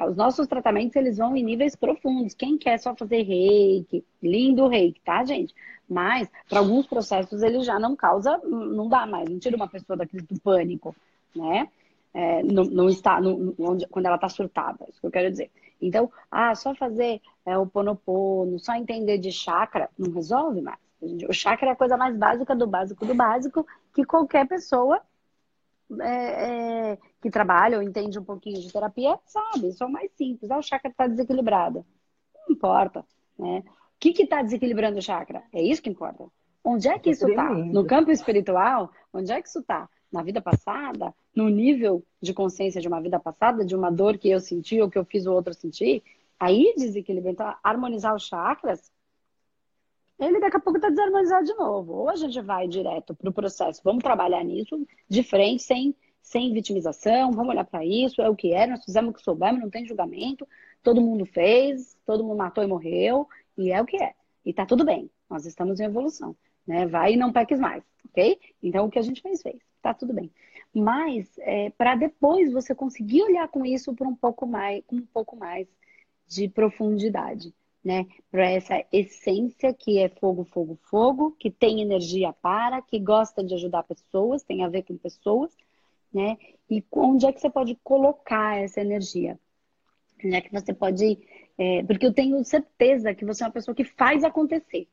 Os 0.07 0.15
nossos 0.15 0.47
tratamentos 0.47 0.95
eles 0.95 1.17
vão 1.17 1.35
em 1.35 1.43
níveis 1.43 1.75
profundos. 1.75 2.33
Quem 2.33 2.57
quer 2.57 2.79
só 2.79 2.95
fazer 2.95 3.23
reiki, 3.23 4.05
lindo 4.23 4.67
reiki, 4.67 5.01
tá, 5.01 5.25
gente? 5.25 5.53
Mas 5.89 6.29
para 6.47 6.59
alguns 6.59 6.87
processos 6.87 7.43
ele 7.43 7.61
já 7.61 7.77
não 7.77 7.95
causa, 7.95 8.37
não 8.37 8.87
dá 8.87 9.05
mais, 9.05 9.29
não 9.29 9.39
tira 9.39 9.57
uma 9.57 9.67
pessoa 9.67 9.97
daquele 9.97 10.23
do 10.23 10.39
pânico, 10.39 10.95
né? 11.35 11.67
é, 12.13 12.43
não, 12.43 12.63
não, 12.63 12.89
está, 12.89 13.19
onde, 13.19 13.87
quando 13.87 14.05
ela 14.05 14.15
está 14.15 14.29
surtada, 14.29 14.83
é 14.85 14.89
isso 14.89 14.99
que 14.99 15.07
eu 15.07 15.11
quero 15.11 15.29
dizer. 15.29 15.51
Então, 15.81 16.11
ah, 16.29 16.53
só 16.55 16.75
fazer 16.75 17.21
é, 17.45 17.57
o 17.57 17.65
ponopono, 17.67 18.59
só 18.59 18.73
entender 18.73 19.17
de 19.17 19.31
chakra, 19.31 19.89
não 19.97 20.11
resolve 20.11 20.61
mais. 20.61 20.79
O 21.01 21.33
chakra 21.33 21.69
é 21.69 21.71
a 21.71 21.75
coisa 21.75 21.95
mais 21.95 22.15
básica 22.17 22.55
do 22.55 22.67
básico 22.67 23.05
do 23.05 23.15
básico 23.15 23.65
que 23.93 24.03
qualquer 24.03 24.47
pessoa 24.47 25.01
é, 26.01 26.91
é, 26.91 26.97
que 27.21 27.29
trabalha 27.29 27.77
ou 27.77 27.83
entende 27.83 28.19
um 28.19 28.23
pouquinho 28.23 28.59
de 28.59 28.71
terapia 28.71 29.17
sabe. 29.25 29.69
Isso 29.69 29.83
é 29.83 29.87
o 29.87 29.91
mais 29.91 30.11
simples. 30.11 30.51
Ah, 30.51 30.57
o 30.57 30.63
chakra 30.63 30.91
está 30.91 31.07
desequilibrado. 31.07 31.85
Não 32.35 32.55
importa. 32.55 33.05
Né? 33.37 33.63
O 33.65 33.99
que 33.99 34.21
está 34.21 34.41
desequilibrando 34.41 34.99
o 34.99 35.01
chakra? 35.01 35.43
É 35.53 35.61
isso 35.61 35.81
que 35.81 35.89
importa. 35.89 36.25
Onde 36.63 36.87
é 36.87 36.99
que 36.99 37.09
isso 37.09 37.27
está? 37.27 37.49
No 37.49 37.85
campo 37.85 38.11
espiritual? 38.11 38.91
Onde 39.13 39.31
é 39.31 39.41
que 39.41 39.47
isso 39.47 39.59
está? 39.59 39.89
Na 40.11 40.21
vida 40.21 40.41
passada? 40.41 41.13
No 41.35 41.47
nível 41.49 42.03
de 42.21 42.33
consciência 42.33 42.81
de 42.81 42.87
uma 42.87 43.01
vida 43.01 43.19
passada? 43.19 43.65
De 43.65 43.75
uma 43.75 43.89
dor 43.89 44.17
que 44.17 44.29
eu 44.29 44.39
senti 44.39 44.81
ou 44.81 44.89
que 44.89 44.97
eu 44.97 45.05
fiz 45.05 45.25
o 45.25 45.33
outro 45.33 45.53
sentir? 45.53 46.03
Aí 46.39 46.73
desequilibra. 46.77 47.31
Então, 47.31 47.55
harmonizar 47.63 48.13
os 48.13 48.23
chakras 48.23 48.91
ele 50.19 50.39
daqui 50.39 50.57
a 50.57 50.59
pouco 50.59 50.77
está 50.77 50.89
desarmonizado 50.89 51.45
de 51.45 51.53
novo. 51.53 51.93
Ou 51.93 52.09
a 52.09 52.15
gente 52.15 52.39
vai 52.41 52.67
direto 52.67 53.15
para 53.15 53.29
o 53.29 53.33
processo, 53.33 53.81
vamos 53.83 54.03
trabalhar 54.03 54.43
nisso 54.43 54.85
de 55.07 55.23
frente, 55.23 55.63
sem, 55.63 55.95
sem 56.21 56.53
vitimização, 56.53 57.31
vamos 57.31 57.49
olhar 57.51 57.65
para 57.65 57.85
isso, 57.85 58.21
é 58.21 58.29
o 58.29 58.35
que 58.35 58.53
é, 58.53 58.67
nós 58.67 58.83
fizemos 58.83 59.11
o 59.11 59.13
que 59.13 59.21
soubemos, 59.21 59.61
não 59.61 59.69
tem 59.69 59.85
julgamento, 59.85 60.47
todo 60.83 61.01
mundo 61.01 61.25
fez, 61.25 61.97
todo 62.05 62.23
mundo 62.23 62.37
matou 62.37 62.63
e 62.63 62.67
morreu, 62.67 63.27
e 63.57 63.71
é 63.71 63.81
o 63.81 63.85
que 63.85 64.01
é. 64.01 64.13
E 64.45 64.53
tá 64.53 64.65
tudo 64.65 64.83
bem, 64.83 65.09
nós 65.29 65.45
estamos 65.45 65.79
em 65.79 65.85
evolução. 65.85 66.35
Né? 66.67 66.85
Vai 66.85 67.13
e 67.13 67.17
não 67.17 67.31
peques 67.31 67.59
mais, 67.59 67.83
ok? 68.09 68.39
Então 68.61 68.85
o 68.85 68.91
que 68.91 68.99
a 68.99 69.01
gente 69.01 69.21
fez, 69.21 69.41
fez, 69.41 69.59
tá 69.81 69.93
tudo 69.93 70.13
bem. 70.13 70.29
Mas 70.73 71.27
é, 71.39 71.71
para 71.71 71.95
depois 71.95 72.51
você 72.51 72.75
conseguir 72.75 73.23
olhar 73.23 73.47
com 73.47 73.65
isso 73.65 73.93
por 73.95 74.05
um 74.05 74.15
pouco 74.15 74.45
mais, 74.45 74.83
com 74.85 74.97
um 74.97 75.05
pouco 75.05 75.35
mais 75.35 75.67
de 76.27 76.47
profundidade 76.47 77.53
né? 77.83 78.05
Para 78.31 78.49
essa 78.49 78.83
essência 78.91 79.73
que 79.73 79.99
é 79.99 80.09
fogo, 80.09 80.45
fogo, 80.45 80.77
fogo, 80.89 81.31
que 81.39 81.49
tem 81.49 81.81
energia 81.81 82.33
para, 82.33 82.81
que 82.81 82.99
gosta 82.99 83.43
de 83.43 83.53
ajudar 83.53 83.83
pessoas, 83.83 84.43
tem 84.43 84.63
a 84.63 84.69
ver 84.69 84.83
com 84.83 84.97
pessoas, 84.97 85.55
né? 86.13 86.37
E 86.69 86.83
onde 86.91 87.25
é 87.25 87.31
que 87.31 87.39
você 87.39 87.49
pode 87.49 87.75
colocar 87.83 88.57
essa 88.57 88.81
energia? 88.81 89.39
Onde 90.23 90.35
é 90.35 90.41
que 90.41 90.51
você 90.51 90.73
pode. 90.73 91.19
É, 91.57 91.83
porque 91.83 92.05
eu 92.05 92.13
tenho 92.13 92.43
certeza 92.43 93.13
que 93.13 93.25
você 93.25 93.43
é 93.43 93.47
uma 93.47 93.53
pessoa 93.53 93.75
que 93.75 93.83
faz 93.83 94.23
acontecer. 94.23 94.87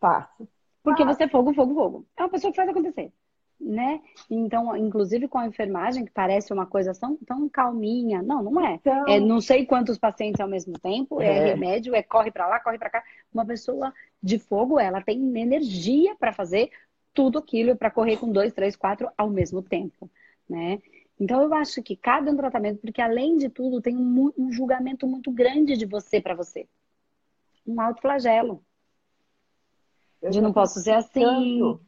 Faço. 0.00 0.48
Porque 0.82 1.04
você 1.04 1.24
é 1.24 1.28
fogo, 1.28 1.52
fogo, 1.52 1.74
fogo. 1.74 2.06
É 2.16 2.22
uma 2.22 2.28
pessoa 2.28 2.52
que 2.52 2.56
faz 2.56 2.68
acontecer 2.68 3.12
né? 3.60 4.00
Então, 4.30 4.76
inclusive 4.76 5.28
com 5.28 5.38
a 5.38 5.46
enfermagem, 5.46 6.04
que 6.04 6.10
parece 6.10 6.52
uma 6.52 6.66
coisa 6.66 6.92
tão, 6.94 7.16
tão 7.26 7.48
calminha. 7.48 8.22
Não, 8.22 8.42
não 8.42 8.64
é. 8.64 8.74
Então... 8.74 9.08
É 9.08 9.18
não 9.18 9.40
sei 9.40 9.66
quantos 9.66 9.98
pacientes 9.98 10.40
ao 10.40 10.48
mesmo 10.48 10.78
tempo, 10.78 11.20
é, 11.20 11.26
é 11.26 11.44
remédio, 11.46 11.94
é 11.94 12.02
corre 12.02 12.30
para 12.30 12.46
lá, 12.46 12.60
corre 12.60 12.78
para 12.78 12.90
cá. 12.90 13.04
Uma 13.32 13.44
pessoa 13.44 13.92
de 14.22 14.38
fogo, 14.38 14.78
ela 14.78 15.00
tem 15.00 15.38
energia 15.38 16.14
para 16.16 16.32
fazer 16.32 16.70
tudo 17.12 17.38
aquilo, 17.38 17.76
para 17.76 17.90
correr 17.90 18.18
com 18.18 18.30
dois, 18.30 18.52
três, 18.52 18.76
quatro 18.76 19.08
ao 19.16 19.30
mesmo 19.30 19.62
tempo, 19.62 20.10
né? 20.48 20.78
Então, 21.18 21.40
eu 21.42 21.54
acho 21.54 21.82
que 21.82 21.96
cada 21.96 22.30
um 22.30 22.36
tratamento, 22.36 22.80
porque 22.80 23.00
além 23.00 23.38
de 23.38 23.48
tudo, 23.48 23.80
tem 23.80 23.96
um, 23.96 24.30
um 24.36 24.52
julgamento 24.52 25.06
muito 25.06 25.30
grande 25.30 25.74
de 25.74 25.86
você 25.86 26.20
para 26.20 26.34
você. 26.34 26.68
Um 27.66 27.80
autoflagelo. 27.80 28.62
de 30.30 30.42
não 30.42 30.52
posso 30.52 30.78
ser 30.80 30.92
assim, 30.92 31.78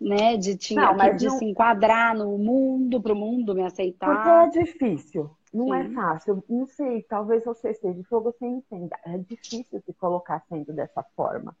né? 0.00 0.36
De, 0.36 0.56
te, 0.56 0.74
não, 0.74 0.96
de 1.16 1.26
não... 1.26 1.38
se 1.38 1.44
enquadrar 1.44 2.16
no 2.16 2.38
mundo, 2.38 3.00
para 3.00 3.12
o 3.12 3.16
mundo 3.16 3.54
me 3.54 3.62
aceitar. 3.62 4.14
Porque 4.14 4.58
é 4.58 4.64
difícil, 4.64 5.30
não 5.52 5.74
é 5.74 5.84
Sim. 5.84 5.90
é 5.90 5.94
fácil. 5.94 6.44
Não 6.48 6.66
sei, 6.66 7.02
talvez 7.02 7.44
você 7.44 7.70
esteja 7.70 7.94
de 7.94 8.04
fogo, 8.04 8.32
você 8.32 8.46
entenda. 8.46 8.96
É 9.04 9.18
difícil 9.18 9.80
se 9.84 9.92
colocar 9.94 10.42
sendo 10.48 10.72
dessa 10.72 11.02
forma. 11.16 11.56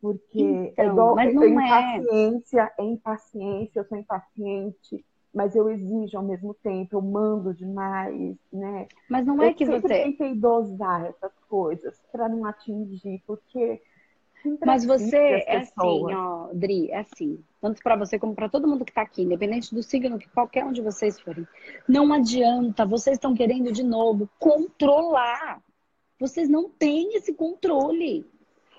Porque 0.00 0.72
é 0.76 0.84
então, 0.84 0.84
é 0.84 0.88
igual 0.88 1.14
mas 1.16 1.34
não 1.34 1.42
é 1.42 1.48
impaciência, 1.48 2.72
é 2.78 2.84
impaciência, 2.84 3.80
eu 3.80 3.84
sou 3.84 3.98
impaciente, 3.98 5.04
mas 5.34 5.56
eu 5.56 5.68
exijo 5.70 6.16
ao 6.16 6.22
mesmo 6.22 6.54
tempo, 6.54 6.96
eu 6.96 7.02
mando 7.02 7.54
demais, 7.54 8.36
né? 8.52 8.86
Mas 9.08 9.26
não 9.26 9.42
é 9.42 9.48
eu 9.48 9.54
que 9.54 9.64
você. 9.64 9.76
Eu 9.76 9.80
tentei 9.82 10.34
dosar 10.34 11.06
essas 11.06 11.32
coisas 11.48 12.00
para 12.12 12.28
não 12.28 12.44
atingir, 12.44 13.22
porque 13.26 13.82
mas 14.64 14.84
você 14.84 15.16
é 15.46 15.58
assim, 15.58 15.72
ó, 16.14 16.48
Dri, 16.52 16.90
é 16.90 16.98
assim. 16.98 17.42
Tanto 17.60 17.82
para 17.82 17.96
você 17.96 18.18
como 18.18 18.34
para 18.34 18.48
todo 18.48 18.68
mundo 18.68 18.84
que 18.84 18.90
está 18.90 19.02
aqui, 19.02 19.22
independente 19.22 19.74
do 19.74 19.82
signo 19.82 20.18
que 20.18 20.28
qualquer 20.28 20.64
um 20.64 20.72
de 20.72 20.80
vocês 20.80 21.18
forem. 21.20 21.46
Não 21.88 22.12
adianta, 22.12 22.84
vocês 22.84 23.16
estão 23.16 23.34
querendo 23.34 23.72
de 23.72 23.82
novo 23.82 24.28
controlar. 24.38 25.62
Vocês 26.18 26.48
não 26.48 26.68
têm 26.68 27.16
esse 27.16 27.34
controle. 27.34 28.24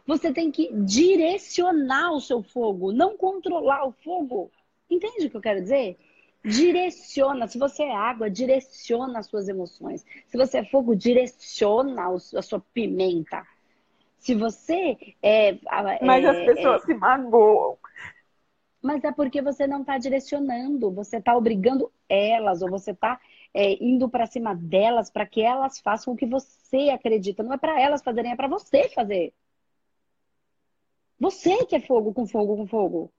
Você 0.05 0.31
tem 0.31 0.49
que 0.49 0.71
direcionar 0.73 2.13
o 2.13 2.21
seu 2.21 2.41
fogo, 2.41 2.93
não 2.93 3.17
controlar 3.17 3.85
o 3.85 3.91
fogo. 3.91 4.49
Entende 4.89 5.27
o 5.27 5.29
que 5.29 5.37
eu 5.37 5.41
quero 5.41 5.61
dizer? 5.61 5.97
Direciona. 6.43 7.47
Se 7.47 7.57
você 7.57 7.83
é 7.83 7.93
água, 7.93 8.29
direciona 8.29 9.19
as 9.19 9.27
suas 9.27 9.49
emoções. 9.49 10.05
Se 10.27 10.37
você 10.37 10.59
é 10.59 10.63
fogo, 10.63 10.95
direciona 10.95 12.07
a 12.07 12.41
sua 12.41 12.61
pimenta. 12.73 13.45
Se 14.17 14.35
você 14.35 14.97
é. 15.21 15.57
Mas 16.01 16.23
é, 16.23 16.27
as 16.27 16.55
pessoas 16.55 16.83
é, 16.83 16.85
se 16.85 16.93
magoam. 16.93 17.77
Mas 18.81 19.03
é 19.03 19.11
porque 19.11 19.41
você 19.41 19.67
não 19.67 19.81
está 19.81 19.97
direcionando, 19.97 20.91
você 20.91 21.17
está 21.17 21.35
obrigando 21.35 21.91
elas, 22.07 22.61
ou 22.61 22.69
você 22.69 22.91
está 22.91 23.19
é, 23.53 23.83
indo 23.83 24.07
para 24.09 24.25
cima 24.25 24.55
delas 24.55 25.09
para 25.09 25.25
que 25.25 25.41
elas 25.41 25.79
façam 25.79 26.13
o 26.13 26.17
que 26.17 26.25
você 26.25 26.89
acredita. 26.89 27.43
Não 27.43 27.53
é 27.53 27.57
para 27.57 27.81
elas 27.81 28.03
fazerem, 28.03 28.31
é 28.31 28.35
para 28.35 28.47
você 28.47 28.89
fazer. 28.89 29.33
Você 31.19 31.65
que 31.65 31.75
é 31.75 31.79
fogo 31.79 32.13
com 32.13 32.27
fogo 32.27 32.55
com 32.55 32.67
fogo. 32.67 33.11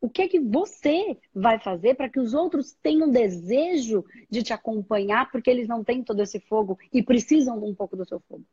O 0.00 0.08
que 0.08 0.22
é 0.22 0.28
que 0.28 0.40
você 0.40 1.16
vai 1.32 1.60
fazer 1.60 1.94
para 1.94 2.08
que 2.08 2.18
os 2.18 2.34
outros 2.34 2.72
tenham 2.82 3.08
desejo 3.08 4.04
de 4.28 4.42
te 4.42 4.52
acompanhar, 4.52 5.30
porque 5.30 5.48
eles 5.48 5.68
não 5.68 5.84
têm 5.84 6.02
todo 6.02 6.20
esse 6.20 6.40
fogo 6.40 6.76
e 6.92 7.02
precisam 7.02 7.60
de 7.60 7.66
um 7.66 7.74
pouco 7.74 7.96
do 7.96 8.04
seu 8.04 8.18
fogo? 8.20 8.44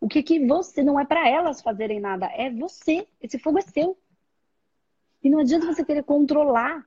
O 0.00 0.08
que 0.08 0.22
que 0.22 0.44
você 0.46 0.82
não 0.82 0.98
é 0.98 1.04
para 1.04 1.28
elas 1.28 1.62
fazerem 1.62 2.00
nada, 2.00 2.26
é 2.26 2.50
você. 2.50 3.06
Esse 3.20 3.38
fogo 3.38 3.58
é 3.58 3.62
seu. 3.62 3.96
E 5.22 5.30
não 5.30 5.38
adianta 5.38 5.66
você 5.66 5.84
querer 5.84 6.02
controlar 6.02 6.84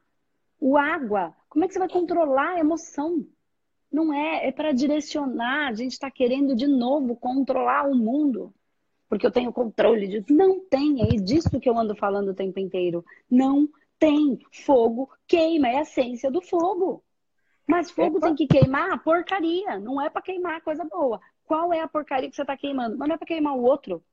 o 0.60 0.78
água. 0.78 1.34
Como 1.48 1.64
é 1.64 1.68
que 1.68 1.74
você 1.74 1.80
vai 1.80 1.90
controlar 1.90 2.56
a 2.56 2.60
emoção? 2.60 3.26
Não 3.92 4.14
é, 4.14 4.48
é 4.48 4.52
para 4.52 4.74
direcionar. 4.74 5.70
A 5.70 5.74
gente 5.74 5.94
está 5.94 6.12
querendo 6.12 6.56
de 6.56 6.68
novo 6.68 7.16
controlar 7.16 7.88
o 7.88 7.96
mundo. 7.96 8.54
Porque 9.08 9.26
eu 9.26 9.32
tenho 9.32 9.54
controle 9.54 10.08
disso. 10.08 10.34
Não 10.34 10.60
tem, 10.60 11.02
é 11.02 11.16
disso 11.16 11.60
que 11.60 11.70
eu 11.70 11.78
ando 11.78 11.96
falando 11.96 12.30
o 12.30 12.36
tempo 12.36 12.60
inteiro. 12.60 13.06
Não 13.30 13.70
tem. 13.98 14.40
Fogo 14.52 15.10
queima, 15.28 15.70
é 15.70 15.78
a 15.78 15.82
essência 15.82 16.30
do 16.30 16.42
fogo. 16.42 17.04
Mas 17.68 17.90
fogo 17.90 18.20
tem 18.20 18.36
que 18.36 18.46
queimar 18.46 18.92
a 18.92 18.98
porcaria, 18.98 19.80
não 19.80 20.00
é 20.00 20.10
para 20.10 20.22
queimar 20.22 20.62
coisa 20.62 20.84
boa. 20.84 21.20
Qual 21.46 21.72
é 21.72 21.80
a 21.80 21.88
porcaria 21.88 22.30
que 22.30 22.36
você 22.36 22.42
está 22.42 22.58
queimando? 22.58 22.98
Mas 22.98 23.08
não 23.08 23.16
é 23.16 23.18
para 23.18 23.28
queimar 23.28 23.56
o 23.56 23.64
outro. 23.64 24.04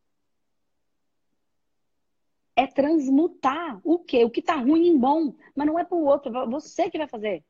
É 2.54 2.66
transmutar 2.66 3.80
o 3.82 3.98
quê? 3.98 4.24
O 4.24 4.30
que 4.30 4.40
está 4.40 4.54
ruim 4.56 4.86
em 4.88 4.98
bom. 4.98 5.34
Mas 5.56 5.66
não 5.66 5.78
é 5.78 5.84
para 5.84 5.96
o 5.96 6.04
outro, 6.04 6.36
é 6.36 6.46
você 6.46 6.90
que 6.90 6.98
vai 6.98 7.08
fazer. 7.08 7.42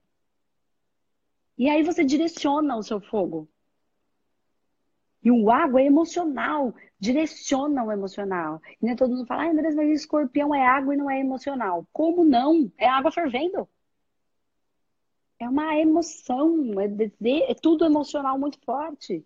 E 1.59 1.69
aí 1.69 1.83
você 1.83 2.05
direciona 2.05 2.77
o 2.77 2.83
seu 2.83 3.01
fogo. 3.01 3.49
E 5.25 5.31
o 5.31 5.51
água 5.51 5.81
é 5.81 5.87
emocional, 5.87 6.75
direciona 6.99 7.85
o 7.85 7.93
emocional. 7.93 8.61
E 8.81 8.87
nem 8.87 8.97
todo 8.97 9.15
mundo 9.15 9.27
fala, 9.27 9.45
ah, 9.45 9.51
Andrés, 9.51 9.75
mas 9.75 9.89
escorpião 9.91 10.55
é 10.55 10.65
água 10.67 10.95
e 10.95 10.97
não 10.97 11.11
é 11.11 11.21
emocional. 11.21 11.87
Como 11.93 12.25
não? 12.25 12.73
É 12.79 12.89
água 12.89 13.13
fervendo. 13.13 13.69
É 15.39 15.49
uma 15.49 15.77
emoção, 15.77 16.81
é, 16.81 17.51
é 17.51 17.55
tudo 17.55 17.85
emocional 17.85 18.39
muito 18.39 18.61
forte 18.65 19.25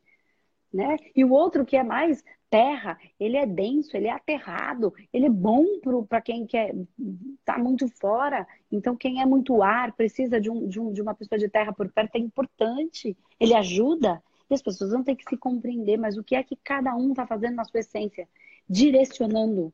né? 0.77 0.99
E 1.15 1.25
o 1.25 1.33
outro 1.33 1.65
que 1.65 1.75
é 1.75 1.83
mais 1.83 2.23
terra, 2.51 2.99
ele 3.19 3.37
é 3.37 3.47
denso, 3.47 3.97
ele 3.97 4.09
é 4.09 4.13
aterrado, 4.13 4.93
ele 5.11 5.25
é 5.25 5.31
bom 5.31 5.65
para 6.07 6.21
quem 6.21 6.47
quer 6.47 6.75
tá 7.45 7.59
muito 7.59 7.89
fora. 7.89 8.47
Então, 8.71 8.95
quem 8.95 9.23
é 9.23 9.27
muito 9.27 9.63
ar, 9.63 9.93
precisa 9.93 10.39
de, 10.39 10.51
um, 10.51 10.69
de, 10.69 10.79
um, 10.79 10.93
de 10.93 11.01
uma 11.01 11.15
pessoa 11.15 11.39
de 11.39 11.49
terra 11.49 11.73
por 11.73 11.91
perto, 11.91 12.17
é 12.17 12.19
importante. 12.19 13.17
Ele 13.41 13.55
ajuda. 13.55 14.23
E 14.51 14.55
as 14.55 14.63
pessoas 14.63 14.91
vão 14.93 15.03
ter 15.03 15.17
que 15.17 15.25
se 15.29 15.37
compreender, 15.37 15.97
mas 15.97 16.19
o 16.19 16.23
que 16.23 16.37
é 16.37 16.43
que 16.43 16.57
cada 16.63 16.95
um 16.95 17.11
está 17.11 17.27
fazendo 17.27 17.57
na 17.57 17.65
sua 17.65 17.81
essência? 17.81 18.29
Direcionando, 18.69 19.73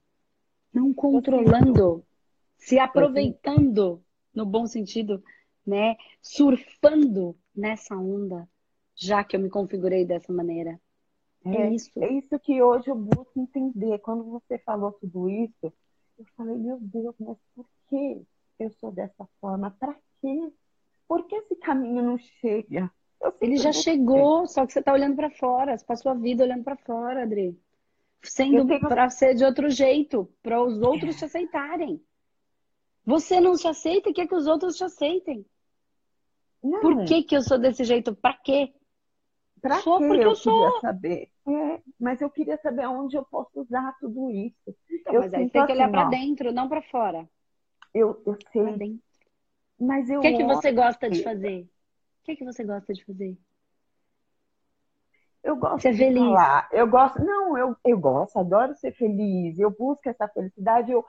não 0.72 0.94
controlando, 0.94 2.04
se 2.56 2.78
aproveitando, 2.78 4.02
no 4.32 4.46
bom 4.46 4.66
sentido, 4.66 5.22
né? 5.66 5.96
Surfando 6.22 7.36
nessa 7.54 7.94
onda 7.96 8.48
já 8.94 9.24
que 9.24 9.36
eu 9.36 9.40
me 9.40 9.50
configurei 9.50 10.04
dessa 10.04 10.32
maneira. 10.32 10.80
É, 11.44 11.62
é 11.62 11.70
isso. 11.70 11.90
É 11.96 12.12
isso 12.12 12.38
que 12.38 12.62
hoje 12.62 12.88
eu 12.88 12.94
busco 12.94 13.38
entender. 13.38 13.98
Quando 14.00 14.24
você 14.24 14.58
falou 14.58 14.92
tudo 14.92 15.28
isso, 15.28 15.72
eu 16.18 16.24
falei, 16.36 16.56
meu 16.56 16.78
Deus, 16.80 17.14
mas 17.18 17.36
por 17.54 17.66
que 17.88 18.22
eu 18.58 18.70
sou 18.72 18.92
dessa 18.92 19.28
forma? 19.40 19.70
Para 19.70 19.94
quê? 20.20 20.52
por 21.12 21.26
que 21.26 21.36
esse 21.36 21.56
caminho 21.56 22.02
não 22.02 22.16
chega? 22.16 22.90
Ele 23.38 23.58
já 23.58 23.70
chegou, 23.70 24.46
só 24.46 24.64
que 24.64 24.72
você 24.72 24.78
está 24.78 24.94
olhando 24.94 25.14
para 25.14 25.28
fora, 25.30 25.76
você 25.76 25.84
passou 25.84 26.10
a 26.10 26.14
vida 26.14 26.42
olhando 26.42 26.64
para 26.64 26.74
fora, 26.74 27.24
Adri. 27.24 27.54
Sendo 28.22 28.66
tenho... 28.66 28.80
para 28.80 29.10
ser 29.10 29.34
de 29.34 29.44
outro 29.44 29.68
jeito, 29.68 30.26
para 30.42 30.62
os 30.62 30.80
outros 30.80 31.16
te 31.16 31.26
aceitarem. 31.26 32.02
Você 33.04 33.40
não 33.42 33.56
se 33.56 33.68
aceita 33.68 34.08
e 34.08 34.14
quer 34.14 34.26
que 34.26 34.34
os 34.34 34.46
outros 34.46 34.76
te 34.76 34.84
aceitem. 34.84 35.44
Não. 36.62 36.80
Por 36.80 37.04
que, 37.04 37.24
que 37.24 37.36
eu 37.36 37.42
sou 37.42 37.58
desse 37.58 37.84
jeito? 37.84 38.14
Para 38.14 38.32
quê? 38.34 38.72
Pra 39.60 39.80
sou 39.80 39.98
porque 39.98 40.16
eu, 40.16 40.30
eu 40.30 40.34
sou. 40.34 40.80
saber. 40.80 41.30
É, 41.46 41.82
mas 41.98 42.20
eu 42.20 42.30
queria 42.30 42.56
saber 42.58 42.86
onde 42.86 43.16
eu 43.16 43.24
posso 43.24 43.60
usar 43.60 43.96
tudo 43.98 44.30
isso. 44.30 44.76
Então, 44.90 45.14
eu 45.14 45.20
mas 45.22 45.34
aí 45.34 45.50
tem 45.50 45.66
que 45.66 45.72
olhar 45.72 45.84
assim, 45.84 45.92
para 45.92 46.08
dentro, 46.08 46.52
não 46.52 46.68
para 46.68 46.82
fora. 46.82 47.28
Eu, 47.92 48.22
eu 48.24 48.38
sei. 48.52 49.00
Mas 49.78 50.08
eu. 50.08 50.18
O 50.18 50.22
que, 50.22 50.28
é 50.28 50.36
que 50.36 50.44
você 50.44 50.72
gosta 50.72 51.10
de 51.10 51.22
fazer? 51.22 51.62
O 51.62 52.24
que, 52.24 52.32
é 52.32 52.36
que 52.36 52.44
você 52.44 52.64
gosta 52.64 52.92
de 52.94 53.04
fazer? 53.04 53.36
Eu 55.42 55.56
gosto 55.56 55.82
ser 55.82 55.92
de 55.92 55.98
feliz. 55.98 56.22
falar. 56.22 56.68
Eu 56.70 56.86
gosto. 56.86 57.22
Não, 57.24 57.58
eu, 57.58 57.76
eu 57.84 57.98
gosto, 57.98 58.38
adoro 58.38 58.74
ser 58.76 58.92
feliz. 58.92 59.58
Eu 59.58 59.70
busco 59.70 60.08
essa 60.08 60.28
felicidade. 60.28 60.92
Eu, 60.92 61.04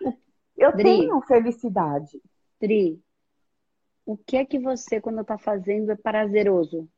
eu 0.58 0.72
Dri, 0.72 0.84
tenho 0.84 1.22
felicidade. 1.22 2.20
Dri, 2.60 3.00
o 4.06 4.18
que 4.18 4.38
é 4.38 4.46
que 4.46 4.58
você, 4.58 5.00
quando 5.00 5.22
está 5.22 5.38
fazendo, 5.38 5.92
é 5.92 5.96
prazeroso? 5.96 6.90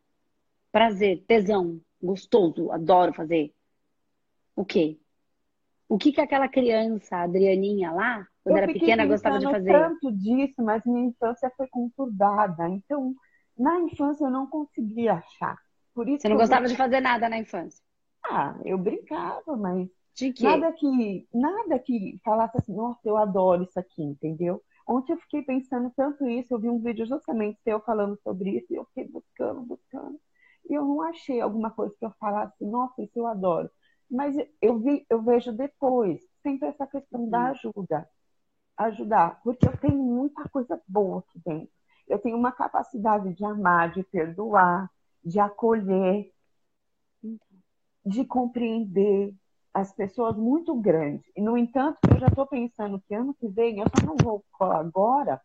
Prazer, 0.72 1.24
tesão, 1.28 1.82
gostoso, 2.02 2.72
adoro 2.72 3.14
fazer. 3.14 3.54
O 4.56 4.64
quê? 4.66 5.00
O 5.88 5.98
que 5.98 6.12
que 6.12 6.22
aquela 6.22 6.48
criança, 6.48 7.18
a 7.18 7.24
Adrianinha 7.24 7.92
lá, 7.92 8.28
quando 8.44 8.58
eu 8.58 8.64
era 8.64 8.74
pequena, 8.74 9.06
gostava 9.06 9.40
de 9.40 9.46
fazer? 9.46 9.72
Eu 9.72 9.82
tanto 9.82 10.12
disso, 10.12 10.56
mas 10.64 10.84
minha 10.86 11.06
infância 11.08 11.52
foi 11.56 11.68
conturbada. 11.68 12.68
Então, 12.70 13.14
na 13.58 13.80
infância 13.82 14.26
eu 14.26 14.32
não 14.32 14.48
conseguia 14.48 15.14
achar. 15.14 15.58
Por 15.94 16.10
isso 16.10 16.24
Você 16.24 16.30
não 16.30 16.38
gostava 16.38 16.68
de 16.68 16.76
fazer 16.76 17.00
nada 17.00 17.30
na 17.30 17.38
infância? 17.38 17.82
Ah, 18.24 18.58
eu 18.66 18.78
brincava, 18.78 19.56
mas 19.56 19.88
nada 20.40 20.74
que 20.74 21.28
nada 21.34 21.80
que 21.80 22.20
falasse 22.24 22.58
assim, 22.58 22.74
nossa, 22.74 23.00
eu 23.06 23.18
adoro 23.18 23.64
isso 23.64 23.80
aqui, 23.80 24.02
entendeu? 24.04 24.62
Ontem 24.88 25.14
eu 25.14 25.18
fiquei 25.18 25.42
pensando 25.44 25.92
tanto 25.96 26.28
isso, 26.28 26.54
eu 26.54 26.60
vi 26.60 26.70
um 26.70 26.80
vídeo 26.80 27.06
justamente 27.06 27.60
seu 27.64 27.80
falando 27.82 28.20
sobre 28.24 28.52
isso, 28.58 28.72
e 28.72 28.76
eu 28.76 28.86
fiquei 28.86 29.08
buscando, 29.08 29.62
buscando. 29.62 30.20
E 30.70 30.74
eu 30.74 30.84
não 30.84 31.02
achei 31.02 31.42
alguma 31.42 31.72
coisa 31.72 31.94
que 31.98 32.06
eu 32.06 32.12
falasse, 32.20 32.66
nossa, 32.66 33.02
isso 33.02 33.20
eu 33.20 33.28
adoro. 33.28 33.70
Mas 34.10 34.36
eu 34.62 34.80
vi, 34.80 35.06
eu 35.10 35.22
vejo 35.22 35.52
depois, 35.52 36.22
sempre 36.42 36.68
essa 36.68 36.86
questão 36.86 37.30
da 37.30 37.48
ajuda. 37.48 38.08
Ajudar, 38.78 39.42
porque 39.42 39.68
eu 39.68 39.78
tenho 39.78 39.98
muita 39.98 40.48
coisa 40.50 40.82
boa 40.88 41.20
aqui 41.20 41.40
dentro. 41.46 41.74
Eu 42.08 42.20
tenho 42.20 42.38
uma 42.38 42.52
capacidade 42.52 43.34
de 43.34 43.46
amar, 43.46 43.92
de 43.92 44.04
perdoar, 44.04 44.90
de 45.24 45.40
acolher, 45.40 46.32
de 48.06 48.26
compreender 48.26 49.34
as 49.74 49.92
pessoas 49.92 50.38
muito 50.38 50.74
grande. 50.76 51.30
E, 51.36 51.42
no 51.42 51.58
entanto, 51.58 51.98
eu 52.10 52.20
já 52.20 52.28
estou 52.28 52.46
pensando 52.46 53.02
que 53.02 53.14
ano 53.14 53.34
que 53.34 53.48
vem 53.48 53.80
eu 53.80 53.88
só 54.00 54.06
não 54.06 54.16
vou 54.16 54.44
agora, 54.60 55.42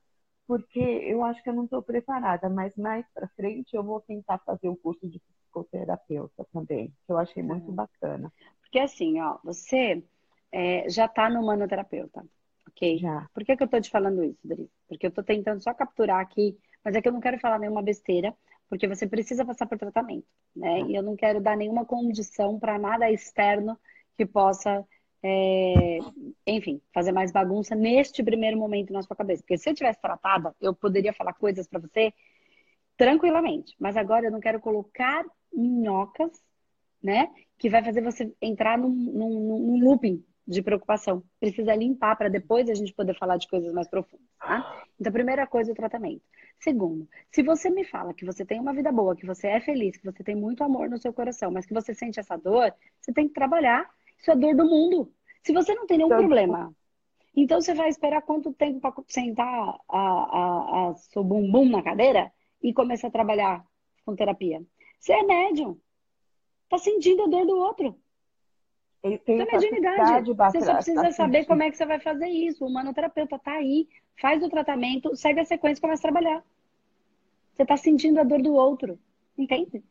porque 0.50 0.80
eu 0.80 1.22
acho 1.22 1.40
que 1.44 1.48
eu 1.48 1.54
não 1.54 1.62
estou 1.62 1.80
preparada, 1.80 2.48
mas 2.50 2.76
mais 2.76 3.06
para 3.14 3.28
frente 3.36 3.76
eu 3.76 3.84
vou 3.84 4.00
tentar 4.00 4.36
fazer 4.38 4.68
o 4.68 4.74
curso 4.74 5.08
de 5.08 5.20
psicoterapeuta 5.20 6.44
também, 6.52 6.88
que 7.06 7.12
eu 7.12 7.18
achei 7.18 7.40
muito 7.40 7.70
bacana. 7.70 8.32
Porque 8.60 8.80
assim, 8.80 9.20
ó, 9.20 9.38
você 9.44 10.02
é, 10.50 10.90
já 10.90 11.04
está 11.04 11.30
no 11.30 11.46
manoterapeuta, 11.46 12.26
ok? 12.68 12.98
Já. 12.98 13.28
Por 13.32 13.44
que, 13.44 13.56
que 13.56 13.62
eu 13.62 13.66
estou 13.66 13.80
te 13.80 13.88
falando 13.88 14.24
isso, 14.24 14.40
Dri? 14.42 14.68
Porque 14.88 15.06
eu 15.06 15.10
estou 15.10 15.22
tentando 15.22 15.62
só 15.62 15.72
capturar 15.72 16.18
aqui, 16.18 16.58
mas 16.84 16.96
é 16.96 17.00
que 17.00 17.06
eu 17.06 17.12
não 17.12 17.20
quero 17.20 17.38
falar 17.38 17.60
nenhuma 17.60 17.80
besteira, 17.80 18.36
porque 18.68 18.88
você 18.88 19.06
precisa 19.06 19.44
passar 19.44 19.66
por 19.66 19.78
tratamento, 19.78 20.26
né? 20.56 20.80
E 20.80 20.96
eu 20.96 21.02
não 21.04 21.14
quero 21.14 21.40
dar 21.40 21.56
nenhuma 21.56 21.84
condição 21.84 22.58
para 22.58 22.76
nada 22.76 23.08
externo 23.08 23.78
que 24.16 24.26
possa, 24.26 24.84
é, 25.22 25.98
enfim, 26.46 26.80
fazer 26.92 27.12
mais 27.12 27.30
bagunça 27.30 27.74
neste 27.74 28.22
primeiro 28.22 28.58
momento 28.58 28.92
na 28.92 29.02
sua 29.02 29.16
cabeça. 29.16 29.42
Porque 29.42 29.58
se 29.58 29.68
eu 29.68 29.74
tivesse 29.74 30.00
tratada, 30.00 30.54
eu 30.60 30.74
poderia 30.74 31.12
falar 31.12 31.34
coisas 31.34 31.66
para 31.66 31.80
você 31.80 32.12
tranquilamente. 32.96 33.74
Mas 33.78 33.96
agora 33.96 34.26
eu 34.26 34.30
não 34.30 34.40
quero 34.40 34.60
colocar 34.60 35.24
minhocas, 35.52 36.30
né? 37.02 37.28
Que 37.58 37.68
vai 37.68 37.82
fazer 37.84 38.02
você 38.02 38.32
entrar 38.40 38.78
num, 38.78 38.88
num, 38.88 39.58
num 39.58 39.84
looping 39.84 40.24
de 40.46 40.62
preocupação. 40.62 41.22
Precisa 41.38 41.74
limpar 41.74 42.16
para 42.16 42.28
depois 42.28 42.68
a 42.68 42.74
gente 42.74 42.92
poder 42.92 43.16
falar 43.16 43.36
de 43.36 43.48
coisas 43.48 43.72
mais 43.72 43.88
profundas, 43.88 44.26
tá? 44.38 44.84
Então, 44.98 45.12
primeira 45.12 45.46
coisa, 45.46 45.72
o 45.72 45.74
tratamento. 45.74 46.22
Segundo, 46.58 47.08
se 47.30 47.42
você 47.42 47.70
me 47.70 47.84
fala 47.84 48.12
que 48.12 48.24
você 48.24 48.44
tem 48.44 48.60
uma 48.60 48.74
vida 48.74 48.90
boa, 48.92 49.16
que 49.16 49.24
você 49.24 49.46
é 49.46 49.60
feliz, 49.60 49.96
que 49.96 50.04
você 50.04 50.22
tem 50.22 50.34
muito 50.34 50.62
amor 50.64 50.90
no 50.90 50.98
seu 50.98 51.12
coração, 51.12 51.50
mas 51.50 51.64
que 51.64 51.72
você 51.72 51.94
sente 51.94 52.20
essa 52.20 52.36
dor, 52.36 52.74
você 53.00 53.12
tem 53.12 53.28
que 53.28 53.34
trabalhar. 53.34 53.88
Isso 54.20 54.30
é 54.30 54.36
dor 54.36 54.54
do 54.54 54.64
mundo. 54.64 55.12
Se 55.42 55.52
você 55.52 55.74
não 55.74 55.86
tem 55.86 55.98
nenhum 55.98 56.08
então, 56.08 56.18
problema, 56.18 56.74
então 57.34 57.60
você 57.60 57.74
vai 57.74 57.88
esperar 57.88 58.22
quanto 58.22 58.52
tempo 58.52 58.80
para 58.80 58.92
sentar 59.08 59.78
a, 59.88 59.98
a, 59.98 60.90
a 60.90 60.94
seu 60.94 61.24
bumbum 61.24 61.68
na 61.68 61.82
cadeira 61.82 62.30
e 62.62 62.72
começar 62.72 63.08
a 63.08 63.10
trabalhar 63.10 63.64
com 64.04 64.14
terapia? 64.14 64.62
Você 64.98 65.12
é 65.12 65.22
médium. 65.22 65.78
Tá 66.68 66.78
sentindo 66.78 67.24
a 67.24 67.26
dor 67.26 67.46
do 67.46 67.56
outro. 67.56 67.96
Ele 69.02 69.16
tem 69.16 69.40
então, 69.40 69.58
mediunidade. 69.58 70.30
Você 70.32 70.60
só 70.60 70.74
precisa 70.74 71.10
saber 71.12 71.46
como 71.46 71.62
é 71.62 71.70
que 71.70 71.76
você 71.76 71.86
vai 71.86 71.98
fazer 71.98 72.28
isso. 72.28 72.66
O 72.66 72.72
manoterapeuta 72.72 73.38
tá 73.38 73.52
aí, 73.52 73.88
faz 74.20 74.42
o 74.42 74.50
tratamento, 74.50 75.16
segue 75.16 75.40
a 75.40 75.44
sequência 75.44 75.80
e 75.80 75.82
começa 75.82 76.06
a 76.06 76.10
trabalhar. 76.10 76.44
Você 77.54 77.62
está 77.62 77.76
sentindo 77.76 78.20
a 78.20 78.24
dor 78.24 78.42
do 78.42 78.52
outro. 78.52 78.98
Entende? 79.38 79.82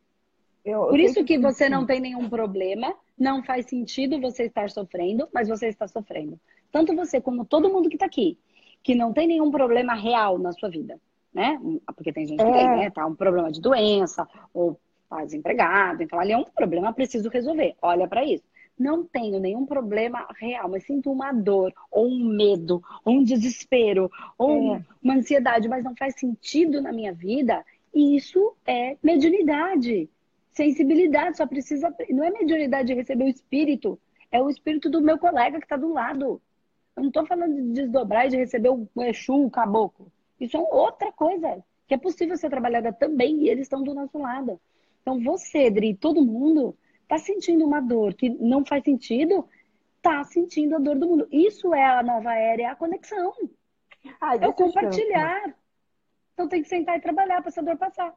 Eu, 0.63 0.88
Por 0.88 0.99
isso 0.99 1.23
que, 1.25 1.38
que 1.38 1.39
você 1.39 1.67
não 1.67 1.86
tem 1.86 1.99
nenhum 1.99 2.30
problema, 2.30 2.95
não 3.20 3.43
faz 3.43 3.65
sentido 3.65 4.20
você 4.20 4.43
estar 4.43 4.70
sofrendo, 4.70 5.28
mas 5.34 5.47
você 5.47 5.67
está 5.67 5.88
sofrendo. 5.88 6.39
Tanto 6.72 6.95
você 6.95 7.20
como 7.20 7.45
todo 7.45 7.70
mundo 7.70 7.89
que 7.89 7.95
está 7.95 8.05
aqui, 8.05 8.38
que 8.82 8.95
não 8.95 9.11
tem 9.11 9.28
nenhum 9.28 9.51
problema 9.51 9.93
real 9.93 10.39
na 10.39 10.53
sua 10.53 10.70
vida, 10.70 10.99
né? 11.34 11.59
Porque 11.95 12.13
tem 12.13 12.26
gente 12.26 12.41
que 12.41 12.49
é. 12.49 12.53
tem, 12.53 12.67
né? 12.67 12.89
Tá 12.89 13.05
um 13.05 13.15
problema 13.15 13.51
de 13.51 13.59
doença, 13.59 14.28
ou 14.53 14.80
tá 15.09 15.26
desempregado, 15.26 16.01
então 16.03 16.20
ali 16.20 16.32
é 16.32 16.38
um 16.38 16.45
problema, 16.45 16.93
preciso 16.93 17.30
resolver. 17.30 17.76
Olha 17.82 18.07
para 18.07 18.24
isso 18.24 18.43
não 18.80 19.03
tenho 19.03 19.39
nenhum 19.39 19.65
problema 19.65 20.26
real, 20.39 20.70
mas 20.70 20.86
sinto 20.86 21.11
uma 21.11 21.34
dor, 21.34 21.74
ou 21.91 22.07
um 22.07 22.24
medo, 22.24 22.82
ou 23.03 23.15
um 23.15 23.24
desespero, 23.24 24.09
ou 24.38 24.78
é. 24.78 24.86
uma 25.03 25.15
ansiedade, 25.15 25.67
mas 25.67 25.84
não 25.84 25.95
faz 25.95 26.15
sentido 26.17 26.82
na 26.82 26.93
minha 26.93 27.13
vida, 27.13 27.63
isso 27.93 28.55
é 28.65 28.95
mediunidade. 29.03 30.09
Sensibilidade 30.51 31.37
só 31.37 31.45
precisa. 31.45 31.93
Não 32.09 32.23
é 32.23 32.31
mediunidade 32.31 32.87
de 32.87 32.93
receber 32.93 33.25
o 33.25 33.29
espírito, 33.29 33.99
é 34.31 34.41
o 34.41 34.49
espírito 34.49 34.89
do 34.89 35.01
meu 35.01 35.17
colega 35.17 35.59
que 35.59 35.65
está 35.65 35.77
do 35.77 35.93
lado. 35.93 36.41
Eu 36.95 37.03
não 37.03 37.07
estou 37.09 37.25
falando 37.25 37.55
de 37.55 37.81
desdobrar 37.81 38.25
e 38.25 38.29
de 38.29 38.37
receber 38.37 38.69
o 38.69 38.87
Exu, 39.03 39.45
o 39.45 39.51
caboclo. 39.51 40.11
Isso 40.39 40.57
é 40.57 40.59
outra 40.59 41.11
coisa 41.11 41.63
que 41.87 41.93
é 41.93 41.97
possível 41.97 42.37
ser 42.37 42.49
trabalhada 42.49 42.93
também 42.93 43.43
e 43.43 43.49
eles 43.49 43.63
estão 43.63 43.81
do 43.83 43.93
nosso 43.93 44.17
lado. 44.17 44.59
Então 45.01 45.19
você, 45.21 45.71
Dri, 45.71 45.95
todo 45.95 46.23
mundo 46.23 46.75
Tá 47.09 47.17
sentindo 47.17 47.65
uma 47.65 47.81
dor 47.81 48.13
que 48.13 48.29
não 48.29 48.63
faz 48.63 48.83
sentido? 48.83 49.49
Tá 49.99 50.23
sentindo 50.25 50.75
a 50.75 50.79
dor 50.79 50.95
do 50.95 51.07
mundo. 51.07 51.27
Isso 51.31 51.73
é 51.73 51.83
a 51.83 52.03
nova 52.03 52.35
era, 52.35 52.61
é 52.61 52.65
a 52.65 52.75
conexão. 52.75 53.33
Ah, 54.21 54.35
é 54.35 54.47
o 54.47 54.53
compartilhar. 54.53 55.55
Então 56.33 56.47
tem 56.47 56.61
que 56.61 56.69
sentar 56.69 56.95
e 56.97 57.01
trabalhar 57.01 57.41
para 57.41 57.49
essa 57.49 57.63
dor 57.63 57.77
passar. 57.77 58.15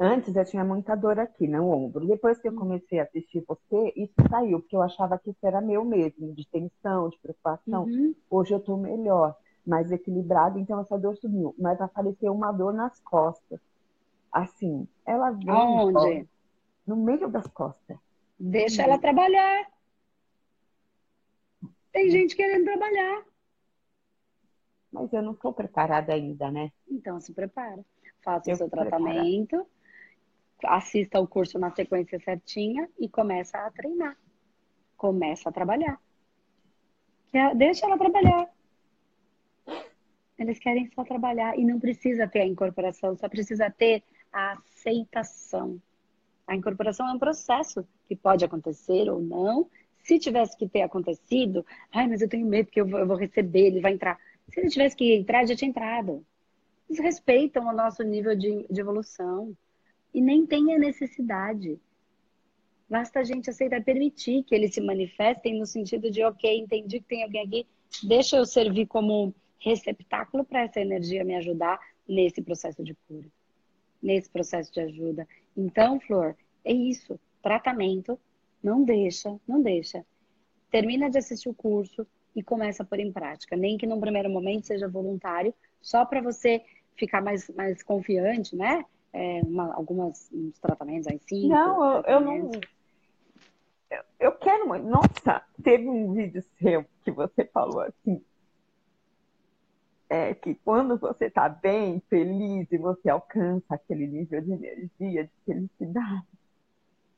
Antes 0.00 0.36
eu 0.36 0.44
tinha 0.44 0.64
muita 0.64 0.94
dor 0.94 1.18
aqui 1.18 1.48
no 1.48 1.70
ombro. 1.70 2.06
Depois 2.06 2.38
que 2.38 2.48
eu 2.48 2.54
comecei 2.54 3.00
a 3.00 3.02
assistir 3.02 3.44
você, 3.46 3.92
isso 3.96 4.14
saiu, 4.30 4.60
porque 4.60 4.76
eu 4.76 4.82
achava 4.82 5.18
que 5.18 5.30
isso 5.30 5.44
era 5.44 5.60
meu 5.60 5.84
mesmo, 5.84 6.32
de 6.34 6.46
tensão, 6.46 7.08
de 7.08 7.18
preocupação. 7.18 7.84
Uhum. 7.84 8.14
Hoje 8.30 8.54
eu 8.54 8.60
tô 8.60 8.76
melhor, 8.76 9.36
mais 9.66 9.90
equilibrada, 9.90 10.58
então 10.58 10.80
essa 10.80 10.96
dor 10.96 11.16
sumiu. 11.16 11.54
Mas 11.58 11.80
apareceu 11.80 12.32
uma 12.32 12.52
dor 12.52 12.72
nas 12.72 13.00
costas. 13.00 13.60
Assim, 14.30 14.86
ela 15.04 15.30
veio. 15.30 15.50
Aonde? 15.50 16.28
no 16.88 16.96
meio 16.96 17.28
das 17.28 17.46
costas. 17.48 17.98
Deixa 18.40 18.82
ela 18.82 18.98
trabalhar. 18.98 19.70
Tem 21.92 22.10
gente 22.10 22.34
querendo 22.34 22.64
trabalhar. 22.64 23.24
Mas 24.90 25.12
eu 25.12 25.22
não 25.22 25.32
estou 25.32 25.52
preparada 25.52 26.14
ainda, 26.14 26.50
né? 26.50 26.72
Então 26.90 27.20
se 27.20 27.34
prepara. 27.34 27.84
Faça 28.22 28.50
eu 28.50 28.54
o 28.54 28.56
seu 28.56 28.70
tratamento, 28.70 29.48
preparada. 29.48 29.70
Assista 30.64 31.20
o 31.20 31.26
curso 31.26 31.58
na 31.58 31.70
sequência 31.70 32.18
certinha 32.18 32.88
e 32.98 33.08
começa 33.08 33.58
a 33.58 33.70
treinar. 33.70 34.16
Começa 34.96 35.48
a 35.48 35.52
trabalhar. 35.52 36.00
Deixa 37.56 37.86
ela 37.86 37.98
trabalhar. 37.98 38.48
Eles 40.38 40.58
querem 40.58 40.88
só 40.94 41.04
trabalhar 41.04 41.58
e 41.58 41.64
não 41.64 41.80
precisa 41.80 42.26
ter 42.26 42.40
a 42.40 42.46
incorporação, 42.46 43.16
só 43.16 43.28
precisa 43.28 43.70
ter 43.70 44.02
a 44.32 44.52
aceitação. 44.52 45.80
A 46.46 46.54
incorporação 46.54 47.08
é 47.08 47.12
um 47.12 47.18
processo 47.18 47.86
que 48.06 48.16
pode 48.16 48.44
acontecer 48.44 49.10
ou 49.10 49.20
não. 49.20 49.68
Se 49.98 50.18
tivesse 50.18 50.56
que 50.56 50.68
ter 50.68 50.82
acontecido, 50.82 51.66
ai, 51.92 52.06
mas 52.06 52.22
eu 52.22 52.28
tenho 52.28 52.46
medo 52.46 52.70
que 52.70 52.80
eu 52.80 52.86
vou, 52.86 53.00
eu 53.00 53.06
vou 53.06 53.16
receber, 53.16 53.66
ele 53.66 53.80
vai 53.80 53.92
entrar. 53.92 54.18
Se 54.48 54.60
ele 54.60 54.70
tivesse 54.70 54.96
que 54.96 55.14
entrar, 55.14 55.46
já 55.46 55.54
tinha 55.54 55.68
entrado. 55.68 56.24
desrespeitam 56.88 57.66
o 57.66 57.72
nosso 57.72 58.02
nível 58.02 58.34
de, 58.34 58.66
de 58.70 58.80
evolução. 58.80 59.54
E 60.18 60.20
nem 60.20 60.44
tem 60.44 60.74
a 60.74 60.78
necessidade. 60.80 61.78
Basta 62.90 63.20
a 63.20 63.22
gente 63.22 63.48
aceitar, 63.48 63.84
permitir 63.84 64.42
que 64.42 64.52
eles 64.52 64.74
se 64.74 64.80
manifestem 64.80 65.56
no 65.56 65.64
sentido 65.64 66.10
de, 66.10 66.24
ok, 66.24 66.58
entendi 66.58 66.98
que 66.98 67.06
tem 67.06 67.22
alguém 67.22 67.46
aqui, 67.46 67.66
deixa 68.02 68.36
eu 68.36 68.44
servir 68.44 68.88
como 68.88 69.32
receptáculo 69.60 70.44
para 70.44 70.62
essa 70.62 70.80
energia 70.80 71.24
me 71.24 71.36
ajudar 71.36 71.78
nesse 72.08 72.42
processo 72.42 72.82
de 72.82 72.96
cura, 73.06 73.28
nesse 74.02 74.28
processo 74.28 74.72
de 74.72 74.80
ajuda. 74.80 75.24
Então, 75.56 76.00
Flor, 76.00 76.34
é 76.64 76.72
isso. 76.72 77.16
Tratamento, 77.40 78.18
não 78.60 78.82
deixa, 78.82 79.38
não 79.46 79.62
deixa. 79.62 80.04
Termina 80.68 81.08
de 81.08 81.18
assistir 81.18 81.48
o 81.48 81.54
curso 81.54 82.04
e 82.34 82.42
começa 82.42 82.82
a 82.82 82.86
pôr 82.86 82.98
em 82.98 83.12
prática. 83.12 83.56
Nem 83.56 83.78
que 83.78 83.86
num 83.86 84.00
primeiro 84.00 84.28
momento 84.28 84.66
seja 84.66 84.88
voluntário, 84.88 85.54
só 85.80 86.04
para 86.04 86.20
você 86.20 86.64
ficar 86.96 87.22
mais, 87.22 87.48
mais 87.50 87.84
confiante, 87.84 88.56
né? 88.56 88.84
É, 89.12 89.40
uma, 89.42 89.74
algumas 89.74 90.28
uns 90.32 90.58
tratamentos 90.58 91.06
aí, 91.08 91.18
sim. 91.26 91.48
Não, 91.48 91.96
eu, 91.96 92.02
eu 92.02 92.20
não. 92.20 92.50
Eu, 93.90 94.02
eu 94.20 94.32
quero 94.32 94.68
muito. 94.68 94.86
Nossa, 94.86 95.42
teve 95.62 95.88
um 95.88 96.12
vídeo 96.12 96.42
seu 96.58 96.84
que 97.04 97.10
você 97.10 97.44
falou 97.46 97.80
assim. 97.80 98.22
É 100.10 100.34
que 100.34 100.54
quando 100.54 100.96
você 100.96 101.26
está 101.26 101.48
bem, 101.48 102.00
feliz 102.08 102.70
e 102.72 102.78
você 102.78 103.10
alcança 103.10 103.74
aquele 103.74 104.06
nível 104.06 104.40
de 104.40 104.52
energia, 104.52 105.24
de 105.24 105.32
felicidade, 105.44 106.26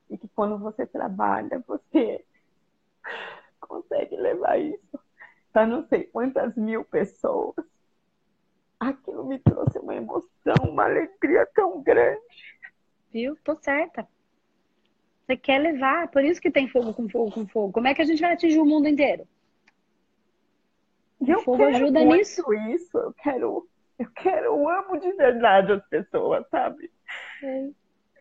e 0.09 0.19
que 0.19 0.29
quando 0.29 0.59
você 0.59 0.85
trabalha, 0.87 1.63
você 1.67 2.25
consegue 3.61 4.17
levar 4.17 4.59
isso 4.59 4.99
para 5.53 5.67
não 5.67 5.87
sei 5.87 6.05
quantas 6.05 6.57
mil 6.57 6.85
pessoas 6.85 7.65
aquilo 8.81 9.27
me 9.27 9.39
trouxe 9.39 9.79
uma 9.79 9.95
emoção, 9.95 10.55
uma 10.69 10.85
alegria 10.85 11.47
tão 11.55 11.83
grande. 11.83 12.21
Viu? 13.13 13.37
Tô 13.45 13.55
certa. 13.57 14.09
Você 15.27 15.37
quer 15.37 15.59
levar, 15.59 16.09
por 16.09 16.25
isso 16.25 16.41
que 16.41 16.51
tem 16.51 16.69
fogo 16.69 16.95
com 16.95 17.09
fogo 17.09 17.31
com 17.31 17.47
fogo. 17.47 17.73
Como 17.73 17.87
é 17.87 17.95
que 17.95 18.03
a 18.03 18.05
gente 18.05 18.21
vai 18.21 18.33
atingir 18.33 18.59
o 18.59 18.65
mundo 18.65 18.89
inteiro? 18.89 19.29
o 21.21 21.41
fogo 21.43 21.63
ajuda 21.65 22.03
nisso. 22.03 22.43
Isso, 22.53 22.97
eu 22.97 23.13
quero, 23.13 23.69
eu 23.99 24.11
quero, 24.11 24.47
eu 24.47 24.69
amo 24.69 24.99
de 24.99 25.13
verdade 25.13 25.73
as 25.73 25.87
pessoas, 25.89 26.49
sabe? 26.49 26.91
É. 27.43 27.69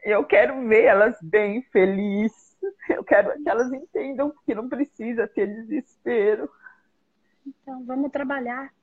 Eu 0.03 0.23
quero 0.25 0.67
ver 0.67 0.83
elas 0.83 1.17
bem, 1.21 1.61
felizes. 1.71 2.49
Eu 2.89 3.03
quero 3.03 3.41
que 3.41 3.49
elas 3.49 3.71
entendam 3.71 4.33
que 4.45 4.53
não 4.53 4.67
precisa 4.67 5.27
ter 5.27 5.47
desespero. 5.47 6.49
Então, 7.45 7.85
vamos 7.85 8.11
trabalhar. 8.11 8.73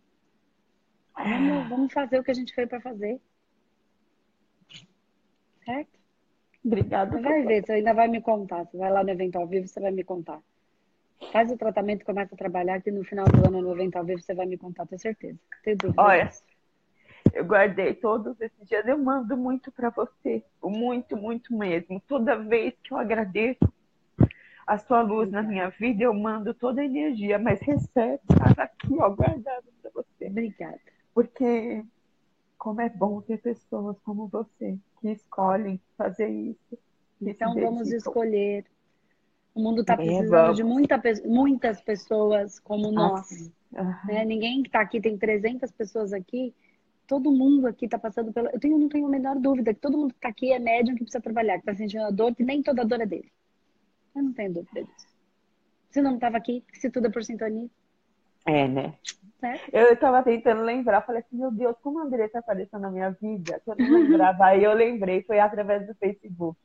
Vamos, 1.16 1.68
vamos 1.68 1.92
fazer 1.92 2.20
o 2.20 2.24
que 2.24 2.30
a 2.30 2.34
gente 2.34 2.54
veio 2.54 2.68
para 2.68 2.80
fazer. 2.80 3.20
Certo? 5.64 5.98
Obrigada. 6.64 7.16
Você 7.16 7.22
vai 7.22 7.42
ver, 7.44 7.64
você 7.64 7.72
ainda 7.72 7.94
vai 7.94 8.08
me 8.08 8.20
contar. 8.20 8.64
Você 8.64 8.76
vai 8.76 8.90
lá 8.90 9.02
no 9.02 9.10
evento 9.10 9.36
ao 9.36 9.46
vivo, 9.46 9.66
você 9.66 9.80
vai 9.80 9.90
me 9.90 10.04
contar. 10.04 10.40
Faz 11.32 11.50
o 11.50 11.56
tratamento, 11.56 12.04
começa 12.04 12.34
a 12.34 12.38
trabalhar, 12.38 12.80
que 12.80 12.90
no 12.90 13.04
final 13.04 13.26
do 13.26 13.46
ano 13.46 13.62
no 13.62 13.72
evento 13.72 13.96
ao 13.96 14.04
vivo 14.04 14.20
você 14.20 14.34
vai 14.34 14.46
me 14.46 14.58
contar, 14.58 14.86
tenho 14.86 15.00
certeza. 15.00 15.38
Tenho 15.64 15.76
dúvida. 15.76 16.02
Olha, 16.02 16.30
eu 17.32 17.44
guardei 17.44 17.94
todos 17.94 18.40
esses 18.40 18.68
dias, 18.68 18.86
eu 18.86 18.98
mando 18.98 19.36
muito 19.36 19.72
para 19.72 19.90
você. 19.90 20.44
Muito, 20.62 21.16
muito 21.16 21.56
mesmo. 21.56 22.00
Toda 22.06 22.36
vez 22.36 22.74
que 22.82 22.92
eu 22.92 22.98
agradeço 22.98 23.72
a 24.66 24.78
sua 24.78 25.00
luz 25.00 25.30
na 25.30 25.42
minha 25.42 25.68
vida, 25.70 26.04
eu 26.04 26.14
mando 26.14 26.52
toda 26.52 26.80
a 26.80 26.84
energia, 26.84 27.38
mas 27.38 27.60
recebe, 27.60 28.20
tá 28.54 28.64
aqui, 28.64 28.94
ó, 28.98 29.08
guardado 29.10 29.66
para 29.80 29.90
você. 29.92 30.26
Obrigada. 30.26 30.80
Porque 31.16 31.82
como 32.58 32.82
é 32.82 32.90
bom 32.90 33.22
ter 33.22 33.40
pessoas 33.40 33.98
como 34.00 34.26
você 34.26 34.78
que 35.00 35.08
escolhem 35.12 35.80
fazer 35.96 36.28
isso. 36.28 36.78
Então 37.22 37.54
vamos 37.54 37.90
escolher. 37.90 38.66
O 39.54 39.62
mundo 39.62 39.80
está 39.80 39.94
é, 39.94 39.96
precisando 39.96 40.50
é, 40.50 40.52
de 40.52 40.62
muita, 40.62 41.00
muitas 41.24 41.80
pessoas 41.80 42.60
como 42.60 42.92
nós. 42.92 43.50
Uhum. 43.72 43.94
Né? 44.06 44.26
Ninguém 44.26 44.62
que 44.62 44.68
está 44.68 44.82
aqui, 44.82 45.00
tem 45.00 45.16
300 45.16 45.70
pessoas 45.72 46.12
aqui. 46.12 46.54
Todo 47.06 47.32
mundo 47.32 47.66
aqui 47.66 47.86
está 47.86 47.98
passando 47.98 48.30
pelo. 48.30 48.48
Eu 48.48 48.60
tenho, 48.60 48.76
não 48.76 48.90
tenho 48.90 49.06
a 49.06 49.10
menor 49.10 49.38
dúvida 49.38 49.72
que 49.72 49.80
todo 49.80 49.96
mundo 49.96 50.10
que 50.10 50.18
está 50.18 50.28
aqui 50.28 50.52
é 50.52 50.58
médium 50.58 50.96
que 50.96 51.04
precisa 51.04 51.22
trabalhar, 51.22 51.54
que 51.54 51.60
está 51.60 51.74
sentindo 51.74 52.04
a 52.04 52.10
dor, 52.10 52.34
que 52.34 52.44
nem 52.44 52.62
toda 52.62 52.84
dor 52.84 53.00
é 53.00 53.06
dele. 53.06 53.32
Eu 54.14 54.22
não 54.22 54.34
tenho 54.34 54.52
dúvida 54.52 54.84
disso. 54.84 55.08
Se 55.88 56.02
não 56.02 56.16
estava 56.16 56.36
aqui, 56.36 56.62
se 56.74 56.90
tudo 56.90 57.06
é 57.06 57.10
por 57.10 57.24
sintonia. 57.24 57.70
É, 58.47 58.68
né? 58.68 58.94
É. 59.42 59.59
Eu 59.72 59.92
estava 59.92 60.22
tentando 60.22 60.62
lembrar, 60.62 61.03
falei 61.03 61.22
assim, 61.22 61.36
meu 61.36 61.51
Deus, 61.51 61.76
como 61.82 62.01
a 62.01 62.03
Andressa 62.03 62.38
apareceu 62.38 62.78
na 62.78 62.90
minha 62.90 63.11
vida? 63.11 63.61
Que 63.64 63.70
eu 63.70 63.76
não 63.78 63.90
lembrava. 64.01 64.47
Aí 64.47 64.64
eu 64.64 64.72
lembrei, 64.72 65.22
foi 65.22 65.38
através 65.38 65.86
do 65.86 65.94
Facebook 65.94 66.57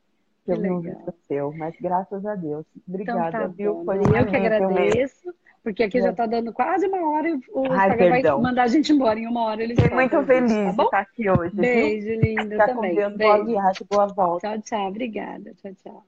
que, 0.46 0.46
que 0.46 0.52
eu 0.52 0.62
vi 0.62 0.72
um 0.72 0.80
vídeo 0.80 1.14
seu, 1.28 1.54
mas 1.54 1.76
graças 1.80 2.26
a 2.26 2.36
Deus. 2.36 2.66
Obrigada, 2.88 3.28
então, 3.30 3.42
tá 3.42 3.48
viu? 3.48 3.84
Foi 3.86 3.98
eu 3.98 4.26
que 4.26 4.36
agradeço, 4.36 5.34
porque 5.64 5.84
aqui 5.84 6.00
é. 6.00 6.02
já 6.02 6.12
está 6.12 6.26
dando 6.26 6.52
quase 6.52 6.88
uma 6.88 7.12
hora 7.12 7.30
e 7.30 7.34
o 7.52 7.72
Ai, 7.72 7.90
Instagram 7.90 8.10
vai 8.10 8.42
mandar 8.42 8.64
a 8.64 8.68
gente 8.68 8.92
embora 8.92 9.20
em 9.20 9.28
uma 9.28 9.44
hora. 9.44 9.68
Fiquei 9.68 9.90
muito 9.90 10.24
feliz 10.24 10.52
tá 10.52 10.72
de 10.72 10.82
estar 10.82 11.00
aqui 11.00 11.30
hoje. 11.30 11.56
Beijo, 11.56 12.08
viu? 12.08 12.22
linda. 12.22 12.58
Tá 12.58 12.68
também. 12.68 12.96
Beijo. 12.96 13.18
Boa 13.18 13.46
viagem, 13.46 13.88
boa 13.90 14.08
volta. 14.08 14.50
Tchau, 14.50 14.62
tchau. 14.62 14.88
Obrigada. 14.88 15.54
Tchau, 15.62 15.74
tchau. 15.84 16.04